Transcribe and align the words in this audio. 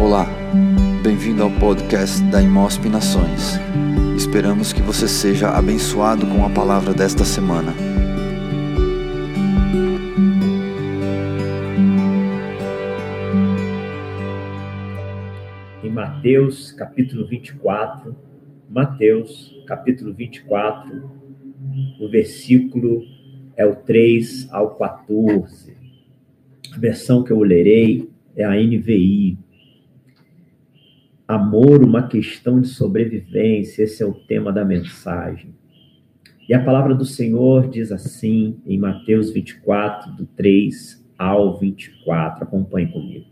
Olá, 0.00 0.28
bem-vindo 1.02 1.42
ao 1.42 1.50
podcast 1.50 2.22
da 2.30 2.40
Imosp 2.40 2.88
Nações. 2.88 3.58
Esperamos 4.16 4.72
que 4.72 4.80
você 4.80 5.08
seja 5.08 5.50
abençoado 5.50 6.24
com 6.24 6.46
a 6.46 6.50
palavra 6.50 6.94
desta 6.94 7.24
semana. 7.24 7.72
Em 15.82 15.90
Mateus 15.90 16.70
capítulo 16.70 17.26
24, 17.26 18.14
Mateus 18.70 19.52
capítulo 19.66 20.14
24, 20.14 21.10
o 22.00 22.08
versículo 22.08 23.02
é 23.56 23.66
o 23.66 23.74
3 23.74 24.48
ao 24.52 24.76
14. 24.76 25.76
A 26.72 26.78
versão 26.78 27.24
que 27.24 27.32
eu 27.32 27.40
lerei 27.40 28.08
é 28.36 28.44
a 28.44 28.52
NVI. 28.52 29.47
Amor, 31.28 31.84
uma 31.84 32.08
questão 32.08 32.58
de 32.58 32.68
sobrevivência, 32.68 33.82
esse 33.82 34.02
é 34.02 34.06
o 34.06 34.14
tema 34.14 34.50
da 34.50 34.64
mensagem. 34.64 35.54
E 36.48 36.54
a 36.54 36.64
palavra 36.64 36.94
do 36.94 37.04
Senhor 37.04 37.68
diz 37.68 37.92
assim, 37.92 38.58
em 38.64 38.78
Mateus 38.78 39.30
24, 39.30 40.16
do 40.16 40.24
3 40.24 41.06
ao 41.18 41.58
24. 41.58 42.44
Acompanhe 42.44 42.90
comigo. 42.90 43.26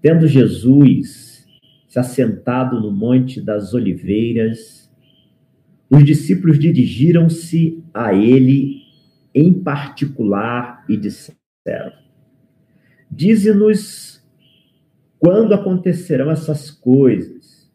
Tendo 0.00 0.28
Jesus 0.28 1.44
se 1.88 1.98
assentado 1.98 2.80
no 2.80 2.92
Monte 2.92 3.40
das 3.40 3.74
Oliveiras, 3.74 4.88
os 5.90 6.04
discípulos 6.04 6.60
dirigiram-se 6.60 7.82
a 7.92 8.14
ele 8.14 8.82
em 9.34 9.52
particular 9.52 10.84
e 10.88 10.96
disseram: 10.96 11.92
Dize-nos 13.10 14.17
quando 15.18 15.52
acontecerão 15.52 16.30
essas 16.30 16.70
coisas? 16.70 17.68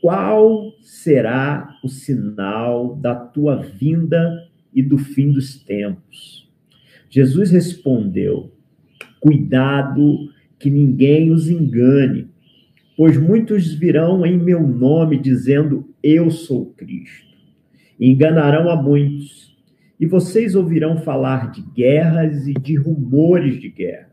Qual 0.00 0.72
será 0.80 1.78
o 1.82 1.88
sinal 1.88 2.96
da 2.96 3.14
tua 3.14 3.56
vinda 3.56 4.48
e 4.74 4.82
do 4.82 4.98
fim 4.98 5.32
dos 5.32 5.62
tempos? 5.62 6.50
Jesus 7.08 7.50
respondeu: 7.50 8.52
Cuidado 9.20 10.30
que 10.58 10.68
ninguém 10.68 11.30
os 11.30 11.48
engane, 11.48 12.28
pois 12.96 13.16
muitos 13.16 13.72
virão 13.72 14.26
em 14.26 14.38
meu 14.38 14.66
nome 14.66 15.18
dizendo: 15.18 15.88
Eu 16.02 16.30
sou 16.30 16.66
Cristo. 16.74 17.32
E 17.98 18.10
enganarão 18.10 18.68
a 18.68 18.76
muitos. 18.76 19.56
E 19.98 20.06
vocês 20.06 20.56
ouvirão 20.56 20.98
falar 20.98 21.52
de 21.52 21.62
guerras 21.62 22.48
e 22.48 22.54
de 22.54 22.74
rumores 22.74 23.60
de 23.60 23.68
guerras. 23.68 24.10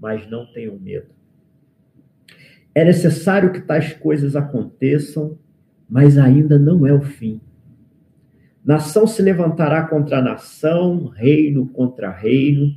Mas 0.00 0.28
não 0.30 0.46
tenham 0.46 0.78
medo 0.78 1.19
é 2.74 2.84
necessário 2.84 3.52
que 3.52 3.60
tais 3.60 3.92
coisas 3.94 4.36
aconteçam, 4.36 5.36
mas 5.88 6.16
ainda 6.16 6.58
não 6.58 6.86
é 6.86 6.92
o 6.92 7.00
fim. 7.00 7.40
Nação 8.64 9.06
se 9.06 9.22
levantará 9.22 9.84
contra 9.86 10.22
nação, 10.22 11.06
reino 11.06 11.66
contra 11.66 12.10
reino. 12.10 12.74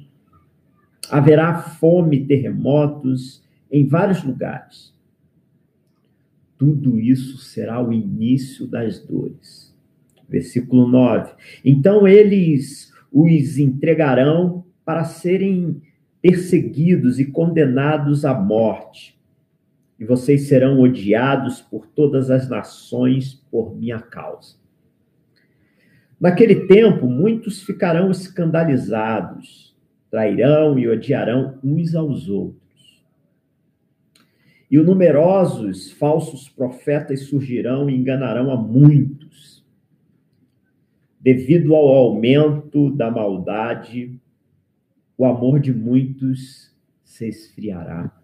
Haverá 1.11 1.55
fome, 1.59 2.25
terremotos 2.25 3.43
em 3.71 3.85
vários 3.85 4.23
lugares. 4.23 4.93
Tudo 6.57 6.99
isso 6.99 7.37
será 7.37 7.83
o 7.85 7.91
início 7.91 8.65
das 8.65 8.99
dores. 8.99 9.75
Versículo 10.27 10.87
9. 10.87 11.33
Então 11.63 12.07
eles 12.07 12.91
os 13.11 13.59
entregarão 13.59 14.65
para 14.83 15.03
serem 15.03 15.81
perseguidos 16.21 17.19
e 17.19 17.25
condenados 17.25 18.25
à 18.25 18.33
morte 18.33 19.13
e 20.03 20.05
vocês 20.05 20.49
serão 20.49 20.81
odiados 20.81 21.61
por 21.61 21.87
todas 21.87 22.29
as 22.29 22.49
nações 22.49 23.35
por 23.49 23.73
minha 23.73 24.01
causa. 24.01 24.57
Naquele 26.19 26.67
tempo, 26.67 27.07
muitos 27.07 27.63
ficarão 27.63 28.11
escandalizados, 28.11 29.73
trairão 30.11 30.77
e 30.77 30.89
odiarão 30.89 31.57
uns 31.63 31.95
aos 31.95 32.27
outros. 32.27 33.05
E 34.69 34.77
numerosos 34.77 35.93
falsos 35.93 36.49
profetas 36.49 37.21
surgirão 37.21 37.89
e 37.89 37.95
enganarão 37.95 38.51
a 38.51 38.57
muitos. 38.57 39.65
Devido 41.17 41.73
ao 41.75 41.87
aumento 41.87 42.91
da 42.91 43.09
maldade, 43.09 44.19
o 45.17 45.23
amor 45.25 45.61
de 45.61 45.71
muitos 45.71 46.75
se 47.05 47.25
esfriará. 47.25 48.22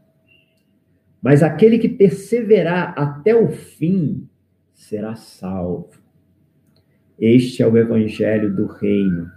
Mas 1.21 1.43
aquele 1.43 1.77
que 1.77 1.89
perseverar 1.89 2.93
até 2.97 3.35
o 3.35 3.49
fim 3.49 4.27
será 4.73 5.15
salvo. 5.15 5.89
Este 7.19 7.61
é 7.61 7.67
o 7.67 7.77
evangelho 7.77 8.55
do 8.55 8.65
reino. 8.65 9.29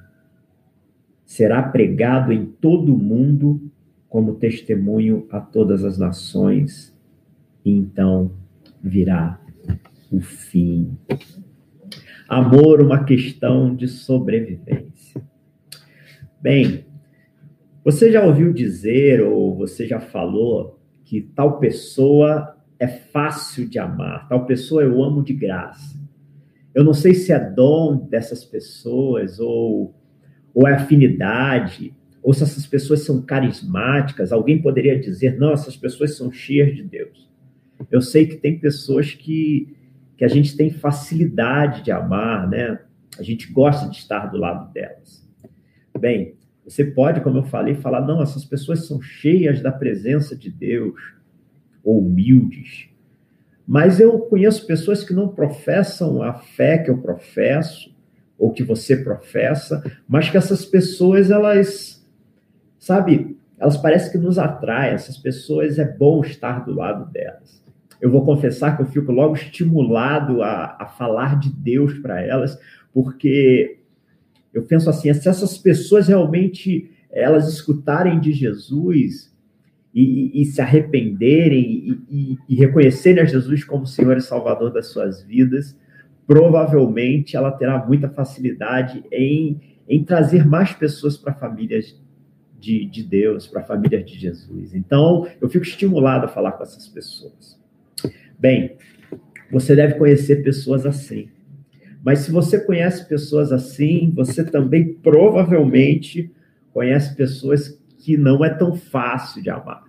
Será 1.24 1.62
pregado 1.62 2.32
em 2.32 2.46
todo 2.46 2.94
o 2.94 2.98
mundo 2.98 3.60
como 4.08 4.34
testemunho 4.34 5.26
a 5.30 5.40
todas 5.40 5.84
as 5.84 5.98
nações, 5.98 6.94
e 7.64 7.70
então 7.72 8.30
virá 8.82 9.40
o 10.10 10.20
fim. 10.20 10.96
Amor, 12.28 12.80
uma 12.82 13.04
questão 13.04 13.74
de 13.74 13.88
sobrevivência. 13.88 15.22
Bem, 16.40 16.84
você 17.84 18.12
já 18.12 18.24
ouviu 18.24 18.52
dizer, 18.52 19.22
ou 19.22 19.56
você 19.56 19.86
já 19.86 19.98
falou, 19.98 20.81
que 21.12 21.20
tal 21.20 21.58
pessoa 21.58 22.56
é 22.78 22.88
fácil 22.88 23.68
de 23.68 23.78
amar, 23.78 24.26
tal 24.30 24.46
pessoa 24.46 24.82
eu 24.82 25.04
amo 25.04 25.22
de 25.22 25.34
graça. 25.34 26.00
Eu 26.74 26.82
não 26.82 26.94
sei 26.94 27.12
se 27.12 27.30
é 27.30 27.38
dom 27.38 28.08
dessas 28.08 28.46
pessoas 28.46 29.38
ou, 29.38 29.94
ou 30.54 30.66
é 30.66 30.72
afinidade, 30.72 31.94
ou 32.22 32.32
se 32.32 32.42
essas 32.42 32.66
pessoas 32.66 33.00
são 33.02 33.20
carismáticas. 33.20 34.32
Alguém 34.32 34.62
poderia 34.62 34.98
dizer, 34.98 35.38
não, 35.38 35.52
essas 35.52 35.76
pessoas 35.76 36.16
são 36.16 36.32
cheias 36.32 36.74
de 36.74 36.82
Deus. 36.82 37.30
Eu 37.90 38.00
sei 38.00 38.26
que 38.26 38.36
tem 38.36 38.58
pessoas 38.58 39.12
que, 39.12 39.76
que 40.16 40.24
a 40.24 40.28
gente 40.28 40.56
tem 40.56 40.70
facilidade 40.70 41.82
de 41.82 41.92
amar, 41.92 42.48
né? 42.48 42.78
A 43.18 43.22
gente 43.22 43.52
gosta 43.52 43.86
de 43.90 43.98
estar 43.98 44.28
do 44.28 44.38
lado 44.38 44.72
delas. 44.72 45.28
Bem, 46.00 46.36
você 46.64 46.84
pode, 46.84 47.20
como 47.20 47.38
eu 47.38 47.44
falei, 47.44 47.74
falar: 47.74 48.00
não, 48.00 48.22
essas 48.22 48.44
pessoas 48.44 48.86
são 48.86 49.00
cheias 49.00 49.60
da 49.60 49.72
presença 49.72 50.36
de 50.36 50.50
Deus, 50.50 51.00
ou 51.82 52.00
humildes. 52.00 52.88
Mas 53.66 54.00
eu 54.00 54.18
conheço 54.20 54.66
pessoas 54.66 55.04
que 55.04 55.14
não 55.14 55.28
professam 55.28 56.22
a 56.22 56.34
fé 56.34 56.78
que 56.78 56.90
eu 56.90 56.98
professo, 56.98 57.94
ou 58.38 58.52
que 58.52 58.62
você 58.62 58.96
professa, 58.96 59.82
mas 60.08 60.28
que 60.28 60.36
essas 60.36 60.64
pessoas, 60.64 61.30
elas, 61.30 62.04
sabe, 62.78 63.36
elas 63.58 63.76
parecem 63.76 64.12
que 64.12 64.18
nos 64.18 64.38
atraem, 64.38 64.94
essas 64.94 65.16
pessoas 65.16 65.78
é 65.78 65.84
bom 65.84 66.20
estar 66.22 66.64
do 66.64 66.74
lado 66.74 67.10
delas. 67.12 67.62
Eu 68.00 68.10
vou 68.10 68.24
confessar 68.24 68.76
que 68.76 68.82
eu 68.82 68.86
fico 68.86 69.12
logo 69.12 69.34
estimulado 69.34 70.42
a, 70.42 70.76
a 70.80 70.86
falar 70.86 71.38
de 71.38 71.50
Deus 71.50 71.94
para 72.00 72.20
elas, 72.20 72.58
porque 72.92 73.78
eu 74.52 74.62
penso 74.62 74.90
assim, 74.90 75.12
se 75.14 75.28
essas 75.28 75.56
pessoas 75.56 76.08
realmente 76.08 76.90
elas 77.10 77.48
escutarem 77.48 78.18
de 78.20 78.32
Jesus 78.32 79.32
e, 79.94 80.40
e 80.40 80.44
se 80.46 80.60
arrependerem 80.60 82.00
e, 82.10 82.38
e, 82.48 82.54
reconhecerem 82.54 83.22
a 83.22 83.26
Jesus 83.26 83.64
como 83.64 83.86
Senhor 83.86 84.16
e 84.16 84.22
Salvador 84.22 84.72
das 84.72 84.86
suas 84.86 85.22
vidas, 85.22 85.78
provavelmente 86.26 87.36
ela 87.36 87.50
terá 87.50 87.84
muita 87.84 88.08
facilidade 88.08 89.04
em, 89.12 89.60
em 89.88 90.02
trazer 90.02 90.46
mais 90.46 90.72
pessoas 90.72 91.16
para 91.16 91.34
famílias 91.34 92.00
de, 92.58 92.86
de 92.86 93.02
Deus, 93.02 93.46
para 93.46 93.60
a 93.60 93.64
família 93.64 94.02
de 94.02 94.18
Jesus. 94.18 94.74
Então, 94.74 95.26
eu 95.40 95.48
fico 95.48 95.64
estimulado 95.64 96.26
a 96.26 96.28
falar 96.28 96.52
com 96.52 96.62
essas 96.62 96.88
pessoas. 96.88 97.60
Bem, 98.38 98.76
você 99.50 99.76
deve 99.76 99.94
conhecer 99.94 100.42
pessoas 100.42 100.86
assim. 100.86 101.28
Mas 102.04 102.20
se 102.20 102.32
você 102.32 102.58
conhece 102.58 103.08
pessoas 103.08 103.52
assim, 103.52 104.12
você 104.14 104.44
também 104.44 104.94
provavelmente 104.94 106.32
conhece 106.72 107.14
pessoas 107.14 107.80
que 107.98 108.16
não 108.16 108.44
é 108.44 108.50
tão 108.50 108.74
fácil 108.74 109.40
de 109.40 109.50
amar. 109.50 109.84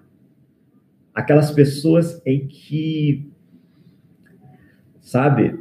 Aquelas 1.14 1.52
pessoas 1.52 2.22
em 2.26 2.48
que, 2.48 3.28
sabe, 5.02 5.60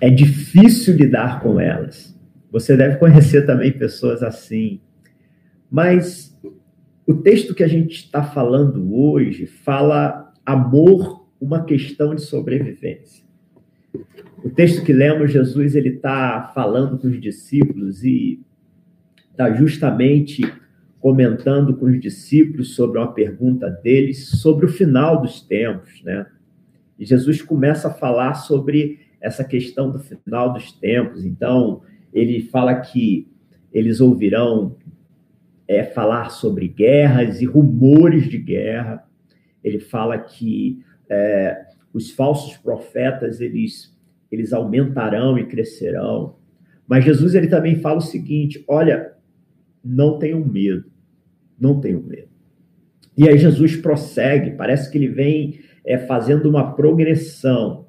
é 0.00 0.10
difícil 0.10 0.96
lidar 0.96 1.40
com 1.40 1.60
elas. 1.60 2.18
Você 2.50 2.76
deve 2.76 2.96
conhecer 2.96 3.46
também 3.46 3.72
pessoas 3.72 4.22
assim. 4.22 4.80
Mas 5.70 6.36
o 7.06 7.14
texto 7.14 7.54
que 7.54 7.62
a 7.62 7.68
gente 7.68 7.94
está 7.94 8.22
falando 8.24 8.94
hoje 8.94 9.46
fala 9.46 10.32
amor, 10.44 11.26
uma 11.40 11.64
questão 11.64 12.14
de 12.14 12.22
sobrevivência. 12.22 13.24
O 14.42 14.50
texto 14.50 14.84
que 14.84 14.92
lemos, 14.92 15.32
Jesus 15.32 15.74
ele 15.74 15.90
está 15.90 16.50
falando 16.54 16.98
com 16.98 17.08
os 17.08 17.20
discípulos 17.20 18.02
e 18.02 18.40
está 19.30 19.52
justamente 19.52 20.42
comentando 21.00 21.76
com 21.76 21.86
os 21.86 22.00
discípulos 22.00 22.74
sobre 22.74 22.98
uma 22.98 23.12
pergunta 23.12 23.68
deles 23.68 24.28
sobre 24.40 24.66
o 24.66 24.68
final 24.68 25.20
dos 25.20 25.40
tempos, 25.40 26.02
né? 26.04 26.26
E 26.98 27.04
Jesus 27.04 27.42
começa 27.42 27.88
a 27.88 27.92
falar 27.92 28.34
sobre 28.34 29.00
essa 29.20 29.42
questão 29.42 29.90
do 29.90 29.98
final 29.98 30.52
dos 30.52 30.72
tempos. 30.72 31.24
Então, 31.24 31.82
ele 32.12 32.42
fala 32.42 32.76
que 32.76 33.28
eles 33.72 34.00
ouvirão 34.00 34.76
é, 35.66 35.82
falar 35.82 36.30
sobre 36.30 36.68
guerras 36.68 37.40
e 37.40 37.44
rumores 37.44 38.28
de 38.28 38.38
guerra. 38.38 39.04
Ele 39.64 39.80
fala 39.80 40.18
que 40.18 40.82
é, 41.08 41.64
os 41.92 42.10
falsos 42.10 42.56
profetas 42.56 43.40
eles, 43.40 43.96
eles 44.30 44.52
aumentarão 44.52 45.38
e 45.38 45.46
crescerão. 45.46 46.36
Mas 46.86 47.04
Jesus 47.04 47.34
ele 47.34 47.48
também 47.48 47.76
fala 47.76 47.98
o 47.98 48.02
seguinte: 48.02 48.64
olha, 48.68 49.12
não 49.84 50.18
tenham 50.18 50.44
medo, 50.44 50.90
não 51.58 51.80
tenham 51.80 52.02
medo. 52.02 52.28
E 53.16 53.28
aí 53.28 53.36
Jesus 53.36 53.76
prossegue, 53.76 54.52
parece 54.52 54.90
que 54.90 54.96
ele 54.96 55.08
vem 55.08 55.60
é, 55.84 55.98
fazendo 55.98 56.48
uma 56.48 56.72
progressão 56.74 57.86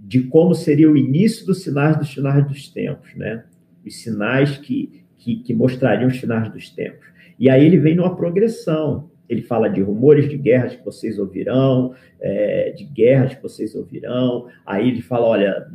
de 0.00 0.22
como 0.24 0.54
seria 0.54 0.90
o 0.90 0.96
início 0.96 1.46
dos 1.46 1.62
sinais 1.62 1.96
dos 1.96 2.12
finais 2.12 2.46
dos 2.46 2.68
tempos, 2.68 3.14
né? 3.14 3.44
Os 3.86 4.02
sinais 4.02 4.56
que, 4.56 5.04
que, 5.18 5.36
que 5.36 5.54
mostrariam 5.54 6.08
os 6.08 6.16
finais 6.16 6.50
dos 6.50 6.70
tempos. 6.70 7.06
E 7.38 7.48
aí 7.48 7.64
ele 7.64 7.78
vem 7.78 7.94
numa 7.94 8.16
progressão. 8.16 9.10
Ele 9.32 9.42
fala 9.42 9.68
de 9.68 9.80
rumores 9.80 10.28
de 10.28 10.36
guerras 10.36 10.76
que 10.76 10.84
vocês 10.84 11.18
ouvirão, 11.18 11.94
é, 12.20 12.70
de 12.72 12.84
guerras 12.84 13.34
que 13.34 13.42
vocês 13.42 13.74
ouvirão. 13.74 14.46
Aí 14.66 14.88
ele 14.88 15.00
fala: 15.00 15.26
olha, 15.26 15.66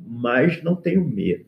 mas 0.00 0.62
não 0.62 0.76
tenho 0.76 1.04
medo. 1.04 1.46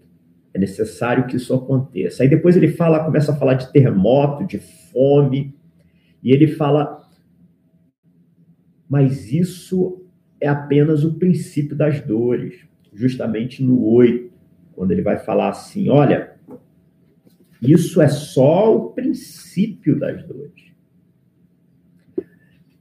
É 0.52 0.58
necessário 0.58 1.26
que 1.26 1.36
isso 1.36 1.54
aconteça. 1.54 2.22
Aí 2.22 2.28
depois 2.28 2.56
ele 2.56 2.68
fala, 2.68 3.04
começa 3.04 3.30
a 3.30 3.36
falar 3.36 3.54
de 3.54 3.70
terremoto, 3.70 4.46
de 4.46 4.58
fome, 4.58 5.54
e 6.22 6.32
ele 6.32 6.48
fala: 6.48 7.08
mas 8.88 9.32
isso 9.32 10.04
é 10.40 10.48
apenas 10.48 11.04
o 11.04 11.14
princípio 11.14 11.76
das 11.76 12.00
dores, 12.00 12.66
justamente 12.92 13.62
no 13.62 13.84
8, 13.84 14.30
quando 14.72 14.92
ele 14.92 15.02
vai 15.02 15.18
falar 15.18 15.50
assim: 15.50 15.88
olha, 15.88 16.36
isso 17.60 18.00
é 18.00 18.08
só 18.08 18.74
o 18.74 18.90
princípio 18.90 19.98
das 19.98 20.22
dores. 20.26 20.75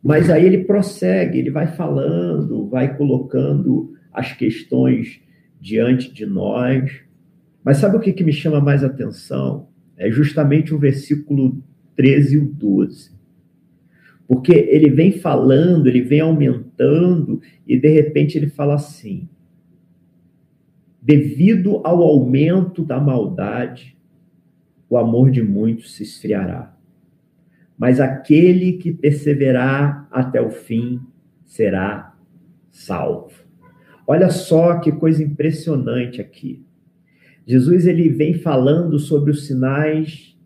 Mas 0.06 0.30
aí 0.30 0.46
ele 0.46 0.66
prossegue, 0.66 1.40
ele 1.40 1.50
vai 1.50 1.66
falando, 1.66 2.70
vai 2.70 2.96
colocando 2.96 3.96
as 4.14 4.34
questões 4.34 5.20
diante 5.60 6.14
de 6.14 6.28
nós. 6.28 7.02
Mas 7.64 7.78
sabe 7.78 7.98
o 7.98 8.00
que, 8.00 8.14
que 8.14 8.24
me 8.24 8.32
chama 8.32 8.62
mais 8.62 8.84
atenção? 8.84 9.68
É 9.98 10.12
justamente 10.12 10.76
o 10.76 10.78
versículo 10.78 11.58
13 11.96 12.36
e 12.36 12.38
o 12.38 12.46
12. 12.46 13.16
Porque 14.28 14.54
ele 14.54 14.92
vem 14.92 15.12
falando, 15.12 15.88
ele 15.88 16.02
vem 16.02 16.20
aumentando, 16.20 17.42
e 17.66 17.76
de 17.76 17.90
repente 17.90 18.38
ele 18.38 18.48
fala 18.48 18.76
assim: 18.76 19.28
devido 21.02 21.82
ao 21.84 22.04
aumento 22.04 22.86
da 22.86 23.00
maldade, 23.00 23.98
o 24.88 25.00
amor 25.00 25.32
de 25.32 25.42
muitos 25.42 25.96
se 25.96 26.04
esfriará. 26.04 26.78
Mas 27.78 28.00
aquele 28.00 28.74
que 28.74 28.94
perseverar 28.94 30.08
até 30.12 30.42
o 30.42 30.50
fim 30.50 31.02
será 31.46 32.16
salvo. 32.72 33.34
Olha 34.08 34.30
só 34.30 34.80
que 34.80 34.92
coisa 34.92 35.24
impressionante 35.24 36.22
aqui. 36.22 36.64
Jesus 37.46 37.86
ele 37.86 38.10
vem 38.10 38.34
falando 38.34 38.98
sobre 38.98 39.32
os 39.32 39.46
sinais 39.46 40.38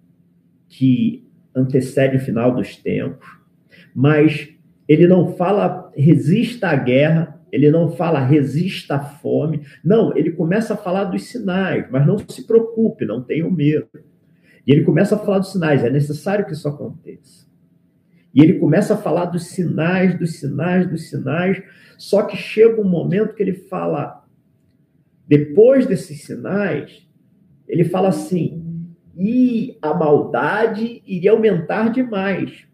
que 0.67 1.27
antecedem 1.55 2.17
o 2.17 2.23
final 2.23 2.55
dos 2.55 2.75
tempos 2.77 3.39
mas 3.93 4.49
ele 4.87 5.07
não 5.07 5.33
fala 5.33 5.91
resista 5.95 6.69
à 6.69 6.75
guerra, 6.75 7.39
ele 7.51 7.69
não 7.69 7.91
fala 7.91 8.23
resista 8.23 8.95
à 8.95 8.99
fome. 8.99 9.61
Não, 9.83 10.15
ele 10.15 10.31
começa 10.31 10.73
a 10.73 10.77
falar 10.77 11.05
dos 11.05 11.23
sinais, 11.23 11.85
mas 11.91 12.05
não 12.05 12.17
se 12.17 12.45
preocupe, 12.45 13.05
não 13.05 13.21
tenha 13.21 13.49
medo. 13.49 13.87
E 14.65 14.71
ele 14.71 14.83
começa 14.83 15.15
a 15.15 15.19
falar 15.19 15.39
dos 15.39 15.51
sinais, 15.51 15.83
é 15.83 15.89
necessário 15.89 16.45
que 16.45 16.53
isso 16.53 16.67
aconteça. 16.67 17.47
E 18.33 18.41
ele 18.41 18.59
começa 18.59 18.93
a 18.93 18.97
falar 18.97 19.25
dos 19.25 19.45
sinais, 19.47 20.17
dos 20.17 20.39
sinais, 20.39 20.87
dos 20.87 21.09
sinais, 21.09 21.61
só 21.97 22.23
que 22.23 22.37
chega 22.37 22.79
um 22.79 22.87
momento 22.87 23.33
que 23.33 23.41
ele 23.41 23.53
fala, 23.53 24.23
depois 25.27 25.85
desses 25.85 26.23
sinais, 26.23 27.07
ele 27.67 27.83
fala 27.83 28.09
assim: 28.09 28.63
e 29.17 29.77
a 29.81 29.93
maldade 29.93 31.03
iria 31.05 31.31
aumentar 31.31 31.89
demais. 31.89 32.65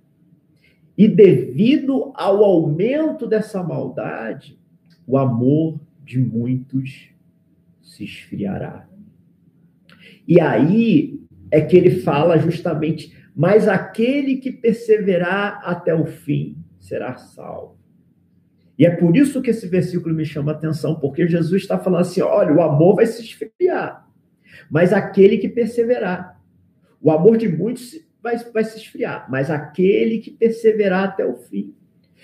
E 0.98 1.08
devido 1.08 2.12
ao 2.14 2.44
aumento 2.44 3.28
dessa 3.28 3.64
maldade, 3.64 4.58
o 5.08 5.18
amor 5.18 5.80
de 6.04 6.20
muitos 6.20 7.10
se 7.82 8.04
esfriará. 8.04 8.88
E 10.28 10.40
aí 10.40 11.25
é 11.52 11.62
que 11.62 11.76
ele 11.76 12.02
fala 12.02 12.38
justamente, 12.38 13.16
mas 13.36 13.68
aquele 13.68 14.38
que 14.38 14.52
perseverar 14.52 15.62
até 15.64 15.94
o 15.94 16.06
fim 16.06 16.58
será 16.80 17.16
salvo. 17.16 17.78
E 18.78 18.86
é 18.86 18.90
por 18.90 19.16
isso 19.16 19.42
que 19.42 19.52
esse 19.52 19.68
versículo 19.68 20.14
me 20.14 20.26
chama 20.26 20.52
a 20.52 20.56
atenção, 20.56 20.96
porque 20.96 21.28
Jesus 21.28 21.62
está 21.62 21.80
falando 21.80 22.02
assim: 22.02 22.22
olha, 22.22 22.54
o 22.54 22.62
amor 22.62 22.96
vai 22.96 23.06
se 23.06 23.22
esfriar, 23.22 24.08
mas 24.70 24.92
aquele 24.92 25.38
que 25.38 25.48
perseverar. 25.48 26.42
O 27.02 27.12
amor 27.12 27.38
de 27.38 27.48
muitos 27.48 28.00
vai, 28.22 28.38
vai 28.38 28.64
se 28.64 28.78
esfriar, 28.78 29.28
mas 29.30 29.50
aquele 29.50 30.20
que 30.20 30.32
perseverar 30.32 31.06
até 31.06 31.26
o 31.26 31.36
fim. 31.36 31.74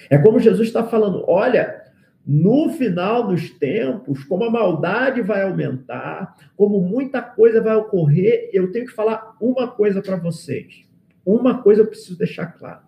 É 0.10 0.18
como 0.18 0.40
Jesus 0.40 0.68
está 0.68 0.84
falando: 0.84 1.24
olha, 1.28 1.81
no 2.26 2.70
final 2.70 3.28
dos 3.28 3.50
tempos, 3.50 4.24
como 4.24 4.44
a 4.44 4.52
maldade 4.52 5.22
vai 5.22 5.42
aumentar, 5.42 6.36
como 6.56 6.80
muita 6.80 7.22
coisa 7.22 7.62
vai 7.62 7.76
ocorrer, 7.76 8.50
eu 8.54 8.72
tenho 8.72 8.86
que 8.86 8.94
falar 8.94 9.36
uma 9.42 9.68
coisa 9.68 10.02
para 10.02 10.18
vocês. 10.18 10.88
Uma 11.26 11.62
coisa 11.62 11.82
eu 11.82 11.88
preciso 11.88 12.18
deixar 12.18 12.48
claro: 12.48 12.82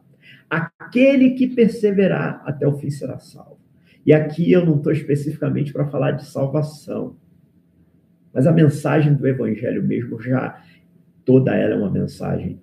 aquele 0.49 1.31
que 1.31 1.47
perseverar 1.47 2.43
até 2.45 2.67
o 2.67 2.77
fim 2.77 2.89
será 2.89 3.19
salvo. 3.19 3.59
E 4.05 4.13
aqui 4.13 4.51
eu 4.51 4.65
não 4.65 4.77
estou 4.77 4.91
especificamente 4.91 5.71
para 5.71 5.87
falar 5.87 6.11
de 6.11 6.25
salvação, 6.25 7.15
mas 8.33 8.45
a 8.45 8.51
mensagem 8.51 9.13
do 9.13 9.27
Evangelho 9.27 9.83
mesmo 9.83 10.21
já 10.21 10.61
toda 11.23 11.55
ela 11.55 11.75
é 11.75 11.77
uma 11.77 11.89
mensagem 11.89 12.59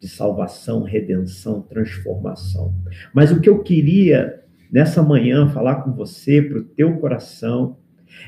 de 0.00 0.08
salvação, 0.08 0.82
redenção, 0.82 1.62
transformação. 1.62 2.74
Mas 3.14 3.30
o 3.30 3.40
que 3.40 3.48
eu 3.48 3.62
queria 3.62 4.43
nessa 4.74 5.04
manhã 5.04 5.46
falar 5.50 5.76
com 5.76 5.92
você, 5.92 6.42
para 6.42 6.58
o 6.58 6.64
teu 6.64 6.96
coração, 6.98 7.76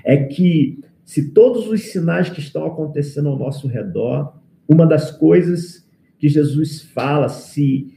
é 0.04 0.16
que 0.16 0.78
se 1.04 1.32
todos 1.32 1.66
os 1.66 1.90
sinais 1.90 2.30
que 2.30 2.38
estão 2.38 2.64
acontecendo 2.64 3.28
ao 3.28 3.36
nosso 3.36 3.66
redor, 3.66 4.32
uma 4.68 4.86
das 4.86 5.10
coisas 5.10 5.84
que 6.20 6.28
Jesus 6.28 6.82
fala, 6.82 7.28
se 7.28 7.92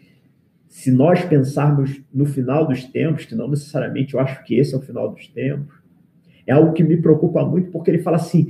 se 0.67 0.91
nós 0.91 1.23
pensarmos 1.25 1.99
no 2.13 2.25
final 2.25 2.65
dos 2.65 2.83
tempos, 2.85 3.25
que 3.25 3.35
não 3.35 3.49
necessariamente 3.49 4.13
eu 4.13 4.19
acho 4.19 4.43
que 4.43 4.55
esse 4.55 4.73
é 4.73 4.77
o 4.77 4.81
final 4.81 5.11
dos 5.11 5.27
tempos, 5.27 5.75
é 6.45 6.51
algo 6.51 6.73
que 6.73 6.83
me 6.83 6.97
preocupa 6.97 7.43
muito, 7.45 7.69
porque 7.69 7.91
ele 7.91 7.99
fala 7.99 8.17
assim: 8.17 8.47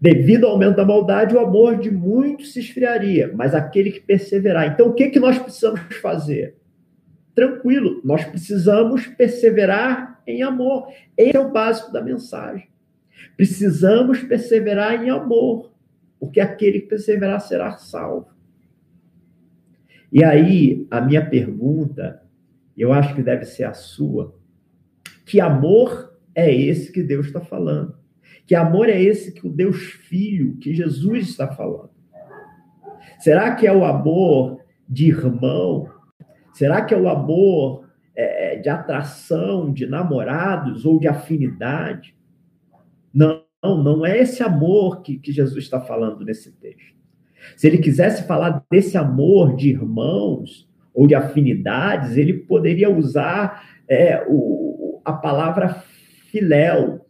Devido 0.00 0.46
ao 0.46 0.52
aumento 0.52 0.76
da 0.76 0.84
maldade, 0.86 1.34
o 1.34 1.40
amor 1.40 1.78
de 1.78 1.90
muitos 1.90 2.52
se 2.52 2.60
esfriaria, 2.60 3.30
mas 3.34 3.54
aquele 3.54 3.90
que 3.90 4.00
perseverar. 4.00 4.72
Então, 4.72 4.88
o 4.88 4.94
que, 4.94 5.10
que 5.10 5.20
nós 5.20 5.38
precisamos 5.38 5.80
fazer? 6.00 6.56
Tranquilo, 7.36 8.00
nós 8.02 8.24
precisamos 8.24 9.06
perseverar 9.06 10.22
em 10.26 10.42
amor. 10.42 10.88
Esse 11.14 11.36
é 11.36 11.38
o 11.38 11.52
básico 11.52 11.92
da 11.92 12.02
mensagem. 12.02 12.66
Precisamos 13.36 14.22
perseverar 14.22 15.04
em 15.04 15.10
amor, 15.10 15.70
porque 16.18 16.40
aquele 16.40 16.80
que 16.80 16.88
perseverar 16.88 17.38
será 17.42 17.72
salvo. 17.72 18.28
E 20.10 20.24
aí, 20.24 20.86
a 20.90 20.98
minha 20.98 21.28
pergunta, 21.28 22.22
eu 22.74 22.90
acho 22.90 23.14
que 23.14 23.22
deve 23.22 23.44
ser 23.44 23.64
a 23.64 23.74
sua: 23.74 24.34
que 25.26 25.38
amor 25.38 26.16
é 26.34 26.50
esse 26.50 26.90
que 26.90 27.02
Deus 27.02 27.26
está 27.26 27.42
falando? 27.42 27.98
Que 28.46 28.54
amor 28.54 28.88
é 28.88 28.98
esse 28.98 29.30
que 29.30 29.46
o 29.46 29.50
Deus 29.50 29.76
Filho, 29.82 30.56
que 30.56 30.72
Jesus 30.72 31.28
está 31.28 31.48
falando? 31.48 31.90
Será 33.18 33.54
que 33.54 33.66
é 33.66 33.72
o 33.72 33.84
amor 33.84 34.58
de 34.88 35.10
irmão? 35.10 35.95
Será 36.56 36.82
que 36.82 36.94
é 36.94 36.96
o 36.96 37.06
amor 37.06 37.84
é, 38.16 38.54
é, 38.54 38.58
de 38.58 38.70
atração, 38.70 39.70
de 39.70 39.84
namorados 39.84 40.86
ou 40.86 40.98
de 40.98 41.06
afinidade? 41.06 42.16
Não, 43.12 43.44
não 43.62 44.06
é 44.06 44.18
esse 44.18 44.42
amor 44.42 45.02
que, 45.02 45.18
que 45.18 45.32
Jesus 45.32 45.64
está 45.64 45.82
falando 45.82 46.24
nesse 46.24 46.50
texto. 46.52 46.96
Se 47.58 47.66
ele 47.66 47.76
quisesse 47.76 48.26
falar 48.26 48.64
desse 48.70 48.96
amor 48.96 49.54
de 49.54 49.68
irmãos 49.68 50.66
ou 50.94 51.06
de 51.06 51.14
afinidades, 51.14 52.16
ele 52.16 52.32
poderia 52.32 52.88
usar 52.88 53.62
é, 53.86 54.24
o, 54.26 55.02
a 55.04 55.12
palavra 55.12 55.84
filéu, 56.30 57.04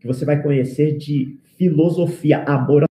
que 0.00 0.06
você 0.06 0.24
vai 0.24 0.42
conhecer 0.42 0.96
de 0.96 1.38
filosofia, 1.58 2.42
amor 2.44 2.85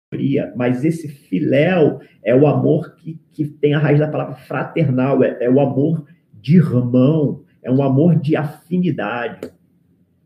mas 0.55 0.83
esse 0.83 1.07
filéu 1.07 1.99
é 2.23 2.35
o 2.35 2.47
amor 2.47 2.95
que, 2.95 3.19
que 3.31 3.45
tem 3.45 3.73
a 3.73 3.79
raiz 3.79 3.99
da 3.99 4.07
palavra 4.07 4.35
fraternal, 4.35 5.23
é, 5.23 5.37
é 5.41 5.49
o 5.49 5.59
amor 5.59 6.05
de 6.33 6.57
irmão, 6.57 7.43
é 7.61 7.71
um 7.71 7.81
amor 7.81 8.15
de 8.19 8.35
afinidade. 8.35 9.51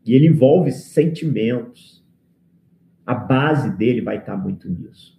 E 0.04 0.14
ele 0.14 0.28
envolve 0.28 0.70
sentimentos. 0.70 2.04
A 3.04 3.14
base 3.14 3.76
dele 3.76 4.00
vai 4.00 4.18
estar 4.18 4.36
muito 4.36 4.68
nisso. 4.68 5.18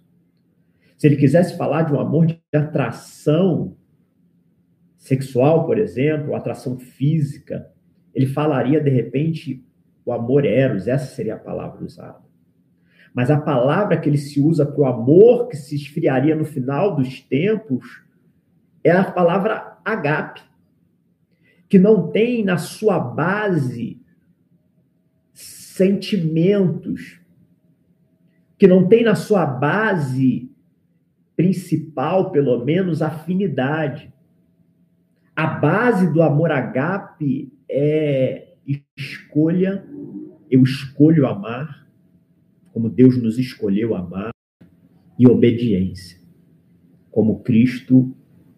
Se 0.96 1.06
ele 1.06 1.16
quisesse 1.16 1.56
falar 1.56 1.82
de 1.82 1.92
um 1.92 2.00
amor 2.00 2.26
de 2.26 2.40
atração 2.54 3.76
sexual, 4.96 5.66
por 5.66 5.78
exemplo, 5.78 6.34
atração 6.34 6.78
física, 6.78 7.68
ele 8.14 8.26
falaria 8.26 8.80
de 8.80 8.90
repente 8.90 9.64
o 10.04 10.12
amor 10.12 10.44
eros, 10.44 10.86
essa 10.86 11.12
seria 11.14 11.34
a 11.34 11.38
palavra 11.38 11.84
usada. 11.84 12.31
Mas 13.14 13.30
a 13.30 13.40
palavra 13.40 13.98
que 13.98 14.08
ele 14.08 14.18
se 14.18 14.40
usa 14.40 14.64
para 14.64 14.80
o 14.80 14.86
amor 14.86 15.48
que 15.48 15.56
se 15.56 15.74
esfriaria 15.74 16.34
no 16.34 16.44
final 16.44 16.96
dos 16.96 17.20
tempos 17.20 18.02
é 18.82 18.90
a 18.90 19.04
palavra 19.04 19.78
agape, 19.84 20.40
que 21.68 21.78
não 21.78 22.10
tem 22.10 22.44
na 22.44 22.56
sua 22.56 22.98
base 22.98 24.00
sentimentos, 25.32 27.20
que 28.58 28.66
não 28.66 28.88
tem 28.88 29.04
na 29.04 29.14
sua 29.14 29.44
base 29.44 30.50
principal, 31.36 32.30
pelo 32.30 32.64
menos, 32.64 33.02
afinidade. 33.02 34.12
A 35.34 35.46
base 35.46 36.12
do 36.12 36.22
amor 36.22 36.52
agape 36.52 37.52
é 37.68 38.54
escolha, 38.96 39.84
eu 40.50 40.62
escolho 40.62 41.26
amar, 41.26 41.81
como 42.72 42.88
Deus 42.88 43.20
nos 43.20 43.38
escolheu 43.38 43.94
amar, 43.94 44.32
e 45.18 45.28
obediência, 45.28 46.18
como 47.10 47.40
Cristo 47.40 48.14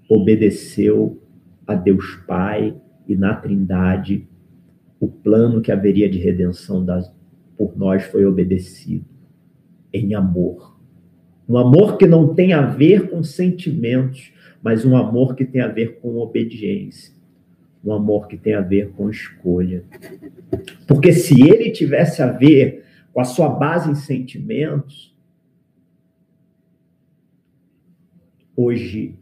obedeceu 0.08 1.20
a 1.66 1.74
Deus 1.74 2.16
Pai 2.26 2.74
e 3.06 3.16
na 3.16 3.34
Trindade, 3.34 4.26
o 5.00 5.08
plano 5.08 5.60
que 5.60 5.72
haveria 5.72 6.08
de 6.08 6.18
redenção 6.18 6.84
das, 6.84 7.12
por 7.56 7.76
nós 7.76 8.04
foi 8.04 8.24
obedecido 8.24 9.04
em 9.92 10.14
amor. 10.14 10.78
Um 11.48 11.58
amor 11.58 11.98
que 11.98 12.06
não 12.06 12.34
tem 12.34 12.52
a 12.52 12.62
ver 12.62 13.10
com 13.10 13.22
sentimentos, 13.22 14.32
mas 14.62 14.84
um 14.84 14.96
amor 14.96 15.34
que 15.34 15.44
tem 15.44 15.60
a 15.60 15.68
ver 15.68 15.98
com 16.00 16.16
obediência. 16.16 17.12
Um 17.84 17.92
amor 17.92 18.28
que 18.28 18.38
tem 18.38 18.54
a 18.54 18.62
ver 18.62 18.92
com 18.92 19.10
escolha. 19.10 19.84
Porque 20.88 21.12
se 21.12 21.38
ele 21.42 21.70
tivesse 21.70 22.22
a 22.22 22.28
ver 22.28 22.84
com 23.14 23.20
a 23.20 23.24
sua 23.24 23.48
base 23.48 23.88
em 23.88 23.94
sentimentos, 23.94 25.16
hoje 28.56 29.14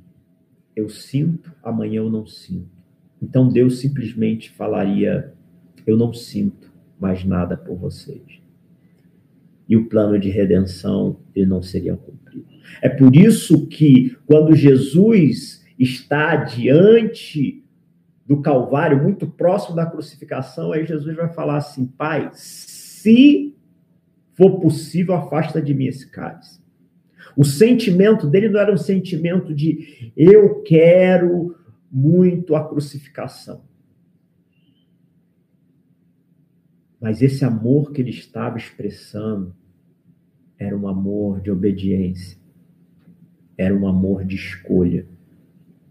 eu 0.75 0.89
sinto, 0.89 1.55
amanhã 1.63 1.97
eu 1.97 2.09
não 2.09 2.27
sinto. 2.27 2.71
Então 3.21 3.51
Deus 3.51 3.81
simplesmente 3.81 4.51
falaria: 4.51 5.35
Eu 5.87 5.99
não 5.99 6.15
sinto 6.15 6.73
mais 6.99 7.23
nada 7.23 7.55
por 7.55 7.77
vocês. 7.77 8.41
E 9.69 9.77
o 9.77 9.89
plano 9.89 10.19
de 10.19 10.31
redenção 10.31 11.21
ele 11.35 11.47
não 11.47 11.63
seria 11.63 11.95
cumprido. 11.95 12.47
É 12.81 12.89
por 12.89 13.15
isso 13.15 13.67
que 13.67 14.17
quando 14.25 14.57
Jesus 14.57 15.63
está 15.79 16.37
diante 16.37 17.63
do 18.27 18.41
Calvário, 18.41 19.03
muito 19.03 19.27
próximo 19.27 19.77
da 19.77 19.85
crucificação, 19.85 20.73
aí 20.73 20.87
Jesus 20.87 21.15
vai 21.15 21.29
falar 21.29 21.59
assim: 21.59 21.87
Pai, 21.87 22.31
se 22.33 23.55
for 24.35 24.61
possível, 24.61 25.15
afasta 25.15 25.61
de 25.61 25.75
mim 25.75 25.87
esse 25.87 26.09
cálice. 26.11 26.61
O 27.37 27.45
sentimento 27.45 28.27
dele 28.27 28.49
não 28.49 28.61
era 28.61 28.73
um 28.73 28.79
sentimento 28.79 29.55
de 29.55 30.13
eu 30.17 30.63
quero 30.63 31.57
muito 31.91 32.55
a 32.55 32.67
crucificação. 32.67 33.63
Mas 37.01 37.21
esse 37.21 37.45
amor 37.45 37.93
que 37.93 38.01
ele 38.01 38.11
estava 38.11 38.57
expressando 38.57 39.55
era 40.59 40.77
um 40.77 40.87
amor 40.87 41.41
de 41.41 41.51
obediência, 41.51 42.39
era 43.59 43.75
um 43.75 43.89
amor 43.89 44.25
de 44.25 44.37
escolha, 44.37 45.07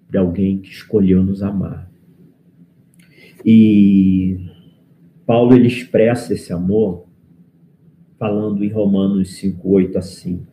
de 0.09 0.17
alguém 0.17 0.59
que 0.59 0.69
escolheu 0.69 1.23
nos 1.23 1.43
amar. 1.43 1.91
E 3.45 4.39
Paulo 5.25 5.53
ele 5.53 5.67
expressa 5.67 6.33
esse 6.33 6.53
amor 6.53 7.10
falando 8.21 8.63
em 8.63 8.69
Romanos 8.69 9.41
5:8 9.41 9.97
assim: 9.97 10.45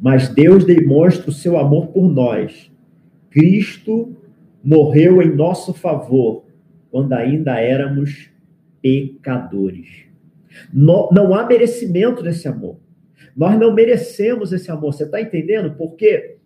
Mas 0.00 0.28
Deus 0.28 0.64
demonstra 0.64 1.28
o 1.28 1.32
seu 1.32 1.58
amor 1.58 1.88
por 1.88 2.08
nós. 2.08 2.70
Cristo 3.30 4.16
morreu 4.62 5.20
em 5.20 5.34
nosso 5.34 5.74
favor 5.74 6.44
quando 6.88 7.12
ainda 7.12 7.58
éramos 7.58 8.30
pecadores. 8.80 10.04
Não, 10.72 11.08
não 11.10 11.34
há 11.34 11.44
merecimento 11.44 12.22
desse 12.22 12.46
amor. 12.46 12.78
Nós 13.36 13.58
não 13.58 13.74
merecemos 13.74 14.52
esse 14.52 14.70
amor. 14.70 14.92
Você 14.92 15.02
está 15.02 15.20
entendendo? 15.20 15.74
Porque 15.76 16.36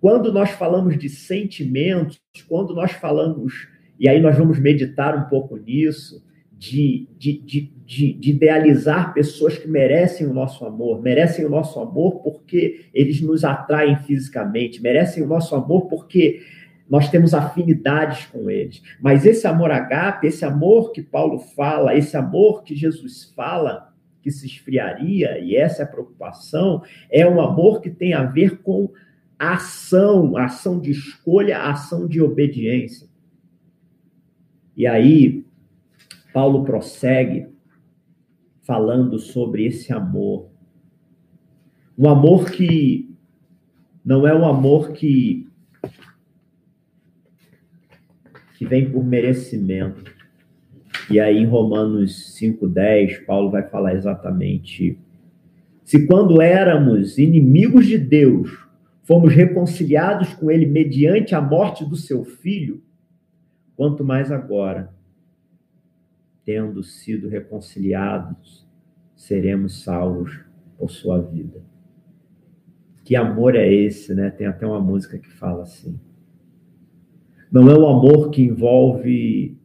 quando 0.00 0.30
nós 0.30 0.50
falamos 0.50 0.98
de 0.98 1.08
sentimentos, 1.08 2.20
quando 2.46 2.74
nós 2.74 2.92
falamos, 2.92 3.68
e 3.98 4.06
aí 4.06 4.20
nós 4.20 4.36
vamos 4.36 4.58
meditar 4.58 5.16
um 5.16 5.28
pouco 5.30 5.56
nisso, 5.56 6.22
de, 6.58 7.06
de, 7.16 7.38
de, 7.38 7.72
de, 7.86 8.12
de 8.14 8.30
idealizar 8.30 9.14
pessoas 9.14 9.56
que 9.56 9.68
merecem 9.68 10.26
o 10.26 10.34
nosso 10.34 10.66
amor, 10.66 11.00
merecem 11.00 11.44
o 11.44 11.48
nosso 11.48 11.78
amor 11.78 12.20
porque 12.20 12.86
eles 12.92 13.20
nos 13.20 13.44
atraem 13.44 13.96
fisicamente, 13.98 14.82
merecem 14.82 15.22
o 15.22 15.26
nosso 15.26 15.54
amor 15.54 15.86
porque 15.86 16.40
nós 16.90 17.08
temos 17.08 17.32
afinidades 17.32 18.26
com 18.26 18.50
eles. 18.50 18.82
Mas 19.00 19.24
esse 19.24 19.46
amor 19.46 19.70
agape, 19.70 20.26
esse 20.26 20.44
amor 20.44 20.90
que 20.90 21.02
Paulo 21.02 21.38
fala, 21.38 21.96
esse 21.96 22.16
amor 22.16 22.64
que 22.64 22.74
Jesus 22.74 23.32
fala, 23.36 23.94
que 24.20 24.30
se 24.30 24.46
esfriaria, 24.46 25.38
e 25.38 25.54
essa 25.54 25.82
é 25.82 25.84
a 25.84 25.88
preocupação, 25.88 26.82
é 27.08 27.24
um 27.28 27.40
amor 27.40 27.80
que 27.80 27.90
tem 27.90 28.14
a 28.14 28.24
ver 28.24 28.62
com 28.62 28.90
ação, 29.38 30.36
ação 30.36 30.80
de 30.80 30.90
escolha, 30.90 31.62
ação 31.62 32.08
de 32.08 32.20
obediência. 32.20 33.06
E 34.76 34.86
aí, 34.86 35.44
Paulo 36.38 36.62
prossegue 36.62 37.48
falando 38.62 39.18
sobre 39.18 39.66
esse 39.66 39.92
amor. 39.92 40.48
Um 41.98 42.08
amor 42.08 42.48
que 42.48 43.12
não 44.04 44.24
é 44.24 44.32
um 44.32 44.46
amor 44.46 44.92
que, 44.92 45.48
que 48.56 48.64
vem 48.64 48.88
por 48.88 49.02
merecimento. 49.02 50.14
E 51.10 51.18
aí, 51.18 51.38
em 51.38 51.44
Romanos 51.44 52.38
5,10, 52.40 53.26
Paulo 53.26 53.50
vai 53.50 53.64
falar 53.68 53.94
exatamente: 53.96 54.96
se 55.82 56.06
quando 56.06 56.40
éramos 56.40 57.18
inimigos 57.18 57.84
de 57.84 57.98
Deus, 57.98 58.56
fomos 59.02 59.34
reconciliados 59.34 60.34
com 60.34 60.52
Ele 60.52 60.66
mediante 60.66 61.34
a 61.34 61.40
morte 61.40 61.84
do 61.84 61.96
seu 61.96 62.24
filho, 62.24 62.80
quanto 63.74 64.04
mais 64.04 64.30
agora 64.30 64.96
tendo 66.48 66.82
sido 66.82 67.28
reconciliados, 67.28 68.66
seremos 69.14 69.82
salvos 69.82 70.40
por 70.78 70.90
sua 70.90 71.20
vida. 71.20 71.62
Que 73.04 73.14
amor 73.14 73.54
é 73.54 73.70
esse, 73.70 74.14
né? 74.14 74.30
Tem 74.30 74.46
até 74.46 74.66
uma 74.66 74.80
música 74.80 75.18
que 75.18 75.28
fala 75.28 75.64
assim. 75.64 76.00
Não 77.52 77.68
é 77.68 77.76
o 77.76 77.86
amor 77.86 78.30
que 78.30 78.40
envolve 78.40 79.58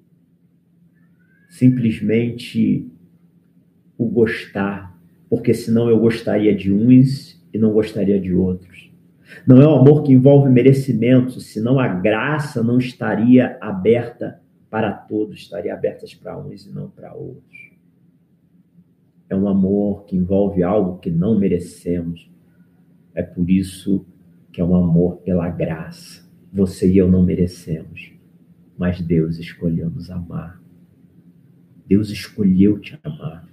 simplesmente 1.48 2.92
o 3.98 4.06
gostar, 4.06 4.94
porque 5.30 5.54
senão 5.54 5.90
eu 5.90 5.98
gostaria 5.98 6.54
de 6.54 6.70
uns 6.70 7.42
e 7.54 7.58
não 7.58 7.72
gostaria 7.72 8.20
de 8.20 8.34
outros. 8.34 8.92
Não 9.48 9.62
é 9.62 9.66
o 9.66 9.76
amor 9.76 10.04
que 10.04 10.12
envolve 10.12 10.50
merecimento, 10.50 11.40
senão 11.40 11.80
a 11.80 11.88
graça 11.88 12.62
não 12.62 12.78
estaria 12.78 13.58
aberta 13.62 14.43
para 14.74 14.92
todos, 14.92 15.38
estaria 15.38 15.72
abertas 15.72 16.16
para 16.16 16.36
uns 16.36 16.66
e 16.66 16.72
não 16.72 16.90
para 16.90 17.14
outros. 17.14 17.70
É 19.30 19.36
um 19.36 19.48
amor 19.48 20.06
que 20.06 20.16
envolve 20.16 20.64
algo 20.64 20.98
que 20.98 21.12
não 21.12 21.38
merecemos. 21.38 22.28
É 23.14 23.22
por 23.22 23.52
isso 23.52 24.04
que 24.52 24.60
é 24.60 24.66
um 24.66 24.76
amor 24.76 25.18
pela 25.18 25.48
graça. 25.48 26.28
Você 26.52 26.92
e 26.92 26.98
eu 26.98 27.08
não 27.08 27.22
merecemos, 27.22 28.14
mas 28.76 29.00
Deus 29.00 29.38
escolheu 29.38 29.92
nos 29.92 30.10
amar. 30.10 30.60
Deus 31.86 32.10
escolheu 32.10 32.80
te 32.80 33.00
amar. 33.04 33.48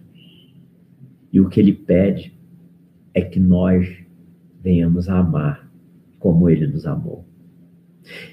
E 1.31 1.39
o 1.39 1.51
que 1.51 1.61
ele 1.61 1.75
pede 1.75 2.35
é 3.13 3.21
que 3.21 3.39
nós 3.39 3.87
venhamos 4.59 5.07
a 5.07 5.19
amar 5.19 5.71
como 6.19 6.49
ele 6.49 6.67
nos 6.67 6.87
amou. 6.87 7.27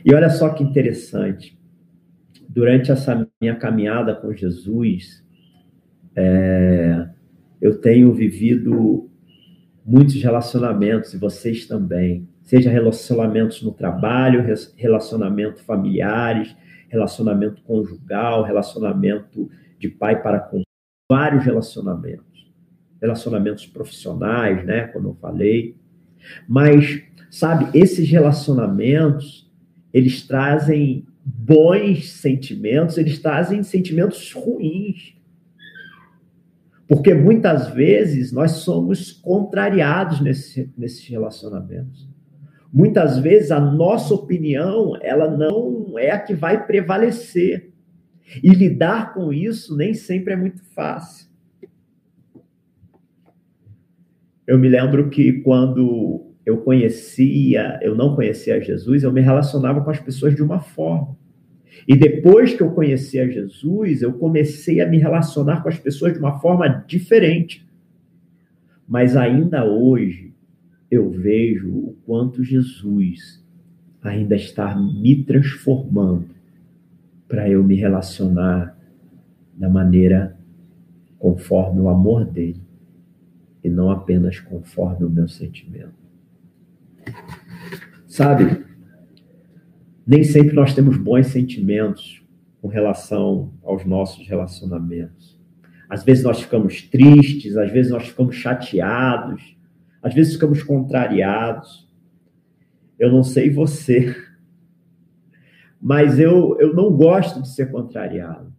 E 0.05 0.13
olha 0.13 0.29
só 0.29 0.53
que 0.53 0.63
interessante 0.63 1.56
durante 2.57 2.91
essa 2.91 3.29
minha 3.39 3.55
caminhada 3.55 4.15
com 4.15 4.33
Jesus, 4.33 5.23
é, 6.15 7.07
eu 7.61 7.79
tenho 7.79 8.11
vivido 8.11 9.11
muitos 9.85 10.15
relacionamentos, 10.15 11.13
e 11.13 11.19
vocês 11.19 11.67
também, 11.67 12.27
seja 12.41 12.71
relacionamentos 12.71 13.61
no 13.61 13.71
trabalho, 13.71 14.43
relacionamento 14.75 15.63
familiares, 15.65 16.55
relacionamento 16.89 17.61
conjugal, 17.61 18.41
relacionamento 18.41 19.51
de 19.77 19.89
pai 19.89 20.19
para 20.23 20.39
com 20.39 20.63
vários 21.07 21.45
relacionamentos, 21.45 22.51
relacionamentos 22.99 23.67
profissionais, 23.67 24.65
né, 24.65 24.87
como 24.87 25.09
eu 25.09 25.15
falei. 25.21 25.75
Mas, 26.47 27.03
sabe, 27.29 27.69
esses 27.77 28.09
relacionamentos, 28.09 29.47
eles 29.93 30.25
trazem 30.25 31.06
bons 31.47 32.09
sentimentos, 32.11 32.97
eles 32.97 33.19
trazem 33.19 33.63
sentimentos 33.63 34.33
ruins. 34.33 35.15
Porque 36.85 37.13
muitas 37.13 37.69
vezes 37.69 38.33
nós 38.33 38.51
somos 38.51 39.13
contrariados 39.13 40.19
nesse, 40.19 40.69
nesses 40.77 41.07
relacionamentos. 41.07 42.07
Muitas 42.71 43.17
vezes 43.19 43.49
a 43.49 43.61
nossa 43.61 44.13
opinião, 44.13 44.97
ela 45.01 45.29
não 45.29 45.97
é 45.97 46.11
a 46.11 46.19
que 46.19 46.33
vai 46.33 46.65
prevalecer. 46.65 47.71
E 48.43 48.49
lidar 48.49 49.13
com 49.13 49.31
isso 49.31 49.75
nem 49.75 49.93
sempre 49.93 50.33
é 50.33 50.35
muito 50.35 50.61
fácil. 50.75 51.27
Eu 54.45 54.59
me 54.59 54.67
lembro 54.67 55.09
que 55.09 55.41
quando 55.41 56.33
eu 56.45 56.57
conhecia, 56.57 57.79
eu 57.81 57.95
não 57.95 58.15
conhecia 58.15 58.61
Jesus, 58.61 59.03
eu 59.03 59.13
me 59.13 59.21
relacionava 59.21 59.81
com 59.81 59.89
as 59.89 59.99
pessoas 59.99 60.35
de 60.35 60.43
uma 60.43 60.59
forma. 60.59 61.15
E 61.87 61.95
depois 61.95 62.53
que 62.53 62.61
eu 62.61 62.71
conheci 62.71 63.19
a 63.19 63.27
Jesus, 63.27 64.01
eu 64.01 64.13
comecei 64.13 64.81
a 64.81 64.87
me 64.87 64.97
relacionar 64.97 65.61
com 65.61 65.69
as 65.69 65.79
pessoas 65.79 66.13
de 66.13 66.19
uma 66.19 66.39
forma 66.39 66.67
diferente. 66.87 67.67
Mas 68.87 69.15
ainda 69.15 69.65
hoje, 69.65 70.33
eu 70.89 71.09
vejo 71.09 71.69
o 71.69 71.97
quanto 72.05 72.43
Jesus 72.43 73.43
ainda 74.01 74.35
está 74.35 74.75
me 74.75 75.23
transformando 75.23 76.29
para 77.27 77.49
eu 77.49 77.63
me 77.63 77.75
relacionar 77.75 78.77
da 79.53 79.67
maneira 79.67 80.37
conforme 81.19 81.81
o 81.81 81.89
amor 81.89 82.25
dele 82.25 82.61
e 83.63 83.69
não 83.69 83.89
apenas 83.89 84.39
conforme 84.39 85.05
o 85.05 85.09
meu 85.09 85.27
sentimento. 85.27 85.93
Sabe, 88.07 88.63
nem 90.07 90.23
sempre 90.23 90.55
nós 90.55 90.73
temos 90.73 90.95
bons 90.95 91.27
sentimentos 91.27 92.23
com 92.61 92.69
relação 92.69 93.51
aos 93.61 93.85
nossos 93.85 94.25
relacionamentos. 94.25 95.37
Às 95.89 96.03
vezes 96.03 96.23
nós 96.23 96.39
ficamos 96.39 96.81
tristes, 96.83 97.57
às 97.57 97.69
vezes 97.69 97.91
nós 97.91 98.07
ficamos 98.07 98.37
chateados, 98.37 99.57
às 100.01 100.13
vezes 100.13 100.33
ficamos 100.33 100.63
contrariados. 100.63 101.87
Eu 102.97 103.11
não 103.11 103.21
sei 103.21 103.49
você, 103.49 104.15
mas 105.81 106.19
eu, 106.19 106.57
eu 106.57 106.73
não 106.73 106.89
gosto 106.91 107.41
de 107.41 107.49
ser 107.49 107.69
contrariado. 107.69 108.53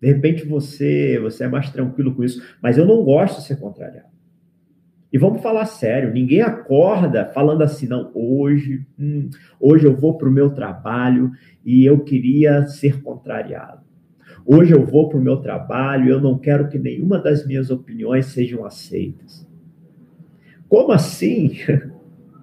De 0.00 0.08
repente 0.08 0.44
você, 0.44 1.18
você 1.18 1.44
é 1.44 1.48
mais 1.48 1.70
tranquilo 1.70 2.14
com 2.14 2.24
isso, 2.24 2.42
mas 2.60 2.76
eu 2.76 2.84
não 2.84 3.02
gosto 3.02 3.40
de 3.40 3.46
ser 3.46 3.56
contrariado. 3.56 4.11
E 5.12 5.18
vamos 5.18 5.42
falar 5.42 5.66
sério, 5.66 6.12
ninguém 6.12 6.40
acorda 6.40 7.26
falando 7.26 7.60
assim, 7.62 7.86
não, 7.86 8.10
hoje, 8.14 8.86
hum, 8.98 9.28
hoje 9.60 9.84
eu 9.84 9.94
vou 9.94 10.16
para 10.16 10.28
o 10.28 10.32
meu 10.32 10.50
trabalho 10.50 11.30
e 11.64 11.84
eu 11.84 12.00
queria 12.00 12.66
ser 12.66 13.02
contrariado. 13.02 13.82
Hoje 14.46 14.72
eu 14.72 14.84
vou 14.84 15.10
para 15.10 15.18
o 15.18 15.22
meu 15.22 15.36
trabalho 15.36 16.06
e 16.06 16.10
eu 16.10 16.20
não 16.20 16.38
quero 16.38 16.68
que 16.68 16.78
nenhuma 16.78 17.18
das 17.18 17.46
minhas 17.46 17.70
opiniões 17.70 18.26
sejam 18.26 18.64
aceitas. 18.64 19.46
Como 20.66 20.90
assim? 20.92 21.52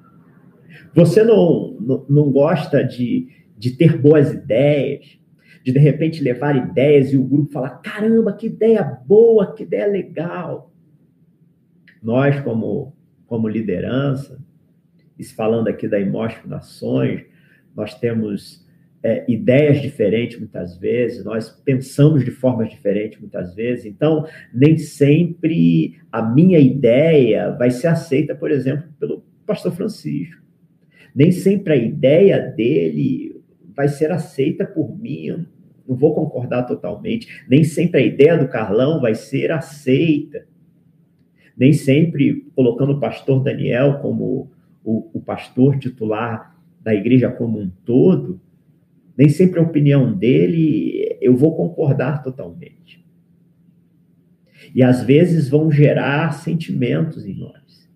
Você 0.94 1.24
não, 1.24 1.76
não, 1.80 2.06
não 2.08 2.32
gosta 2.32 2.84
de, 2.84 3.28
de 3.58 3.72
ter 3.72 3.98
boas 3.98 4.32
ideias, 4.32 5.20
de 5.64 5.72
de 5.72 5.80
repente 5.80 6.24
levar 6.24 6.56
ideias 6.56 7.12
e 7.12 7.18
o 7.18 7.24
grupo 7.24 7.52
falar: 7.52 7.80
caramba, 7.80 8.34
que 8.34 8.48
ideia 8.48 8.84
boa, 8.84 9.54
que 9.54 9.64
ideia 9.64 9.88
legal. 9.88 10.69
Nós, 12.02 12.40
como, 12.42 12.96
como 13.28 13.48
liderança, 13.48 14.40
falando 15.36 15.68
aqui 15.68 15.88
da 15.88 16.00
Imóstico 16.00 16.48
Nações, 16.48 17.26
nós 17.76 17.94
temos 17.94 18.66
é, 19.04 19.26
ideias 19.28 19.82
diferentes 19.82 20.40
muitas 20.40 20.78
vezes, 20.78 21.24
nós 21.24 21.50
pensamos 21.50 22.24
de 22.24 22.32
formas 22.32 22.70
diferentes 22.70 23.20
muitas 23.20 23.56
vezes, 23.56 23.86
então 23.86 24.26
nem 24.54 24.78
sempre 24.78 26.00
a 26.12 26.22
minha 26.22 26.60
ideia 26.60 27.52
vai 27.52 27.72
ser 27.72 27.88
aceita, 27.88 28.36
por 28.36 28.52
exemplo, 28.52 28.90
pelo 29.00 29.24
pastor 29.46 29.74
Francisco. 29.74 30.42
Nem 31.16 31.32
sempre 31.32 31.74
a 31.74 31.78
ideia 31.78 32.40
dele 32.40 33.42
vai 33.76 33.88
ser 33.88 34.12
aceita 34.12 34.66
por 34.66 34.98
mim, 34.98 35.46
não 35.88 35.96
vou 35.96 36.14
concordar 36.14 36.64
totalmente. 36.64 37.44
Nem 37.50 37.64
sempre 37.64 38.02
a 38.02 38.06
ideia 38.06 38.38
do 38.38 38.48
Carlão 38.48 39.02
vai 39.02 39.16
ser 39.16 39.52
aceita 39.52 40.49
nem 41.60 41.74
sempre 41.74 42.46
colocando 42.56 42.94
o 42.94 43.00
pastor 43.00 43.44
Daniel 43.44 44.00
como 44.00 44.50
o, 44.84 45.10
o 45.14 45.22
pastor 45.22 45.78
titular 45.78 46.58
da 46.82 46.96
igreja 46.96 47.30
como 47.30 47.60
um 47.60 47.70
todo, 47.84 48.40
nem 49.18 49.28
sempre 49.28 49.60
a 49.60 49.64
opinião 49.64 50.18
dele 50.18 51.18
eu 51.20 51.36
vou 51.36 51.56
concordar 51.58 52.24
totalmente. 52.24 53.06
E 54.74 54.82
às 54.82 55.04
vezes 55.04 55.50
vão 55.50 55.70
gerar 55.70 56.32
sentimentos 56.32 57.26
em 57.26 57.38
nós. 57.38 57.90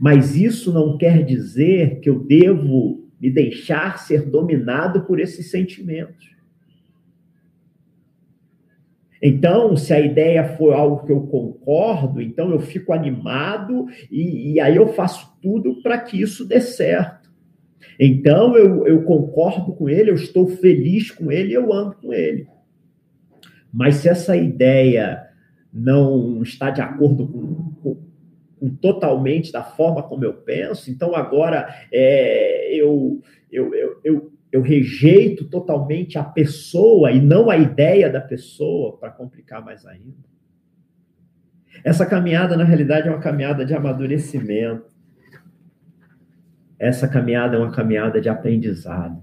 Mas 0.00 0.34
isso 0.34 0.72
não 0.72 0.98
quer 0.98 1.24
dizer 1.24 2.00
que 2.00 2.10
eu 2.10 2.18
devo 2.18 3.08
me 3.20 3.30
deixar 3.30 3.98
ser 3.98 4.28
dominado 4.28 5.02
por 5.02 5.20
esses 5.20 5.50
sentimentos. 5.50 6.37
Então, 9.22 9.76
se 9.76 9.92
a 9.92 10.00
ideia 10.00 10.44
for 10.56 10.72
algo 10.72 11.04
que 11.04 11.12
eu 11.12 11.22
concordo, 11.22 12.20
então 12.20 12.50
eu 12.50 12.60
fico 12.60 12.92
animado 12.92 13.86
e, 14.10 14.52
e 14.52 14.60
aí 14.60 14.76
eu 14.76 14.88
faço 14.88 15.36
tudo 15.42 15.82
para 15.82 15.98
que 15.98 16.20
isso 16.20 16.46
dê 16.46 16.60
certo. 16.60 17.28
Então, 17.98 18.56
eu, 18.56 18.86
eu 18.86 19.02
concordo 19.02 19.72
com 19.72 19.88
ele, 19.88 20.10
eu 20.10 20.14
estou 20.14 20.46
feliz 20.46 21.10
com 21.10 21.32
ele, 21.32 21.52
eu 21.52 21.72
ando 21.72 21.96
com 21.96 22.12
ele. 22.12 22.46
Mas 23.72 23.96
se 23.96 24.08
essa 24.08 24.36
ideia 24.36 25.26
não 25.72 26.42
está 26.42 26.70
de 26.70 26.80
acordo 26.80 27.26
com, 27.26 27.72
com, 27.82 27.96
com 28.58 28.76
totalmente 28.76 29.52
da 29.52 29.62
forma 29.62 30.02
como 30.02 30.24
eu 30.24 30.32
penso, 30.32 30.90
então 30.90 31.14
agora 31.14 31.74
é, 31.92 32.74
eu, 32.74 33.20
eu, 33.50 33.74
eu, 33.74 34.00
eu 34.04 34.32
eu 34.50 34.62
rejeito 34.62 35.44
totalmente 35.44 36.18
a 36.18 36.24
pessoa 36.24 37.12
e 37.12 37.20
não 37.20 37.50
a 37.50 37.56
ideia 37.56 38.10
da 38.10 38.20
pessoa 38.20 38.96
para 38.96 39.10
complicar 39.10 39.62
mais 39.64 39.84
ainda. 39.84 40.28
Essa 41.84 42.06
caminhada, 42.06 42.56
na 42.56 42.64
realidade, 42.64 43.08
é 43.08 43.10
uma 43.10 43.20
caminhada 43.20 43.64
de 43.64 43.74
amadurecimento. 43.74 44.90
Essa 46.78 47.06
caminhada 47.06 47.56
é 47.56 47.58
uma 47.58 47.70
caminhada 47.70 48.20
de 48.20 48.28
aprendizado. 48.28 49.22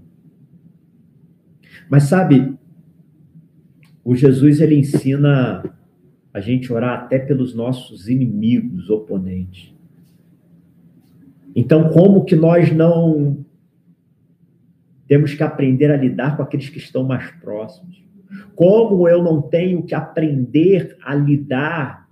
Mas 1.88 2.04
sabe, 2.04 2.56
o 4.04 4.14
Jesus 4.14 4.60
ele 4.60 4.76
ensina 4.76 5.62
a 6.32 6.40
gente 6.40 6.72
orar 6.72 7.00
até 7.00 7.18
pelos 7.18 7.54
nossos 7.54 8.08
inimigos, 8.08 8.90
oponentes. 8.90 9.74
Então, 11.54 11.88
como 11.88 12.24
que 12.24 12.36
nós 12.36 12.70
não 12.72 13.45
temos 15.06 15.34
que 15.34 15.42
aprender 15.42 15.90
a 15.90 15.96
lidar 15.96 16.36
com 16.36 16.42
aqueles 16.42 16.68
que 16.68 16.78
estão 16.78 17.04
mais 17.04 17.30
próximos. 17.32 18.04
Como 18.54 19.08
eu 19.08 19.22
não 19.22 19.40
tenho 19.40 19.82
que 19.82 19.94
aprender 19.94 20.96
a 21.02 21.14
lidar 21.14 22.08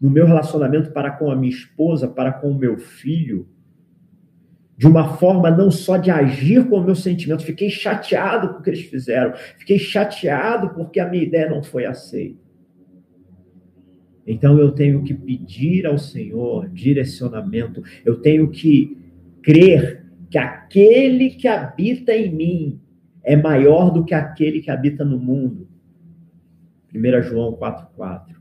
no 0.00 0.10
meu 0.10 0.26
relacionamento 0.26 0.92
para 0.92 1.10
com 1.10 1.30
a 1.30 1.36
minha 1.36 1.52
esposa, 1.52 2.06
para 2.06 2.32
com 2.32 2.50
o 2.50 2.58
meu 2.58 2.76
filho, 2.76 3.48
de 4.76 4.86
uma 4.86 5.16
forma 5.16 5.50
não 5.50 5.70
só 5.70 5.96
de 5.96 6.10
agir 6.10 6.68
com 6.68 6.76
o 6.76 6.84
meu 6.84 6.94
sentimento, 6.94 7.42
fiquei 7.42 7.70
chateado 7.70 8.50
com 8.50 8.60
o 8.60 8.62
que 8.62 8.70
eles 8.70 8.82
fizeram, 8.82 9.32
fiquei 9.58 9.78
chateado 9.78 10.70
porque 10.70 11.00
a 11.00 11.08
minha 11.08 11.22
ideia 11.22 11.48
não 11.48 11.62
foi 11.62 11.86
aceita. 11.86 12.44
Então 14.26 14.58
eu 14.58 14.72
tenho 14.72 15.02
que 15.02 15.14
pedir 15.14 15.86
ao 15.86 15.96
Senhor 15.96 16.68
direcionamento, 16.68 17.82
eu 18.04 18.16
tenho 18.16 18.50
que 18.50 18.98
crer 19.40 20.05
que 20.30 20.38
aquele 20.38 21.30
que 21.30 21.48
habita 21.48 22.14
em 22.14 22.32
mim 22.32 22.80
é 23.22 23.36
maior 23.36 23.90
do 23.90 24.04
que 24.04 24.14
aquele 24.14 24.60
que 24.60 24.70
habita 24.70 25.04
no 25.04 25.18
mundo. 25.18 25.68
1 26.94 27.22
João 27.22 27.52
4,4. 27.56 28.36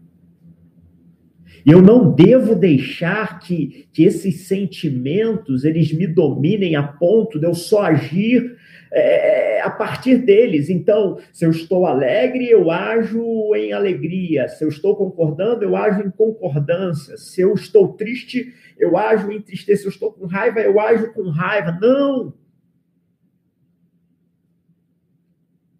E 1.66 1.72
eu 1.72 1.82
não 1.82 2.14
devo 2.14 2.56
deixar 2.56 3.40
que, 3.40 3.88
que 3.92 4.04
esses 4.04 4.42
sentimentos 4.42 5.66
eles 5.66 5.92
me 5.92 6.06
dominem 6.06 6.76
a 6.76 6.84
ponto 6.84 7.40
de 7.40 7.48
eu 7.48 7.56
só 7.56 7.84
agir 7.84 8.55
é, 8.96 9.62
a 9.62 9.70
partir 9.70 10.18
deles. 10.18 10.70
Então, 10.70 11.20
se 11.34 11.46
eu 11.46 11.52
estou 11.52 11.86
alegre, 11.86 12.50
eu 12.50 12.72
ajo 12.72 13.54
em 13.54 13.74
alegria. 13.74 14.48
Se 14.48 14.64
eu 14.64 14.70
estou 14.70 14.96
concordando, 14.96 15.64
eu 15.64 15.76
ajo 15.76 16.02
em 16.02 16.10
concordância. 16.10 17.18
Se 17.18 17.42
eu 17.42 17.54
estou 17.54 17.94
triste, 17.94 18.54
eu 18.78 18.98
ajo 18.98 19.30
em 19.32 19.42
tristeza. 19.42 19.82
Se 19.82 19.88
eu 19.88 19.92
estou 19.92 20.14
com 20.14 20.26
raiva, 20.26 20.62
eu 20.62 20.80
ajo 20.80 21.12
com 21.14 21.30
raiva. 21.30 21.78
Não! 21.82 22.34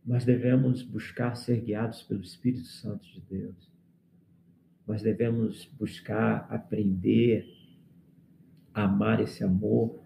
Nós 0.06 0.26
devemos 0.26 0.84
buscar 0.84 1.36
ser 1.36 1.62
guiados 1.62 2.04
pelo 2.04 2.22
Espírito 2.22 2.68
Santo 2.68 3.08
de 3.08 3.22
Deus. 3.22 3.72
Nós 4.86 5.02
devemos 5.02 5.66
buscar 5.80 6.46
aprender 6.50 7.48
a 8.74 8.84
amar 8.84 9.22
esse 9.22 9.44
amor 9.44 10.05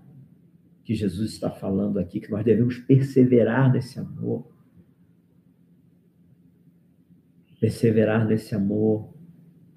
que 0.90 0.96
Jesus 0.96 1.34
está 1.34 1.52
falando 1.52 2.00
aqui, 2.00 2.20
que 2.20 2.32
nós 2.32 2.44
devemos 2.44 2.80
perseverar 2.80 3.72
nesse 3.72 4.00
amor. 4.00 4.48
Perseverar 7.60 8.28
nesse 8.28 8.56
amor 8.56 9.14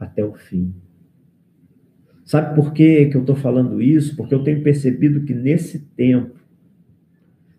até 0.01 0.25
o 0.25 0.33
fim. 0.33 0.75
Sabe 2.25 2.55
por 2.55 2.73
que, 2.73 3.11
que 3.11 3.17
eu 3.19 3.21
estou 3.21 3.37
falando 3.37 3.83
isso? 3.83 4.17
Porque 4.17 4.35
eu 4.35 4.43
tenho 4.43 4.63
percebido 4.63 5.23
que 5.23 5.35
nesse 5.35 5.81
tempo 5.81 6.41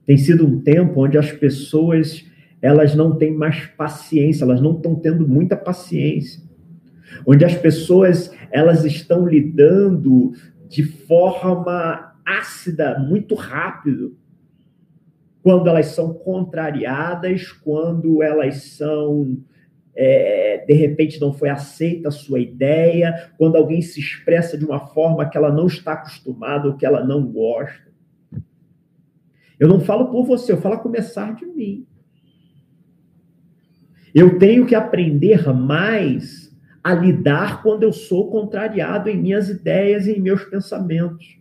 tem 0.04 0.18
sido 0.18 0.48
um 0.48 0.60
tempo 0.60 1.06
onde 1.06 1.20
as 1.20 1.32
pessoas 1.32 2.28
elas 2.60 2.96
não 2.96 3.16
têm 3.20 3.36
mais 3.36 3.68
paciência, 3.68 4.46
elas 4.46 4.62
não 4.62 4.76
estão 4.78 4.96
tendo 4.96 5.28
muita 5.28 5.56
paciência. 5.56 6.42
Onde 7.24 7.46
as 7.46 7.56
pessoas 7.56 8.36
elas 8.50 8.84
estão 8.84 9.28
lidando 9.28 10.32
de 10.68 10.82
forma 10.82 12.13
ácida 12.26 13.00
muito 13.00 13.36
rápido. 13.36 14.18
Quando 15.42 15.68
elas 15.68 15.88
são 15.88 16.14
contrariadas, 16.14 17.52
quando 17.52 18.24
elas 18.24 18.64
são 18.64 19.38
é, 19.96 20.64
de 20.66 20.74
repente 20.74 21.22
não 21.22 21.32
foi 21.34 21.50
aceita 21.50 22.08
a 22.08 22.12
sua 22.12 22.40
ideia, 22.40 23.32
quando 23.38 23.56
alguém 23.56 23.82
se 23.82 24.00
expressa 24.00 24.58
de 24.58 24.66
uma 24.66 24.88
forma 24.88 25.30
que 25.30 25.38
ela 25.38 25.52
não 25.52 25.68
está 25.68 25.94
acostumada 25.94 26.68
ou 26.68 26.76
que 26.76 26.86
ela 26.86 27.04
não 27.04 27.26
gosta. 27.26 27.92
Eu 29.60 29.68
não 29.68 29.80
falo 29.80 30.10
por 30.10 30.26
você, 30.26 30.52
eu 30.52 30.62
falo 30.62 30.76
a 30.76 30.80
começar 30.80 31.36
de 31.36 31.46
mim. 31.46 31.86
Eu 34.14 34.38
tenho 34.38 34.66
que 34.66 34.76
aprender 34.76 35.54
mais 35.54 36.52
a 36.84 36.94
lidar 36.94 37.64
quando 37.64 37.84
eu 37.84 37.94
sou 37.94 38.30
contrariado 38.30 39.10
em 39.10 39.18
minhas 39.18 39.50
ideias 39.50 40.06
e 40.06 40.14
em 40.14 40.22
meus 40.22 40.44
pensamentos. 40.44 41.38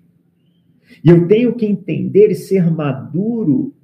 E 1.05 1.11
eu 1.11 1.27
tenho 1.27 1.55
que 1.55 1.67
entender 1.67 2.31
e 2.31 2.35
ser 2.35 2.71
maduro 2.71 3.75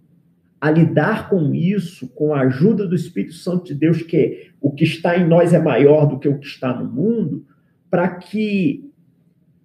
a 0.60 0.70
lidar 0.70 1.28
com 1.30 1.54
isso, 1.54 2.08
com 2.08 2.34
a 2.34 2.40
ajuda 2.40 2.86
do 2.86 2.94
Espírito 2.94 3.34
Santo 3.34 3.66
de 3.66 3.74
Deus, 3.74 4.02
que 4.02 4.50
o 4.60 4.72
que 4.72 4.84
está 4.84 5.16
em 5.16 5.26
nós 5.26 5.52
é 5.52 5.58
maior 5.58 6.06
do 6.06 6.18
que 6.18 6.28
o 6.28 6.38
que 6.38 6.46
está 6.46 6.74
no 6.74 6.90
mundo, 6.90 7.46
para 7.90 8.08
que 8.08 8.90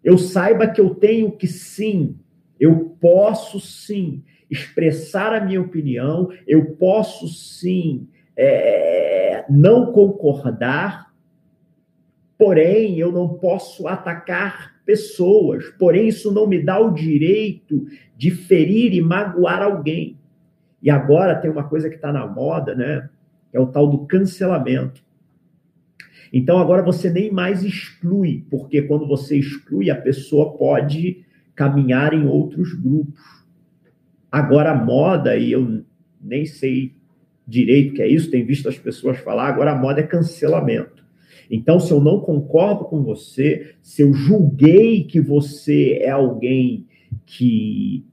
eu 0.04 0.18
saiba 0.18 0.68
que 0.68 0.80
eu 0.80 0.94
tenho 0.94 1.32
que 1.32 1.48
sim, 1.48 2.16
eu 2.60 2.96
posso 3.00 3.60
sim 3.60 4.24
expressar 4.50 5.34
a 5.34 5.44
minha 5.44 5.62
opinião, 5.62 6.30
eu 6.48 6.66
posso 6.76 7.28
sim 7.28 8.08
é, 8.38 9.46
não 9.50 9.92
concordar, 9.92 11.13
porém 12.38 13.00
eu 13.00 13.12
não 13.12 13.30
posso 13.30 13.88
atacar 13.88 14.74
pessoas, 14.86 15.70
porém 15.80 16.08
isso 16.08 16.32
não 16.32 16.48
me 16.48 16.62
dá 16.62 16.80
o 16.80 16.94
direito 16.94 17.86
de 18.18 18.32
ferir 18.32 18.94
e 18.94 19.02
magoar 19.02 19.62
alguém. 19.62 20.18
E 20.82 20.90
agora 20.90 21.36
tem 21.36 21.50
uma 21.50 21.64
coisa 21.64 21.90
que 21.90 21.96
está 21.96 22.12
na 22.12 22.28
moda, 22.28 22.76
né? 22.76 23.10
É 23.54 23.60
o 23.60 23.68
tal 23.68 23.88
do 23.88 24.06
cancelamento. 24.06 25.02
Então 26.34 26.58
agora 26.58 26.82
você 26.82 27.10
nem 27.10 27.32
mais 27.32 27.64
exclui, 27.64 28.44
porque 28.50 28.82
quando 28.82 29.08
você 29.08 29.38
exclui, 29.38 29.90
a 29.90 29.96
pessoa 29.96 30.58
pode 30.58 31.24
caminhar 31.56 32.14
em 32.14 32.26
outros 32.26 32.74
grupos. 32.74 33.22
Agora 34.32 34.72
a 34.72 34.76
moda, 34.76 35.38
e 35.38 35.52
eu 35.52 35.86
nem 36.20 36.46
sei 36.46 36.96
direito 37.48 37.94
que 37.94 38.02
é 38.02 38.08
isso, 38.08 38.32
tem 38.32 38.44
visto 38.44 38.68
as 38.68 38.80
pessoas 38.80 39.20
falar, 39.20 39.48
agora 39.48 39.74
a 39.74 39.76
moda 39.76 40.02
é 40.02 40.08
cancelamento. 40.08 41.03
Então, 41.50 41.80
se 41.80 41.92
eu 41.92 42.02
não 42.02 42.20
concordo 42.20 42.86
com 42.86 43.04
você, 43.04 43.76
se 43.82 44.02
eu 44.02 44.14
julguei 44.14 45.04
que 45.04 45.20
você 45.20 46.00
é 46.02 46.10
alguém 46.10 46.88
que 47.26 48.06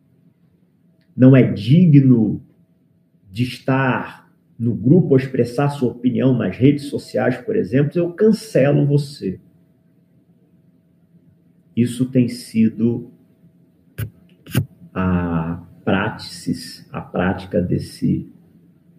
não 1.16 1.36
é 1.36 1.42
digno 1.42 2.42
de 3.30 3.44
estar 3.44 4.30
no 4.58 4.74
grupo 4.74 5.10
ou 5.10 5.16
expressar 5.16 5.70
sua 5.70 5.90
opinião 5.90 6.36
nas 6.36 6.56
redes 6.56 6.84
sociais, 6.84 7.36
por 7.38 7.56
exemplo, 7.56 7.92
eu 7.98 8.12
cancelo 8.12 8.86
você. 8.86 9.40
Isso 11.76 12.06
tem 12.06 12.28
sido 12.28 13.10
a 14.92 15.64
prática, 15.84 16.52
a 16.92 17.00
prática 17.00 17.62
desse 17.62 18.30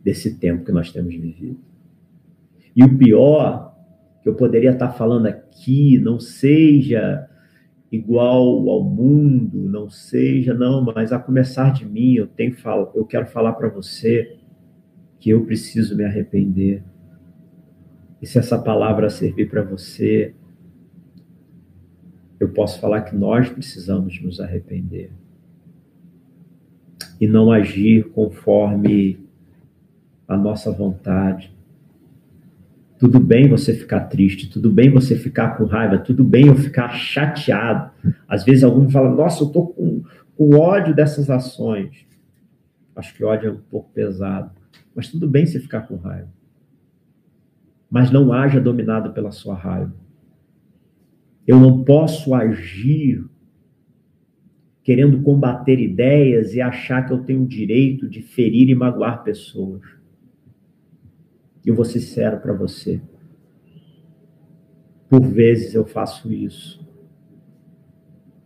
desse 0.03 0.35
tempo 0.35 0.65
que 0.65 0.71
nós 0.71 0.91
temos 0.91 1.13
vivido. 1.13 1.59
E 2.75 2.83
o 2.83 2.97
pior, 2.97 3.70
que 4.21 4.29
eu 4.29 4.35
poderia 4.35 4.71
estar 4.71 4.91
falando 4.91 5.25
aqui, 5.25 5.97
não 5.97 6.19
seja 6.19 7.27
igual 7.91 8.69
ao 8.69 8.83
mundo, 8.83 9.57
não 9.57 9.89
seja, 9.89 10.53
não, 10.53 10.83
mas 10.83 11.11
a 11.11 11.19
começar 11.19 11.73
de 11.73 11.85
mim, 11.85 12.13
eu 12.13 12.27
tenho 12.27 12.55
eu 12.95 13.05
quero 13.05 13.25
falar 13.25 13.53
para 13.53 13.67
você 13.67 14.37
que 15.19 15.29
eu 15.29 15.45
preciso 15.45 15.95
me 15.95 16.03
arrepender. 16.03 16.83
E 18.21 18.25
se 18.25 18.39
essa 18.39 18.57
palavra 18.57 19.09
servir 19.09 19.49
para 19.49 19.63
você, 19.63 20.33
eu 22.39 22.49
posso 22.49 22.79
falar 22.79 23.01
que 23.01 23.15
nós 23.15 23.49
precisamos 23.49 24.21
nos 24.21 24.39
arrepender 24.39 25.11
e 27.19 27.27
não 27.27 27.51
agir 27.51 28.09
conforme 28.09 29.19
a 30.27 30.35
nossa 30.35 30.71
vontade. 30.71 31.53
Tudo 33.01 33.19
bem 33.19 33.49
você 33.49 33.73
ficar 33.73 34.01
triste, 34.01 34.47
tudo 34.47 34.71
bem 34.71 34.91
você 34.91 35.15
ficar 35.15 35.57
com 35.57 35.63
raiva, 35.65 35.97
tudo 35.97 36.23
bem 36.23 36.45
eu 36.45 36.55
ficar 36.55 36.89
chateado. 36.89 37.89
Às 38.27 38.43
vezes 38.43 38.63
algum 38.63 38.87
fala, 38.91 39.09
nossa, 39.09 39.43
eu 39.43 39.49
tô 39.49 39.65
com, 39.65 40.03
com 40.37 40.55
ódio 40.55 40.93
dessas 40.93 41.27
ações. 41.27 42.05
Acho 42.95 43.15
que 43.15 43.23
ódio 43.23 43.49
é 43.49 43.53
um 43.53 43.61
pouco 43.71 43.89
pesado. 43.91 44.51
Mas 44.95 45.07
tudo 45.07 45.27
bem 45.27 45.47
você 45.47 45.59
ficar 45.59 45.87
com 45.87 45.95
raiva. 45.95 46.29
Mas 47.89 48.11
não 48.11 48.31
haja 48.31 48.61
dominado 48.61 49.11
pela 49.13 49.31
sua 49.31 49.55
raiva. 49.55 49.95
Eu 51.47 51.59
não 51.59 51.83
posso 51.83 52.35
agir 52.35 53.25
querendo 54.83 55.23
combater 55.23 55.79
ideias 55.79 56.53
e 56.53 56.61
achar 56.61 57.07
que 57.07 57.13
eu 57.13 57.23
tenho 57.23 57.41
o 57.41 57.47
direito 57.47 58.07
de 58.07 58.21
ferir 58.21 58.69
e 58.69 58.75
magoar 58.75 59.23
pessoas. 59.23 59.81
Eu 61.65 61.75
vou 61.75 61.85
ser 61.85 61.99
sincero 61.99 62.39
para 62.39 62.53
você. 62.53 63.01
Por 65.09 65.21
vezes 65.21 65.75
eu 65.75 65.85
faço 65.85 66.31
isso. 66.31 66.79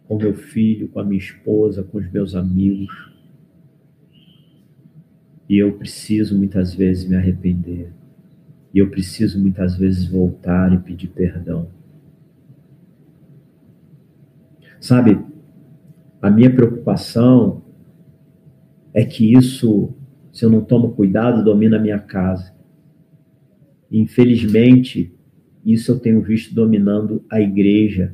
Com 0.07 0.17
meu 0.17 0.33
filho, 0.33 0.89
com 0.89 0.99
a 0.99 1.03
minha 1.03 1.19
esposa, 1.19 1.83
com 1.83 1.97
os 1.97 2.11
meus 2.11 2.35
amigos. 2.35 3.13
E 5.47 5.57
eu 5.57 5.77
preciso 5.77 6.37
muitas 6.37 6.73
vezes 6.73 7.07
me 7.07 7.15
arrepender. 7.15 7.93
E 8.73 8.79
eu 8.79 8.89
preciso 8.89 9.39
muitas 9.39 9.77
vezes 9.77 10.07
voltar 10.07 10.73
e 10.73 10.79
pedir 10.79 11.09
perdão. 11.09 11.69
Sabe, 14.81 15.23
a 16.21 16.31
minha 16.31 16.53
preocupação 16.53 17.63
é 18.91 19.05
que 19.05 19.33
isso, 19.33 19.93
se 20.33 20.43
eu 20.43 20.49
não 20.49 20.61
tomo 20.61 20.93
cuidado, 20.93 21.43
domina 21.43 21.77
a 21.77 21.79
minha 21.79 21.99
casa. 21.99 22.54
Infelizmente, 23.91 25.13
isso 25.65 25.91
eu 25.91 25.99
tenho 25.99 26.21
visto 26.21 26.53
dominando 26.53 27.23
a 27.29 27.39
igreja. 27.39 28.13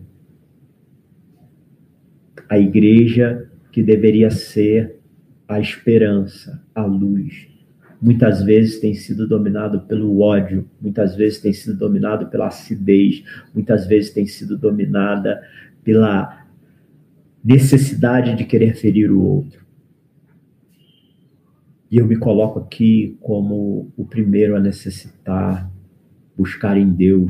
A 2.50 2.58
igreja 2.58 3.50
que 3.72 3.82
deveria 3.82 4.30
ser 4.30 5.00
a 5.48 5.60
esperança, 5.60 6.64
a 6.74 6.84
luz. 6.84 7.48
Muitas 8.02 8.42
vezes 8.42 8.80
tem 8.80 8.94
sido 8.94 9.28
dominado 9.28 9.82
pelo 9.82 10.22
ódio, 10.22 10.68
muitas 10.82 11.16
vezes 11.16 11.40
tem 11.40 11.54
sido 11.54 11.78
dominado 11.78 12.28
pela 12.28 12.48
acidez, 12.48 13.24
muitas 13.54 13.86
vezes 13.86 14.12
tem 14.12 14.26
sido 14.26 14.58
dominada 14.58 15.42
pela 15.84 16.48
necessidade 17.44 18.36
de 18.36 18.46
querer 18.46 18.76
ferir 18.76 19.12
o 19.12 19.22
outro. 19.22 19.62
E 21.92 21.98
eu 21.98 22.08
me 22.08 22.16
coloco 22.16 22.58
aqui 22.58 23.18
como 23.20 23.92
o 23.98 24.06
primeiro 24.06 24.56
a 24.56 24.60
necessitar 24.60 25.70
buscar 26.38 26.78
em 26.78 26.90
Deus 26.90 27.30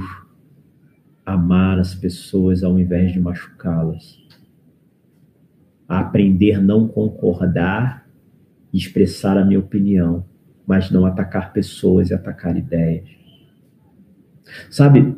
amar 1.25 1.79
as 1.79 1.95
pessoas 1.95 2.63
ao 2.63 2.79
invés 2.79 3.11
de 3.11 3.19
machucá-las. 3.19 4.21
A 5.89 5.99
aprender 5.99 6.61
não 6.61 6.87
concordar 6.87 8.01
expressar 8.73 9.37
a 9.37 9.43
minha 9.43 9.59
opinião, 9.59 10.25
mas 10.65 10.89
não 10.91 11.05
atacar 11.05 11.51
pessoas 11.51 12.09
e 12.09 12.13
atacar 12.13 12.55
ideias. 12.55 13.09
Sabe, 14.69 15.15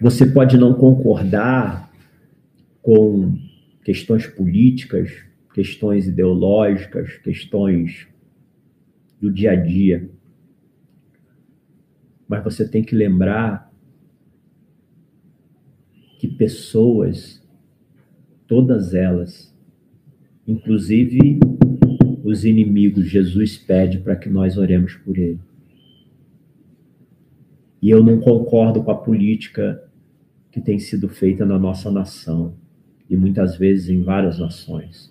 você 0.00 0.26
pode 0.26 0.56
não 0.56 0.74
concordar 0.74 1.90
com 2.82 3.36
questões 3.82 4.26
políticas, 4.26 5.10
questões 5.52 6.06
ideológicas, 6.06 7.16
questões 7.18 8.06
do 9.20 9.32
dia 9.32 9.52
a 9.52 9.56
dia. 9.56 10.10
Mas 12.28 12.42
você 12.42 12.68
tem 12.68 12.82
que 12.82 12.94
lembrar 12.94 13.72
que 16.18 16.28
pessoas, 16.28 17.42
todas 18.46 18.94
elas, 18.94 19.54
inclusive 20.46 21.38
os 22.24 22.44
inimigos, 22.44 23.06
Jesus 23.06 23.58
pede 23.58 23.98
para 23.98 24.16
que 24.16 24.30
nós 24.30 24.56
oremos 24.56 24.94
por 24.94 25.18
ele. 25.18 25.40
E 27.82 27.90
eu 27.90 28.02
não 28.02 28.18
concordo 28.18 28.82
com 28.82 28.90
a 28.90 28.96
política 28.96 29.82
que 30.50 30.60
tem 30.60 30.78
sido 30.78 31.08
feita 31.08 31.44
na 31.44 31.58
nossa 31.58 31.90
nação 31.90 32.54
e 33.10 33.16
muitas 33.16 33.58
vezes 33.58 33.90
em 33.90 34.02
várias 34.02 34.38
nações. 34.38 35.10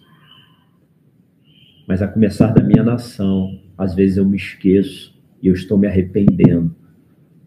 Mas 1.88 2.02
a 2.02 2.08
começar 2.08 2.48
da 2.48 2.64
minha 2.64 2.82
nação, 2.82 3.60
às 3.78 3.96
vezes 3.96 4.18
eu 4.18 4.26
me 4.26 4.38
esqueço 4.38 5.14
e 5.42 5.48
eu 5.48 5.54
estou 5.54 5.78
me 5.78 5.88
arrependendo, 5.88 6.76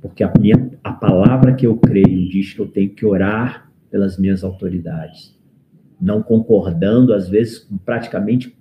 porque 0.00 0.22
a 0.22 0.32
minha 0.38 0.70
a 0.82 0.92
palavra 0.92 1.54
que 1.54 1.66
eu 1.66 1.76
creio 1.76 2.28
diz 2.28 2.52
que 2.52 2.60
eu 2.60 2.68
tenho 2.68 2.90
que 2.90 3.04
orar 3.04 3.70
pelas 3.90 4.18
minhas 4.18 4.44
autoridades, 4.44 5.38
não 6.00 6.22
concordando 6.22 7.12
às 7.12 7.28
vezes 7.28 7.58
com 7.58 7.76
praticamente 7.78 8.56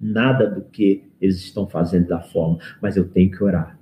nada 0.00 0.48
do 0.48 0.62
que 0.62 1.04
eles 1.20 1.36
estão 1.36 1.66
fazendo 1.66 2.08
da 2.08 2.20
forma, 2.20 2.58
mas 2.80 2.96
eu 2.96 3.08
tenho 3.08 3.30
que 3.30 3.44
orar. 3.44 3.78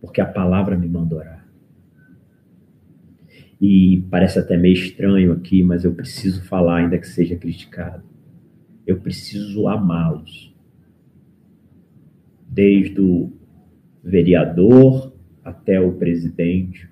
Porque 0.00 0.20
a 0.20 0.26
palavra 0.26 0.76
me 0.76 0.88
manda 0.88 1.16
orar. 1.16 1.40
E 3.60 4.06
parece 4.10 4.38
até 4.38 4.56
meio 4.56 4.74
estranho 4.74 5.32
aqui, 5.32 5.62
mas 5.62 5.84
eu 5.84 5.92
preciso 5.94 6.42
falar, 6.44 6.76
ainda 6.76 6.98
que 6.98 7.06
seja 7.06 7.36
criticado. 7.36 8.02
Eu 8.86 9.00
preciso 9.00 9.68
amá-los. 9.68 10.49
Desde 12.50 13.00
o 13.00 13.32
vereador 14.02 15.12
até 15.44 15.80
o 15.80 15.92
presidente, 15.92 16.90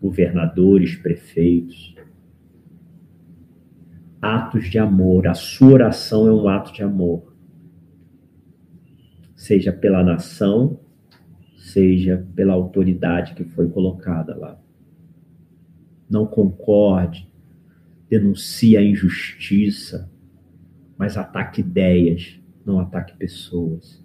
governadores, 0.00 0.94
prefeitos. 0.96 1.96
Atos 4.20 4.68
de 4.70 4.78
amor. 4.78 5.26
A 5.26 5.34
sua 5.34 5.72
oração 5.72 6.28
é 6.28 6.32
um 6.32 6.48
ato 6.48 6.72
de 6.72 6.82
amor. 6.82 7.34
Seja 9.34 9.72
pela 9.72 10.02
nação, 10.02 10.80
seja 11.56 12.26
pela 12.34 12.52
autoridade 12.52 13.34
que 13.34 13.44
foi 13.44 13.68
colocada 13.68 14.36
lá 14.36 14.60
não 16.08 16.26
concorde, 16.26 17.28
denuncie 18.08 18.76
a 18.76 18.82
injustiça, 18.82 20.10
mas 20.96 21.16
ataque 21.16 21.60
ideias, 21.60 22.40
não 22.64 22.80
ataque 22.80 23.16
pessoas. 23.16 24.04